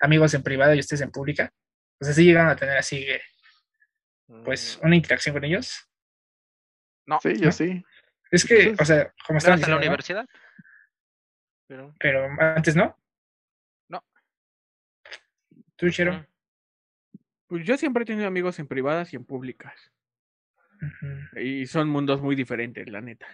amigos 0.01 0.33
en 0.35 0.45
privada 0.45 0.77
y 0.77 0.79
ustedes 0.79 1.01
en 1.01 1.11
pública. 1.11 1.51
O 2.01 2.05
sea, 2.05 2.15
sí 2.15 2.25
llegan 2.25 2.49
a 2.49 2.55
tener 2.57 2.77
así, 2.79 2.99
eh, 3.03 3.21
pues, 4.45 4.79
Mm, 4.81 4.87
una 4.87 4.97
interacción 4.97 5.35
con 5.35 5.45
ellos. 5.45 5.89
no, 7.07 7.19
Sí, 7.21 7.35
yo 7.37 7.51
sí. 7.51 7.85
Es 8.33 8.47
que, 8.47 8.75
o 8.79 8.85
sea, 8.85 9.13
como 9.27 9.35
¿no 9.35 9.39
estaban 9.39 9.59
hasta 9.59 9.71
la 9.71 9.77
universidad. 9.77 10.27
Pero, 11.69 11.95
Pero 12.01 12.29
antes 12.41 12.75
no. 12.75 12.99
No. 13.89 14.03
¿Tú, 15.77 15.91
Chero? 15.91 16.27
Pues 17.47 17.67
yo 17.67 17.77
siempre 17.77 18.05
he 18.05 18.07
tenido 18.07 18.27
amigos 18.27 18.59
en 18.59 18.67
privadas 18.67 19.13
y 19.13 19.17
en 19.17 19.27
públicas. 19.27 19.93
Y 21.37 21.67
son 21.67 21.91
mundos 21.91 22.23
muy 22.23 22.35
diferentes, 22.35 22.89
la 22.89 23.03
neta. 23.03 23.27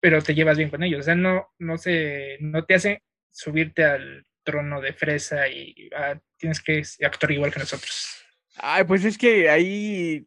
Pero 0.00 0.22
te 0.22 0.34
llevas 0.34 0.56
bien 0.56 0.70
con 0.70 0.82
ellos. 0.82 1.00
O 1.00 1.02
sea, 1.02 1.14
no, 1.14 1.52
no 1.58 1.76
se, 1.76 2.38
no 2.40 2.64
te 2.64 2.74
hace 2.74 3.02
subirte 3.30 3.84
al 3.84 4.26
trono 4.42 4.80
de 4.80 4.94
fresa 4.94 5.48
y 5.48 5.90
ah, 5.94 6.18
tienes 6.38 6.62
que 6.62 6.82
actuar 7.04 7.32
igual 7.32 7.52
que 7.52 7.60
nosotros. 7.60 8.24
Ay, 8.56 8.84
pues 8.84 9.04
es 9.04 9.18
que 9.18 9.50
ahí 9.50 10.26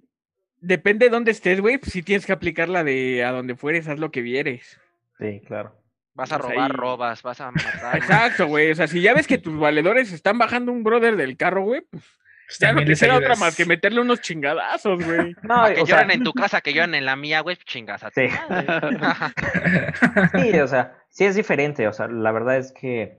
depende 0.61 1.05
de 1.05 1.11
dónde 1.11 1.31
estés, 1.31 1.61
güey. 1.61 1.77
Pues 1.77 1.91
sí 1.91 2.03
tienes 2.03 2.25
que 2.25 2.33
aplicar 2.33 2.69
la 2.69 2.83
de 2.83 3.23
a 3.23 3.31
donde 3.31 3.55
fueres, 3.55 3.87
haz 3.87 3.99
lo 3.99 4.11
que 4.11 4.21
vieres. 4.21 4.79
Sí, 5.17 5.41
claro. 5.45 5.75
vas 6.13 6.31
a 6.31 6.39
Pues 6.39 6.51
robar, 6.51 6.71
ahí- 6.71 6.77
robas, 6.77 7.23
vas 7.23 7.41
a 7.41 7.51
matar. 7.51 7.97
Exacto, 7.97 8.47
güey. 8.47 8.71
O 8.71 8.75
sea, 8.75 8.87
si 8.87 9.01
ya 9.01 9.13
ves 9.13 9.27
que 9.27 9.37
tus 9.37 9.57
valedores 9.59 10.11
están 10.11 10.37
bajando 10.37 10.71
un 10.71 10.83
brother 10.83 11.15
del 11.15 11.37
carro, 11.37 11.63
güey, 11.63 11.81
pues 11.89 12.03
Pues 12.47 12.59
ya 12.59 12.71
no 12.73 12.79
también 12.79 12.97
te 12.97 13.05
queda 13.05 13.17
otra 13.17 13.35
más 13.35 13.55
que 13.55 13.65
meterle 13.65 14.01
unos 14.01 14.21
chingadazos, 14.21 15.03
güey. 15.05 15.35
No, 15.43 15.65
que 15.73 15.81
o 15.81 15.85
sea, 15.85 15.97
lloren 16.01 16.11
en 16.11 16.23
tu 16.23 16.33
casa, 16.33 16.61
que 16.61 16.73
lloren 16.73 16.95
en 16.95 17.05
la 17.05 17.15
mía, 17.15 17.41
güey, 17.41 17.57
chingas 17.65 18.03
a 18.03 18.11
Sí. 18.11 18.27
Sí, 20.41 20.59
o 20.59 20.67
sea, 20.67 20.95
sí 21.09 21.25
es 21.25 21.35
diferente. 21.35 21.87
O 21.87 21.93
sea, 21.93 22.07
la 22.07 22.31
verdad 22.31 22.57
es 22.57 22.71
que 22.71 23.17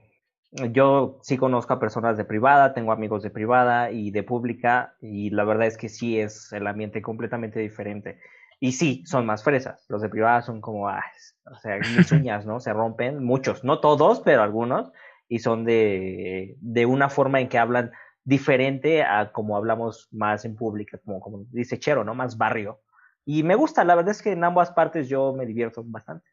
yo 0.52 1.18
sí 1.22 1.36
conozco 1.36 1.74
a 1.74 1.80
personas 1.80 2.16
de 2.16 2.24
privada, 2.24 2.74
tengo 2.74 2.92
amigos 2.92 3.22
de 3.22 3.30
privada 3.30 3.90
y 3.90 4.10
de 4.10 4.22
pública, 4.22 4.96
y 5.00 5.30
la 5.30 5.44
verdad 5.44 5.66
es 5.66 5.76
que 5.76 5.88
sí 5.88 6.18
es 6.18 6.52
el 6.52 6.66
ambiente 6.66 7.02
completamente 7.02 7.60
diferente. 7.60 8.18
Y 8.58 8.72
sí, 8.72 9.02
son 9.06 9.26
más 9.26 9.42
fresas. 9.42 9.86
Los 9.88 10.02
de 10.02 10.08
privada 10.08 10.42
son 10.42 10.60
como, 10.60 10.88
ah, 10.88 11.04
o 11.44 11.56
sea, 11.56 11.78
mis 11.78 12.10
uñas, 12.12 12.46
¿no? 12.46 12.60
Se 12.60 12.72
rompen, 12.72 13.24
muchos, 13.24 13.64
no 13.64 13.80
todos, 13.80 14.20
pero 14.20 14.42
algunos, 14.42 14.92
y 15.28 15.38
son 15.38 15.64
de, 15.64 16.56
de 16.60 16.86
una 16.86 17.08
forma 17.08 17.40
en 17.40 17.48
que 17.48 17.58
hablan 17.58 17.92
diferente 18.24 19.02
a 19.02 19.32
como 19.32 19.56
hablamos 19.56 20.08
más 20.10 20.44
en 20.44 20.56
pública, 20.56 20.98
como, 21.04 21.20
como 21.20 21.44
dice 21.50 21.78
Chero, 21.78 22.04
¿no? 22.04 22.14
Más 22.14 22.36
barrio. 22.36 22.80
Y 23.24 23.44
me 23.44 23.54
gusta, 23.54 23.84
la 23.84 23.94
verdad 23.94 24.10
es 24.10 24.22
que 24.22 24.32
en 24.32 24.44
ambas 24.44 24.72
partes 24.72 25.08
yo 25.08 25.32
me 25.32 25.46
divierto 25.46 25.82
bastante. 25.84 26.28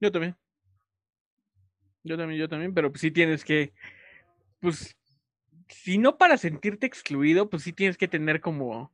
Yo 0.00 0.10
también. 0.10 0.36
Yo 2.02 2.16
también, 2.16 2.40
yo 2.40 2.48
también, 2.48 2.74
pero 2.74 2.90
pues 2.90 3.00
sí 3.00 3.10
tienes 3.10 3.44
que, 3.44 3.72
pues, 4.60 4.96
si 5.68 5.98
no 5.98 6.18
para 6.18 6.36
sentirte 6.38 6.86
excluido, 6.86 7.50
pues 7.50 7.62
sí 7.62 7.72
tienes 7.72 7.96
que 7.96 8.08
tener 8.08 8.40
como 8.40 8.92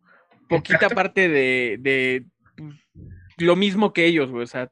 poquita 0.49 0.77
Exacto. 0.77 0.95
parte 0.95 1.29
de, 1.29 1.77
de 1.81 2.25
pues, 2.57 2.75
lo 3.39 3.57
mismo 3.57 3.93
que 3.93 4.07
ellos, 4.07 4.31
güey. 4.31 4.45
O 4.45 4.47
sea, 4.47 4.71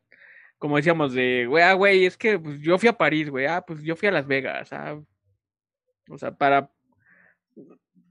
como 0.58 0.76
decíamos, 0.76 1.12
de, 1.12 1.46
güey, 1.48 1.62
ah, 1.62 1.74
güey, 1.74 2.06
es 2.06 2.16
que 2.16 2.38
pues, 2.38 2.60
yo 2.60 2.78
fui 2.78 2.88
a 2.88 2.96
París, 2.96 3.30
güey, 3.30 3.46
ah, 3.46 3.62
pues 3.66 3.82
yo 3.82 3.96
fui 3.96 4.08
a 4.08 4.12
Las 4.12 4.26
Vegas, 4.26 4.72
ah. 4.72 5.00
O 6.10 6.18
sea, 6.18 6.32
para, 6.32 6.70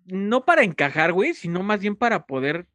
no 0.05 0.45
para 0.45 0.63
encajar, 0.63 1.13
güey, 1.13 1.33
sino 1.33 1.61
más 1.61 1.79
bien 1.79 1.95
para 1.95 2.25
poder 2.25 2.67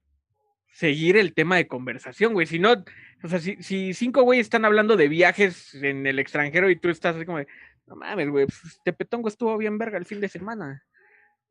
seguir 0.70 1.16
el 1.16 1.34
tema 1.34 1.56
de 1.56 1.66
conversación, 1.66 2.34
güey. 2.34 2.46
Si 2.46 2.58
no, 2.58 2.84
o 3.22 3.28
sea, 3.28 3.38
si, 3.38 3.62
si 3.62 3.94
cinco 3.94 4.22
güeyes 4.22 4.46
están 4.46 4.64
hablando 4.64 4.96
de 4.96 5.08
viajes 5.08 5.74
en 5.74 6.06
el 6.06 6.18
extranjero 6.18 6.70
y 6.70 6.76
tú 6.76 6.88
estás 6.88 7.16
así 7.16 7.26
como 7.26 7.38
de, 7.38 7.46
no 7.86 7.96
mames, 7.96 8.30
güey, 8.30 8.46
pues, 8.46 8.80
Tepetongo 8.84 9.28
estuvo 9.28 9.56
bien 9.56 9.78
verga 9.78 9.98
el 9.98 10.04
fin 10.04 10.20
de 10.20 10.28
semana. 10.28 10.84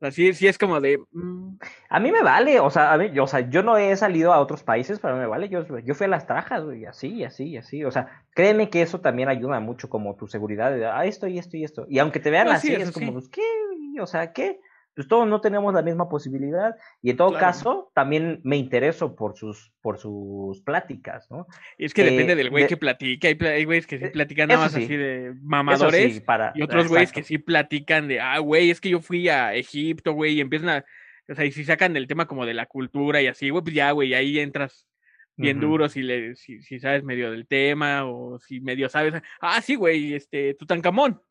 sea, 0.00 0.12
sí, 0.12 0.32
sí 0.32 0.46
es 0.46 0.58
como 0.58 0.80
de, 0.80 0.98
mm, 1.10 1.56
A 1.88 1.98
mí 1.98 2.12
me 2.12 2.22
vale, 2.22 2.60
o 2.60 2.70
sea, 2.70 2.92
a 2.92 2.98
mí, 2.98 3.18
o 3.18 3.26
sea, 3.26 3.40
yo 3.50 3.64
no 3.64 3.76
he 3.76 3.96
salido 3.96 4.32
a 4.32 4.38
otros 4.38 4.62
países, 4.62 5.00
pero 5.00 5.16
me 5.16 5.26
vale, 5.26 5.48
yo, 5.48 5.66
yo 5.80 5.94
fui 5.94 6.04
a 6.04 6.08
las 6.08 6.26
trajas, 6.26 6.64
güey, 6.64 6.84
así, 6.84 7.24
así, 7.24 7.56
así, 7.56 7.84
o 7.84 7.90
sea, 7.90 8.24
créeme 8.30 8.70
que 8.70 8.80
eso 8.80 9.00
también 9.00 9.28
ayuda 9.28 9.58
mucho 9.58 9.88
como 9.88 10.14
tu 10.14 10.28
seguridad 10.28 10.70
de, 10.70 10.86
ah, 10.86 11.04
esto 11.04 11.26
y 11.26 11.38
esto 11.38 11.56
y 11.56 11.64
esto, 11.64 11.86
y 11.88 11.98
aunque 11.98 12.20
te 12.20 12.30
vean 12.30 12.46
No, 12.46 12.52
así, 12.52 12.68
sí, 12.68 12.74
es 12.74 12.92
como, 12.92 13.06
sí. 13.06 13.12
pues, 13.12 13.28
¿qué? 13.28 14.00
O 14.00 14.06
sea, 14.06 14.32
¿qué? 14.32 14.60
Pues 14.98 15.06
todos 15.06 15.28
no 15.28 15.40
tenemos 15.40 15.72
la 15.72 15.80
misma 15.82 16.08
posibilidad, 16.08 16.74
y 17.00 17.10
en 17.10 17.16
todo 17.16 17.28
Claro. 17.28 17.46
caso, 17.46 17.92
también 17.94 18.40
me 18.42 18.56
intereso 18.56 19.14
por 19.14 19.36
sus, 19.36 19.70
por 19.80 19.96
sus 19.96 20.60
pláticas, 20.62 21.30
¿no? 21.30 21.46
y 21.78 21.84
es 21.84 21.94
que 21.94 22.02
depende 22.02 22.32
Eh, 22.32 22.34
del 22.34 22.50
güey 22.50 22.64
de- 22.64 22.68
que 22.68 22.76
platica. 22.76 23.28
Hay, 23.28 23.38
hay 23.40 23.64
güeyes 23.64 23.86
que 23.86 23.98
sí 24.00 24.06
Eh, 24.06 24.10
platican 24.10 24.48
nada 24.48 24.62
más 24.62 24.72
sí. 24.72 24.82
así 24.82 24.96
de 24.96 25.34
mamadores. 25.40 26.14
sí, 26.14 26.20
para, 26.20 26.50
Y 26.56 26.62
otros 26.62 26.88
güeyes 26.88 27.12
que 27.12 27.22
sí 27.22 27.38
platican 27.38 28.08
de, 28.08 28.18
ah, 28.18 28.40
güey, 28.40 28.70
es 28.70 28.80
que 28.80 28.90
yo 28.90 28.98
fui 29.00 29.28
a 29.28 29.54
Egipto, 29.54 30.14
güey, 30.14 30.32
y 30.34 30.40
empiezan 30.40 30.68
a, 30.70 30.84
o 31.28 31.34
sea, 31.36 31.44
y 31.44 31.52
si 31.52 31.64
sacan 31.64 31.96
el 31.96 32.08
tema 32.08 32.26
como 32.26 32.44
de 32.44 32.54
la 32.54 32.66
cultura 32.66 33.22
y 33.22 33.28
así, 33.28 33.50
güey, 33.50 33.62
pues 33.62 33.76
ya, 33.76 33.92
güey, 33.92 34.14
ahí 34.14 34.40
entras 34.40 34.88
bien 35.36 35.60
duro 35.60 35.88
si, 35.88 36.02
le, 36.02 36.34
si, 36.34 36.60
si 36.62 36.80
sabes 36.80 37.04
medio 37.04 37.30
del 37.30 37.46
tema 37.46 38.04
o 38.04 38.40
si 38.40 38.60
medio 38.60 38.88
sabes, 38.88 39.14
ah, 39.40 39.60
sí, 39.62 39.76
güey, 39.76 40.14
este, 40.14 40.54
Tutankamón. 40.54 41.22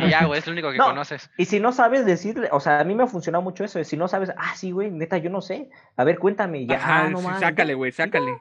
Y 0.00 0.10
ya, 0.10 0.24
güey, 0.24 0.38
es 0.38 0.46
lo 0.46 0.52
único 0.52 0.72
que 0.72 0.78
No. 0.78 0.86
conoces. 0.86 1.30
Y 1.36 1.44
si 1.44 1.60
no 1.60 1.72
sabes 1.72 2.06
decirle, 2.06 2.48
o 2.52 2.60
sea, 2.60 2.80
a 2.80 2.84
mí 2.84 2.94
me 2.94 3.02
ha 3.04 3.06
funcionado 3.06 3.42
mucho 3.42 3.64
eso, 3.64 3.82
si 3.84 3.96
no 3.96 4.08
sabes, 4.08 4.30
ah, 4.36 4.54
sí, 4.56 4.70
güey, 4.70 4.90
neta, 4.90 5.18
yo 5.18 5.30
no 5.30 5.40
sé, 5.42 5.68
a 5.96 6.04
ver, 6.04 6.18
cuéntame, 6.18 6.60
y 6.62 6.66
ya, 6.66 6.76
Ajá, 6.76 7.04
ah, 7.04 7.10
no 7.10 7.18
sí, 7.18 7.24
mames, 7.24 7.40
sácale, 7.40 7.74
güey, 7.74 7.92
sácale. 7.92 8.32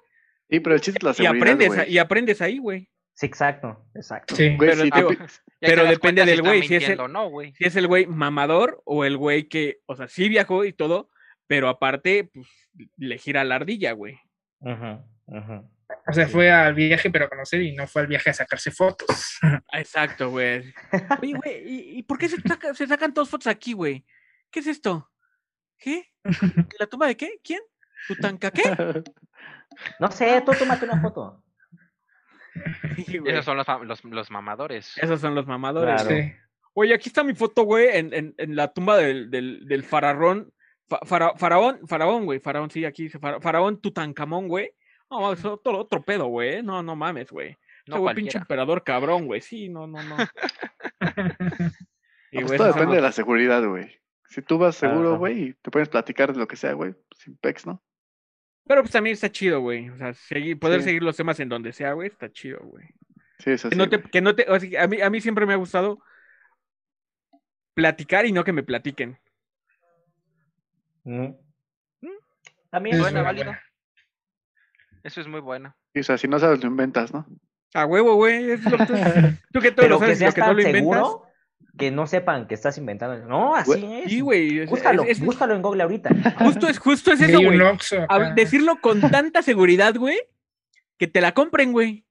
Sí, 0.49 0.59
pero 0.59 0.75
el 0.75 0.81
chiste 0.81 0.99
es 0.99 1.19
la 1.19 1.23
Y 1.23 1.27
aprendes, 1.27 1.87
y 1.89 1.97
aprendes 1.97 2.41
ahí, 2.41 2.57
güey. 2.57 2.89
Sí, 3.13 3.25
exacto, 3.25 3.85
exacto. 3.93 4.35
Sí. 4.35 4.55
Güey, 4.55 4.69
pero 4.69 4.83
digo, 4.83 5.09
te 5.09 5.17
Pero 5.59 5.83
depende 5.85 6.25
del 6.25 6.41
güey, 6.41 6.63
si 6.67 6.75
es 6.75 6.89
el- 6.89 6.97
no, 7.11 7.29
güey. 7.29 7.53
Si 7.53 7.65
es 7.65 7.75
el 7.75 7.87
güey 7.87 8.07
mamador 8.07 8.81
o 8.85 9.03
el 9.05 9.17
güey 9.17 9.49
que, 9.49 9.79
o 9.85 9.95
sea, 9.95 10.07
sí 10.07 10.29
viajó 10.29 10.63
y 10.65 10.73
todo, 10.73 11.09
pero 11.47 11.67
aparte, 11.67 12.29
pues, 12.33 12.47
le 12.97 13.17
gira 13.17 13.43
la 13.43 13.55
ardilla, 13.55 13.91
güey. 13.91 14.17
Ujú, 14.61 15.03
ujú. 15.27 15.69
O 16.07 16.13
sea, 16.13 16.27
fue 16.27 16.51
al 16.51 16.73
viaje 16.73 17.09
pero 17.11 17.25
a 17.25 17.29
conocer 17.29 17.61
y 17.61 17.73
no 17.75 17.87
fue 17.87 18.01
al 18.01 18.07
viaje 18.07 18.29
a 18.29 18.33
sacarse 18.33 18.71
fotos. 18.71 19.37
Exacto, 19.73 20.29
güey. 20.31 20.73
Oye, 21.21 21.33
güey, 21.33 21.63
¿y, 21.65 21.99
y 21.99 22.03
por 22.03 22.17
qué 22.17 22.27
se, 22.29 22.37
saca- 22.41 22.73
se 22.73 22.87
sacan 22.87 23.13
todas 23.13 23.29
fotos 23.29 23.47
aquí, 23.47 23.73
güey? 23.73 24.05
¿Qué 24.49 24.59
es 24.61 24.67
esto? 24.67 25.09
¿Qué? 25.77 26.11
¿La 26.79 26.87
tumba 26.87 27.07
de 27.07 27.15
qué? 27.17 27.39
¿Quién? 27.43 27.59
¿Tutanka 28.07 28.51
qué? 28.51 28.63
No 29.99 30.11
sé, 30.11 30.41
tú 30.45 30.51
tómate 30.57 30.85
una 30.85 30.99
foto. 31.01 31.43
Sí, 33.05 33.19
esos 33.25 33.45
son 33.45 33.57
los, 33.57 33.65
los, 33.83 34.03
los 34.03 34.31
mamadores. 34.31 34.97
Esos 34.97 35.21
son 35.21 35.35
los 35.35 35.47
mamadores. 35.47 36.01
Claro. 36.01 36.09
Sí. 36.21 36.33
Oye, 36.73 36.93
aquí 36.93 37.09
está 37.09 37.23
mi 37.23 37.33
foto, 37.33 37.63
güey, 37.63 37.87
en, 37.95 38.13
en, 38.13 38.35
en 38.37 38.55
la 38.55 38.73
tumba 38.73 38.97
del, 38.97 39.29
del, 39.29 39.65
del 39.67 39.83
faraón. 39.83 40.51
fa- 40.89 40.99
fara- 41.05 41.33
faraón, 41.37 41.79
faraón, 41.87 42.25
güey. 42.25 42.39
Faraón, 42.39 42.69
sí, 42.69 42.83
aquí 42.85 43.03
dice 43.03 43.19
fara- 43.19 43.39
faraón 43.39 43.79
Tutankamón, 43.79 44.47
güey. 44.47 44.71
No, 45.11 45.33
es 45.33 45.43
otro, 45.45 45.77
otro 45.79 46.01
pedo, 46.01 46.25
güey. 46.27 46.55
¿eh? 46.55 46.63
No, 46.63 46.81
no 46.81 46.95
mames, 46.95 47.29
güey. 47.31 47.57
No 47.87 47.95
No, 47.97 48.01
güey, 48.01 48.15
pinche 48.15 48.37
emperador 48.37 48.83
cabrón, 48.83 49.25
güey. 49.25 49.41
Sí, 49.41 49.67
no, 49.69 49.85
no, 49.87 50.01
no. 50.03 50.15
Y, 52.31 52.39
No, 52.39 52.47
pues 52.47 52.57
todo 52.57 52.67
depende 52.67 52.95
de 52.95 53.01
la 53.01 53.11
seguridad, 53.11 53.63
güey. 53.67 53.99
Si 54.29 54.41
tú 54.41 54.57
vas 54.57 54.75
seguro, 54.77 55.17
güey, 55.17 55.43
y 55.49 55.53
te 55.55 55.69
puedes 55.69 55.89
platicar 55.89 56.31
de 56.31 56.39
lo 56.39 56.47
que 56.47 56.55
sea, 56.55 56.71
güey, 56.73 56.95
sin 57.17 57.35
pex, 57.35 57.65
¿no? 57.65 57.83
Pero 58.65 58.81
pues 58.83 58.91
también 58.93 59.13
está 59.15 59.29
chido, 59.29 59.59
güey. 59.59 59.89
O 59.89 59.97
sea, 59.97 60.13
seguir- 60.13 60.57
poder 60.57 60.79
Sí. 60.79 60.85
seguir 60.85 61.03
los 61.03 61.17
temas 61.17 61.39
en 61.41 61.49
donde 61.49 61.73
sea, 61.73 61.91
güey, 61.93 62.07
está 62.07 62.31
chido, 62.31 62.59
güey. 62.61 62.85
Sí, 63.39 63.51
eso 63.51 63.67
Que 63.69 63.75
sí. 63.75 63.79
no 63.79 63.89
te, 63.89 63.97
güey. 63.97 64.09
que 64.11 64.21
no 64.21 64.33
te, 64.35 64.49
o 64.49 64.57
sea, 64.59 64.83
a 64.83 64.87
mí, 64.87 65.01
a 65.01 65.09
mí 65.09 65.19
siempre 65.19 65.45
me 65.45 65.51
ha 65.53 65.57
gustado 65.57 65.99
platicar 67.73 68.25
y 68.25 68.31
no 68.31 68.45
que 68.45 68.53
me 68.53 68.63
platiquen. 68.63 69.19
Ujú. 71.03 71.37
También 72.69 72.95
Es 72.95 73.01
Buena, 73.01 73.19
muy 73.19 73.25
válido. 73.25 73.45
buena. 73.47 73.63
Eso 75.03 75.21
es 75.21 75.27
muy 75.27 75.39
bueno. 75.41 75.75
Sí, 75.93 76.01
o 76.01 76.03
sea, 76.03 76.17
si 76.17 76.27
no 76.27 76.39
sabes, 76.39 76.61
lo 76.61 76.67
inventas, 76.67 77.13
¿no? 77.13 77.25
A 77.73 77.85
huevo, 77.85 78.15
güey. 78.15 78.51
es 78.51 78.63
lo 78.65 78.77
que 78.77 78.85
tú, 78.85 78.93
que 79.61 79.71
todo 79.71 79.83
Pero 79.83 79.89
lo 79.89 79.99
que 79.99 80.15
sabes 80.15 80.21
y 80.21 80.23
lo 80.25 80.31
seas 80.31 80.33
que 80.35 80.41
no 80.41 80.47
tan 80.47 80.55
lo 80.55 80.61
inventas. 80.61 80.81
seguro, 80.81 81.23
que 81.77 81.91
no 81.91 82.07
sepan 82.07 82.47
que 82.47 82.53
estás 82.55 82.77
inventando. 82.77 83.25
No, 83.27 83.55
así 83.55 83.83
es. 84.03 84.11
Sí, 84.11 84.19
güey. 84.21 84.59
es- 84.59 84.69
Búscalo, 84.69 85.03
es- 85.03 85.09
es- 85.09 85.19
búscalo 85.25 85.55
en 85.55 85.61
Google 85.61 85.83
ahorita. 85.83 86.09
Justo 86.39 86.67
es, 86.67 86.77
justo 86.79 87.11
es 87.13 87.21
Y 87.21 87.25
eso, 87.25 87.39
güey. 87.41 87.57
Decirlo 88.35 88.79
con 88.81 88.99
tanta 89.01 89.41
seguridad, 89.41 89.95
güey, 89.95 90.19
que 90.97 91.07
te 91.07 91.21
la 91.21 91.33
compren, 91.33 91.71
güey. 91.71 92.05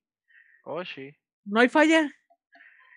Oh, 0.64 0.84
sí. 0.84 1.14
No 1.44 1.60
hay 1.60 1.68
falla. 1.68 2.10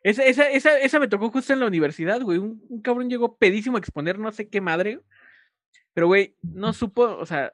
Esa, 0.04 0.24
esa, 0.26 0.50
esa, 0.50 0.78
esa 0.80 1.00
me 1.00 1.08
tocó 1.08 1.30
justo 1.30 1.54
en 1.54 1.60
la 1.62 1.66
universidad, 1.68 2.20
güey. 2.22 2.38
Un, 2.38 2.62
un 2.70 2.82
cabrón 2.82 3.10
llegó 3.10 3.38
pedísimo 3.38 3.78
a 3.78 3.80
exponer 3.80 4.20
no 4.20 4.32
sé 4.32 4.50
qué 4.50 4.60
madre. 4.60 5.00
Pero, 5.94 6.08
güey, 6.08 6.36
no 6.42 6.74
supo, 6.74 7.04
o 7.04 7.26
sea, 7.26 7.54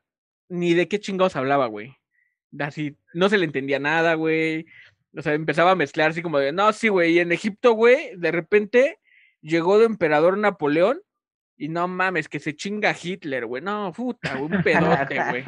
ni 0.50 0.74
de 0.74 0.88
qué 0.88 1.00
chingados 1.00 1.36
hablaba, 1.36 1.68
güey. 1.68 1.96
Así, 2.60 2.98
no 3.14 3.30
se 3.30 3.38
le 3.38 3.46
entendía 3.46 3.80
nada, 3.80 4.16
güey. 4.16 4.66
O 5.16 5.22
sea, 5.22 5.34
empezaba 5.34 5.72
a 5.72 5.76
mezclar 5.76 6.12
así 6.12 6.22
como 6.22 6.40
de, 6.40 6.52
no, 6.52 6.72
sí, 6.74 6.88
güey. 6.88 7.14
Y 7.14 7.20
en 7.20 7.32
Egipto, 7.32 7.74
güey, 7.74 8.16
de 8.16 8.32
repente 8.32 9.00
llegó 9.42 9.78
de 9.80 9.86
emperador 9.86 10.38
Napoleón. 10.38 11.02
Y 11.58 11.68
no 11.68 11.90
mames, 11.90 12.30
que 12.30 12.40
se 12.40 12.56
chinga 12.56 12.96
Hitler, 13.00 13.46
güey. 13.46 13.62
No, 13.62 13.92
puta, 13.92 14.36
güey, 14.36 14.58
un 14.58 14.64
pedote, 14.64 15.22
güey. 15.30 15.44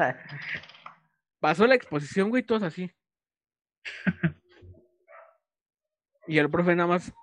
Pasó 1.39 1.65
la 1.65 1.75
exposición, 1.75 2.29
güey, 2.29 2.43
todos 2.43 2.63
así. 2.63 2.91
Y 6.27 6.37
el 6.37 6.49
profe 6.49 6.75
nada 6.75 6.87
más. 6.87 7.13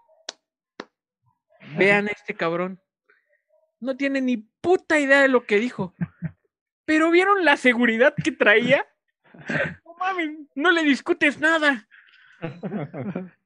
Vean 1.76 2.08
a 2.08 2.12
este 2.12 2.34
cabrón. 2.34 2.80
No 3.80 3.96
tiene 3.96 4.20
ni 4.20 4.38
puta 4.38 4.98
idea 4.98 5.22
de 5.22 5.28
lo 5.28 5.44
que 5.44 5.58
dijo. 5.58 5.94
Pero 6.84 7.10
vieron 7.10 7.44
la 7.44 7.56
seguridad 7.56 8.14
que 8.22 8.32
traía. 8.32 8.86
No 9.84 9.94
mames, 9.98 10.30
no 10.54 10.70
le 10.70 10.82
discutes 10.84 11.38
nada. 11.40 11.86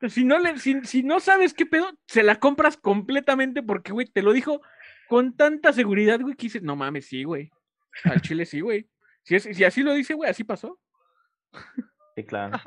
Si 0.08 0.24
no, 0.24 0.38
le, 0.38 0.58
si, 0.58 0.82
si 0.84 1.02
no 1.02 1.18
sabes 1.20 1.54
qué 1.54 1.64
pedo, 1.66 1.90
se 2.06 2.22
la 2.22 2.38
compras 2.38 2.76
completamente 2.76 3.62
porque, 3.62 3.92
güey, 3.92 4.06
te 4.06 4.22
lo 4.22 4.32
dijo 4.32 4.60
con 5.08 5.34
tanta 5.36 5.72
seguridad, 5.72 6.20
güey, 6.20 6.34
que 6.34 6.46
dices, 6.46 6.62
no 6.62 6.76
mames, 6.76 7.06
sí, 7.06 7.24
güey. 7.24 7.50
Al 8.04 8.20
chile 8.20 8.44
sí, 8.46 8.60
güey. 8.60 8.88
Si, 9.22 9.34
es- 9.36 9.44
si 9.44 9.64
así 9.64 9.82
lo 9.82 9.92
dice, 9.94 10.14
güey, 10.14 10.30
así 10.30 10.44
pasó. 10.44 10.78
Sí, 12.16 12.24
claro. 12.24 12.58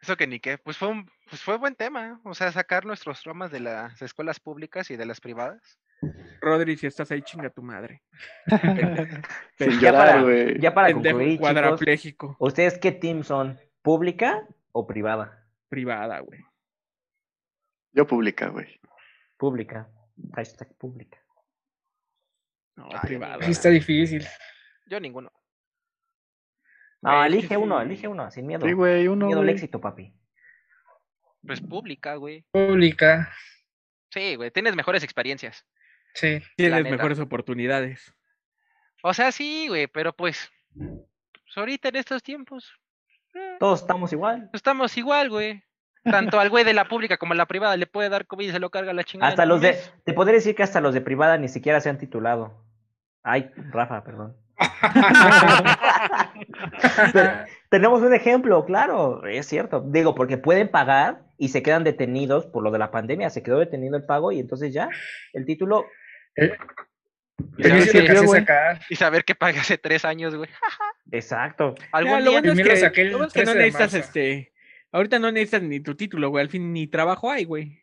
Eso 0.00 0.16
que 0.16 0.26
ni 0.26 0.40
qué. 0.40 0.58
Pues 0.58 0.76
fue 0.78 0.88
un, 0.88 1.10
pues 1.28 1.42
fue 1.42 1.56
buen 1.58 1.74
tema. 1.74 2.20
O 2.24 2.34
sea, 2.34 2.50
sacar 2.52 2.86
nuestros 2.86 3.22
traumas 3.22 3.50
de 3.50 3.60
las 3.60 4.00
escuelas 4.02 4.40
públicas 4.40 4.90
y 4.90 4.96
de 4.96 5.06
las 5.06 5.20
privadas. 5.20 5.78
Rodri, 6.40 6.76
si 6.76 6.86
estás 6.86 7.10
ahí, 7.10 7.22
chinga 7.22 7.50
tu 7.50 7.62
madre. 7.62 8.02
Sin 9.58 9.70
Ya 9.80 9.92
llorar, 9.92 10.22
para, 10.24 10.58
ya 10.58 10.74
para 10.74 10.92
concluir, 10.92 11.28
chicos, 11.32 11.40
cuadrapléjico. 11.40 12.36
¿ustedes 12.38 12.78
qué 12.78 12.92
team 12.92 13.22
son? 13.22 13.58
¿Pública 13.82 14.46
o 14.72 14.86
privada? 14.86 15.46
Privada, 15.68 16.20
güey. 16.20 16.40
Yo 17.92 18.06
pública, 18.06 18.48
güey. 18.48 18.80
Pública. 19.36 19.88
Hashtag 20.34 20.74
pública. 20.76 21.18
No, 22.76 22.88
Ay, 22.92 23.00
privada. 23.02 23.44
Sí, 23.44 23.50
está 23.50 23.68
difícil. 23.68 24.26
Yo 24.86 25.00
ninguno. 25.00 25.30
No, 27.02 27.16
Güey, 27.16 27.26
elige 27.26 27.56
uno, 27.56 27.78
sí. 27.78 27.86
elige 27.86 28.08
uno, 28.08 28.30
sin 28.30 28.46
miedo. 28.46 28.66
Sí, 28.66 28.72
güey, 28.72 29.08
uno. 29.08 29.26
miedo 29.26 29.40
al 29.40 29.48
éxito, 29.48 29.80
papi. 29.80 30.14
Pues 31.46 31.60
pública, 31.60 32.16
güey. 32.16 32.44
Pública. 32.50 33.32
Sí, 34.10 34.34
güey. 34.36 34.50
Tienes 34.50 34.76
mejores 34.76 35.02
experiencias. 35.02 35.66
Sí. 36.14 36.42
Tienes 36.56 36.84
mejores 36.84 37.18
oportunidades. 37.18 38.14
O 39.02 39.14
sea, 39.14 39.32
sí, 39.32 39.68
güey. 39.68 39.86
Pero 39.86 40.12
pues. 40.12 40.50
pues 40.74 41.56
ahorita 41.56 41.88
en 41.88 41.96
estos 41.96 42.22
tiempos. 42.22 42.72
eh, 43.34 43.56
Todos 43.58 43.80
estamos 43.80 44.12
igual. 44.12 44.50
estamos 44.52 44.96
igual, 44.96 45.30
güey. 45.30 45.62
Tanto 46.02 46.40
al 46.40 46.48
güey 46.48 46.64
de 46.64 46.72
la 46.72 46.88
pública 46.88 47.18
como 47.18 47.34
a 47.34 47.36
la 47.36 47.46
privada 47.46 47.76
le 47.76 47.86
puede 47.86 48.08
dar 48.08 48.26
COVID 48.26 48.48
y 48.48 48.52
se 48.52 48.58
lo 48.58 48.70
carga 48.70 48.94
la 48.94 49.04
chingada. 49.04 49.30
Hasta 49.30 49.44
los 49.44 49.60
de, 49.60 49.78
te 50.04 50.14
podría 50.14 50.36
decir 50.36 50.54
que 50.54 50.62
hasta 50.62 50.80
los 50.80 50.94
de 50.94 51.02
privada 51.02 51.36
ni 51.36 51.48
siquiera 51.48 51.80
se 51.80 51.90
han 51.90 51.98
titulado. 51.98 52.64
Ay, 53.22 53.50
Rafa, 53.70 54.02
perdón. 54.02 54.34
Pero 57.12 57.30
tenemos 57.68 58.02
un 58.02 58.14
ejemplo, 58.14 58.64
claro, 58.64 59.26
es 59.26 59.46
cierto. 59.46 59.82
Digo, 59.86 60.14
porque 60.14 60.38
pueden 60.38 60.68
pagar 60.68 61.22
y 61.36 61.48
se 61.48 61.62
quedan 61.62 61.84
detenidos 61.84 62.46
por 62.46 62.62
lo 62.62 62.70
de 62.70 62.78
la 62.78 62.90
pandemia. 62.90 63.30
Se 63.30 63.42
quedó 63.42 63.58
detenido 63.58 63.96
el 63.96 64.04
pago 64.04 64.32
y 64.32 64.40
entonces 64.40 64.72
ya, 64.72 64.88
el 65.32 65.44
título. 65.44 65.86
Eh, 66.36 66.56
Y 67.58 67.62
saber, 67.64 67.90
que, 67.90 68.26
sacar. 68.28 68.80
y 68.90 68.96
saber 68.96 69.24
que 69.24 69.34
pagué 69.34 69.58
hace 69.60 69.78
tres 69.78 70.04
años, 70.04 70.34
güey. 70.36 70.48
Exacto. 71.12 71.74
Algún 71.92 72.12
Ya, 72.12 72.20
lo 72.20 72.30
día. 72.30 72.40
bueno 72.40 72.48
es 72.50 72.54
Primero 72.54 72.74
que, 72.74 72.80
saqué 72.80 73.00
el 73.02 73.10
lo 73.10 73.16
bueno 73.18 73.28
es 73.28 73.32
que 73.34 73.40
no 73.40 73.52
13 73.52 73.58
de 73.58 73.64
necesitas 73.64 73.92
marzo. 73.94 74.06
este. 74.06 74.52
Ahorita 74.92 75.18
no 75.18 75.32
necesitas 75.32 75.62
ni 75.62 75.80
tu 75.80 75.94
título, 75.94 76.28
güey. 76.30 76.42
Al 76.44 76.50
fin 76.50 76.72
ni 76.72 76.86
trabajo 76.86 77.30
hay, 77.30 77.44
güey. 77.44 77.82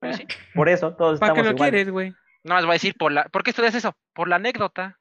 Pues 0.00 0.16
sí. 0.16 0.26
Por 0.54 0.68
eso 0.68 0.94
todos 0.96 1.20
¿Para 1.20 1.34
qué 1.34 1.42
lo 1.42 1.50
igual. 1.50 1.70
quieres, 1.70 1.90
güey? 1.90 2.12
No 2.44 2.54
más 2.54 2.64
voy 2.64 2.70
a 2.72 2.74
decir 2.74 2.94
por 2.98 3.12
la. 3.12 3.24
¿Por 3.24 3.42
qué 3.42 3.50
estudias 3.50 3.74
eso? 3.74 3.94
Por 4.14 4.26
la 4.28 4.36
anécdota. 4.36 4.98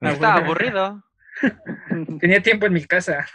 Ah, 0.00 0.10
Estaba 0.10 0.34
bueno. 0.40 0.46
aburrido. 0.46 1.04
Tenía 2.20 2.42
tiempo 2.42 2.66
en 2.66 2.72
mi 2.72 2.84
casa. 2.84 3.28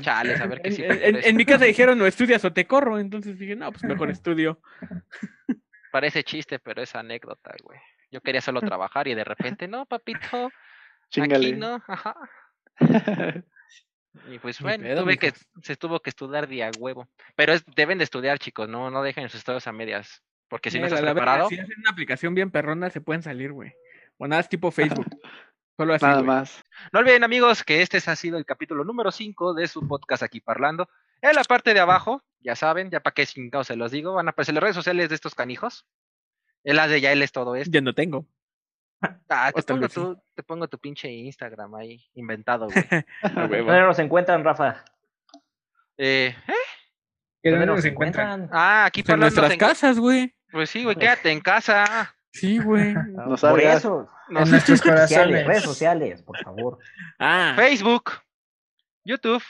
Chales, 0.00 0.40
a 0.40 0.46
ver 0.46 0.60
qué 0.62 0.68
En, 0.68 0.74
sí. 0.74 0.82
en- 0.84 1.16
en 1.24 1.36
mi 1.36 1.44
casa 1.46 1.64
dijeron, 1.64 1.98
no 1.98 2.06
estudias 2.06 2.44
o 2.44 2.52
te 2.52 2.66
corro. 2.66 2.98
Entonces 2.98 3.38
dije, 3.38 3.56
no, 3.56 3.72
pues 3.72 3.82
mejor 3.84 4.10
estudio. 4.10 4.60
Parece 5.92 6.24
chiste, 6.24 6.58
pero 6.58 6.82
es 6.82 6.94
anécdota, 6.94 7.54
güey. 7.62 7.78
Yo 8.10 8.20
quería 8.20 8.40
solo 8.40 8.60
trabajar 8.78 9.08
y 9.08 9.14
de 9.14 9.24
repente, 9.24 9.68
no, 9.68 9.86
papito, 9.86 10.50
Chingale. 11.10 11.48
aquí 11.48 11.56
no, 11.56 11.82
ajá. 11.86 12.16
Y 14.30 14.38
pues 14.38 14.60
bueno, 14.60 14.84
pedo, 14.84 15.02
tuve 15.02 15.18
que, 15.18 15.32
se 15.62 15.76
tuvo 15.76 16.00
que 16.00 16.10
estudiar 16.10 16.48
día 16.48 16.70
huevo. 16.78 17.06
Pero 17.34 17.52
es, 17.52 17.64
deben 17.74 17.98
de 17.98 18.04
estudiar, 18.04 18.38
chicos, 18.38 18.68
no, 18.68 18.90
no 18.90 19.02
dejen 19.02 19.28
sus 19.28 19.40
estudios 19.40 19.66
a 19.66 19.72
medias. 19.72 20.22
Porque 20.48 20.70
si 20.70 20.78
no 20.78 20.86
estás 20.86 21.00
la 21.00 21.12
verdad, 21.12 21.22
preparado, 21.22 21.48
si 21.48 21.58
hacen 21.58 21.78
una 21.80 21.90
aplicación 21.90 22.34
bien 22.34 22.50
perrona, 22.50 22.88
se 22.90 23.00
pueden 23.00 23.22
salir, 23.22 23.52
güey. 23.52 23.72
O 24.18 24.26
nada, 24.26 24.40
es 24.40 24.48
tipo 24.48 24.70
Facebook. 24.70 25.06
Solo 25.76 25.92
así, 25.92 26.06
Nada 26.06 26.16
güey. 26.18 26.26
más. 26.26 26.64
no 26.92 27.00
olviden, 27.00 27.24
amigos, 27.24 27.62
que 27.62 27.82
este 27.82 27.98
ha 27.98 28.16
sido 28.16 28.38
el 28.38 28.46
capítulo 28.46 28.84
número 28.84 29.12
5 29.12 29.52
de 29.52 29.68
su 29.68 29.86
podcast 29.86 30.22
aquí 30.22 30.40
parlando. 30.40 30.88
En 31.20 31.34
la 31.34 31.44
parte 31.44 31.74
de 31.74 31.80
abajo, 31.80 32.22
ya 32.40 32.56
saben, 32.56 32.90
ya 32.90 33.00
para 33.00 33.14
qué 33.14 33.26
chingados 33.26 33.66
se 33.66 33.76
los 33.76 33.90
digo, 33.90 34.14
van 34.14 34.28
a 34.28 34.30
aparecer 34.30 34.54
las 34.54 34.62
redes 34.62 34.76
sociales 34.76 35.08
de 35.08 35.14
estos 35.14 35.34
canijos. 35.34 35.86
El 36.64 36.76
de 36.76 37.00
ya 37.00 37.12
él 37.12 37.22
es 37.22 37.32
todo 37.32 37.54
esto. 37.54 37.70
Ya 37.72 37.80
no 37.80 37.94
tengo. 37.94 38.26
Ah, 39.28 39.52
te 39.54 39.62
pongo, 39.62 39.88
tu, 39.88 40.20
te 40.34 40.42
pongo 40.42 40.68
tu 40.68 40.78
pinche 40.78 41.08
Instagram 41.10 41.74
ahí, 41.74 42.04
inventado, 42.14 42.66
güey. 42.66 42.76
¿Dónde 43.34 43.80
nos 43.82 43.98
encuentran, 43.98 44.42
Rafa? 44.42 44.84
Eh, 45.98 46.34
¿eh? 46.48 46.52
¿Que 47.42 47.50
¿Dónde 47.50 47.66
¿Dónde 47.66 47.76
nos 47.76 47.84
encuentran? 47.84 48.48
Ah, 48.52 48.86
aquí 48.86 49.02
Pues 49.02 49.14
en 49.14 49.20
nuestras 49.20 49.52
en- 49.52 49.58
casas, 49.58 49.98
güey. 49.98 50.34
Pues 50.50 50.70
sí, 50.70 50.84
güey, 50.84 50.96
quédate 50.96 51.30
en 51.30 51.40
casa. 51.40 52.14
Sí, 52.32 52.58
güey. 52.58 52.94
No 53.10 53.36
Por 53.36 53.60
eso. 53.60 54.08
No 54.28 54.40
En 54.40 54.50
nuestros 54.50 54.80
Sociales, 54.80 55.46
redes 55.46 55.62
sociales, 55.62 56.22
por 56.22 56.36
favor. 56.42 56.78
Ah, 57.18 57.52
Facebook, 57.56 58.10
YouTube, 59.04 59.42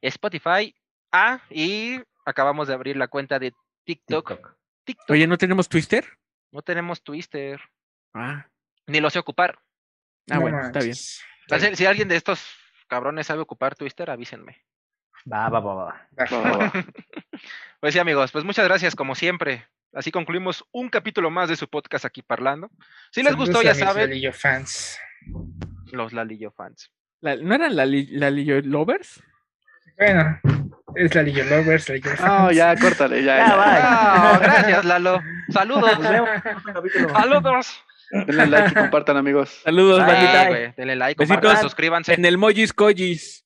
Spotify. 0.00 0.74
Ah, 1.16 1.40
y 1.48 2.00
acabamos 2.26 2.66
de 2.66 2.74
abrir 2.74 2.96
la 2.96 3.06
cuenta 3.08 3.38
de 3.38 3.52
TikTok. 3.84 4.28
TikTok. 4.30 4.56
TikTok. 4.84 5.10
oye, 5.10 5.26
¿no 5.28 5.38
tenemos 5.38 5.68
Twister? 5.68 6.04
No 6.50 6.60
tenemos 6.62 7.02
Twister, 7.02 7.60
Ah, 8.14 8.46
ni 8.86 9.00
lo 9.00 9.10
sé 9.10 9.18
ocupar. 9.20 9.58
ah 10.30 10.34
No 10.34 10.40
bueno, 10.40 10.60
está 10.60 10.80
bien. 10.80 10.94
Si, 10.94 11.76
si 11.76 11.86
alguien 11.86 12.08
de 12.08 12.16
estos 12.16 12.44
cabrones 12.88 13.26
sabe 13.28 13.40
ocupar 13.42 13.74
Twister, 13.76 14.10
avísenme. 14.10 14.64
Va, 15.32 15.48
va, 15.48 15.60
va, 15.60 15.74
va. 15.74 16.08
Va, 16.18 16.38
va, 16.40 16.56
va. 16.58 16.72
Pues 17.80 17.92
sí, 17.94 17.98
amigos, 18.00 18.32
pues 18.32 18.44
muchas 18.44 18.64
gracias 18.66 18.94
como 18.96 19.14
siempre. 19.14 19.66
Así 19.92 20.10
concluimos 20.10 20.64
un 20.72 20.88
capítulo 20.88 21.30
más 21.30 21.48
de 21.48 21.56
su 21.56 21.68
podcast 21.68 22.04
aquí 22.04 22.22
parlando. 22.22 22.70
Si 23.12 23.22
les 23.22 23.32
Saludos 23.32 23.50
gustó, 23.50 23.62
ya 23.62 23.74
saben, 23.74 24.08
Lalillo 24.10 24.32
fans. 24.32 24.98
los 25.92 26.12
Lalillo 26.12 26.50
fans. 26.50 26.90
La- 27.20 27.36
¿No 27.36 27.54
eran 27.54 27.76
la, 27.76 27.86
li- 27.86 28.06
la 28.08 28.30
Lillo 28.30 28.60
Lovers? 28.62 29.22
Bueno, 29.96 30.40
es 30.96 31.14
Lalillo 31.14 31.44
Lovers, 31.44 31.88
Lalillo 31.88 32.16
fans. 32.16 32.20
No, 32.20 32.52
ya, 32.52 32.76
córtale, 32.76 33.22
ya. 33.22 33.36
Ya, 33.38 33.46
ya. 33.46 34.32
No, 34.32 34.40
gracias, 34.40 34.84
Lalo. 34.84 35.22
Saludos. 35.50 35.98
Saludos. 37.12 37.84
Denle 38.10 38.46
like 38.46 38.70
y 38.70 38.74
compartan, 38.74 39.16
amigos. 39.16 39.60
Saludos, 39.64 40.04
Bye. 40.04 40.14
bandita. 40.14 40.42
Sí, 40.42 40.48
güey, 40.48 40.74
denle 40.76 40.96
like, 40.96 41.18
Besitos. 41.18 41.36
compartan, 41.40 41.62
suscríbanse. 41.62 42.14
En 42.14 42.24
el 42.24 42.38
Mojis 42.38 42.72
Kojis. 42.72 43.44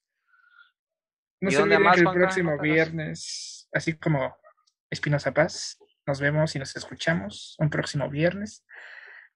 No 1.40 1.50
¿Y 1.50 1.52
se 1.52 1.62
olviden 1.62 1.82
más, 1.82 1.94
que 1.96 2.02
el 2.02 2.10
próximo 2.12 2.58
viernes, 2.58 3.68
así 3.72 3.96
como 3.96 4.36
Espinosa 4.90 5.32
Paz, 5.32 5.78
nos 6.06 6.20
vemos 6.20 6.56
y 6.56 6.58
nos 6.58 6.74
escuchamos 6.74 7.54
un 7.58 7.70
próximo 7.70 8.10
viernes 8.10 8.64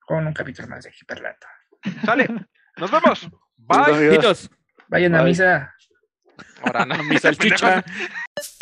con 0.00 0.26
un 0.26 0.32
capítulo 0.32 0.68
más 0.68 0.84
de 0.84 0.92
Hiperlato. 1.00 1.46
Sale. 2.04 2.26
Nos 2.76 2.90
vemos. 2.90 3.30
Nos 3.56 3.98
Bye. 3.98 4.08
vemos. 4.08 4.50
Vayan 4.88 5.14
a 5.14 5.22
misa. 5.22 5.74
Ahora 6.62 6.84
no, 6.84 7.02
mi 7.04 7.18
salchicha. 7.18 7.84
Este 8.34 8.61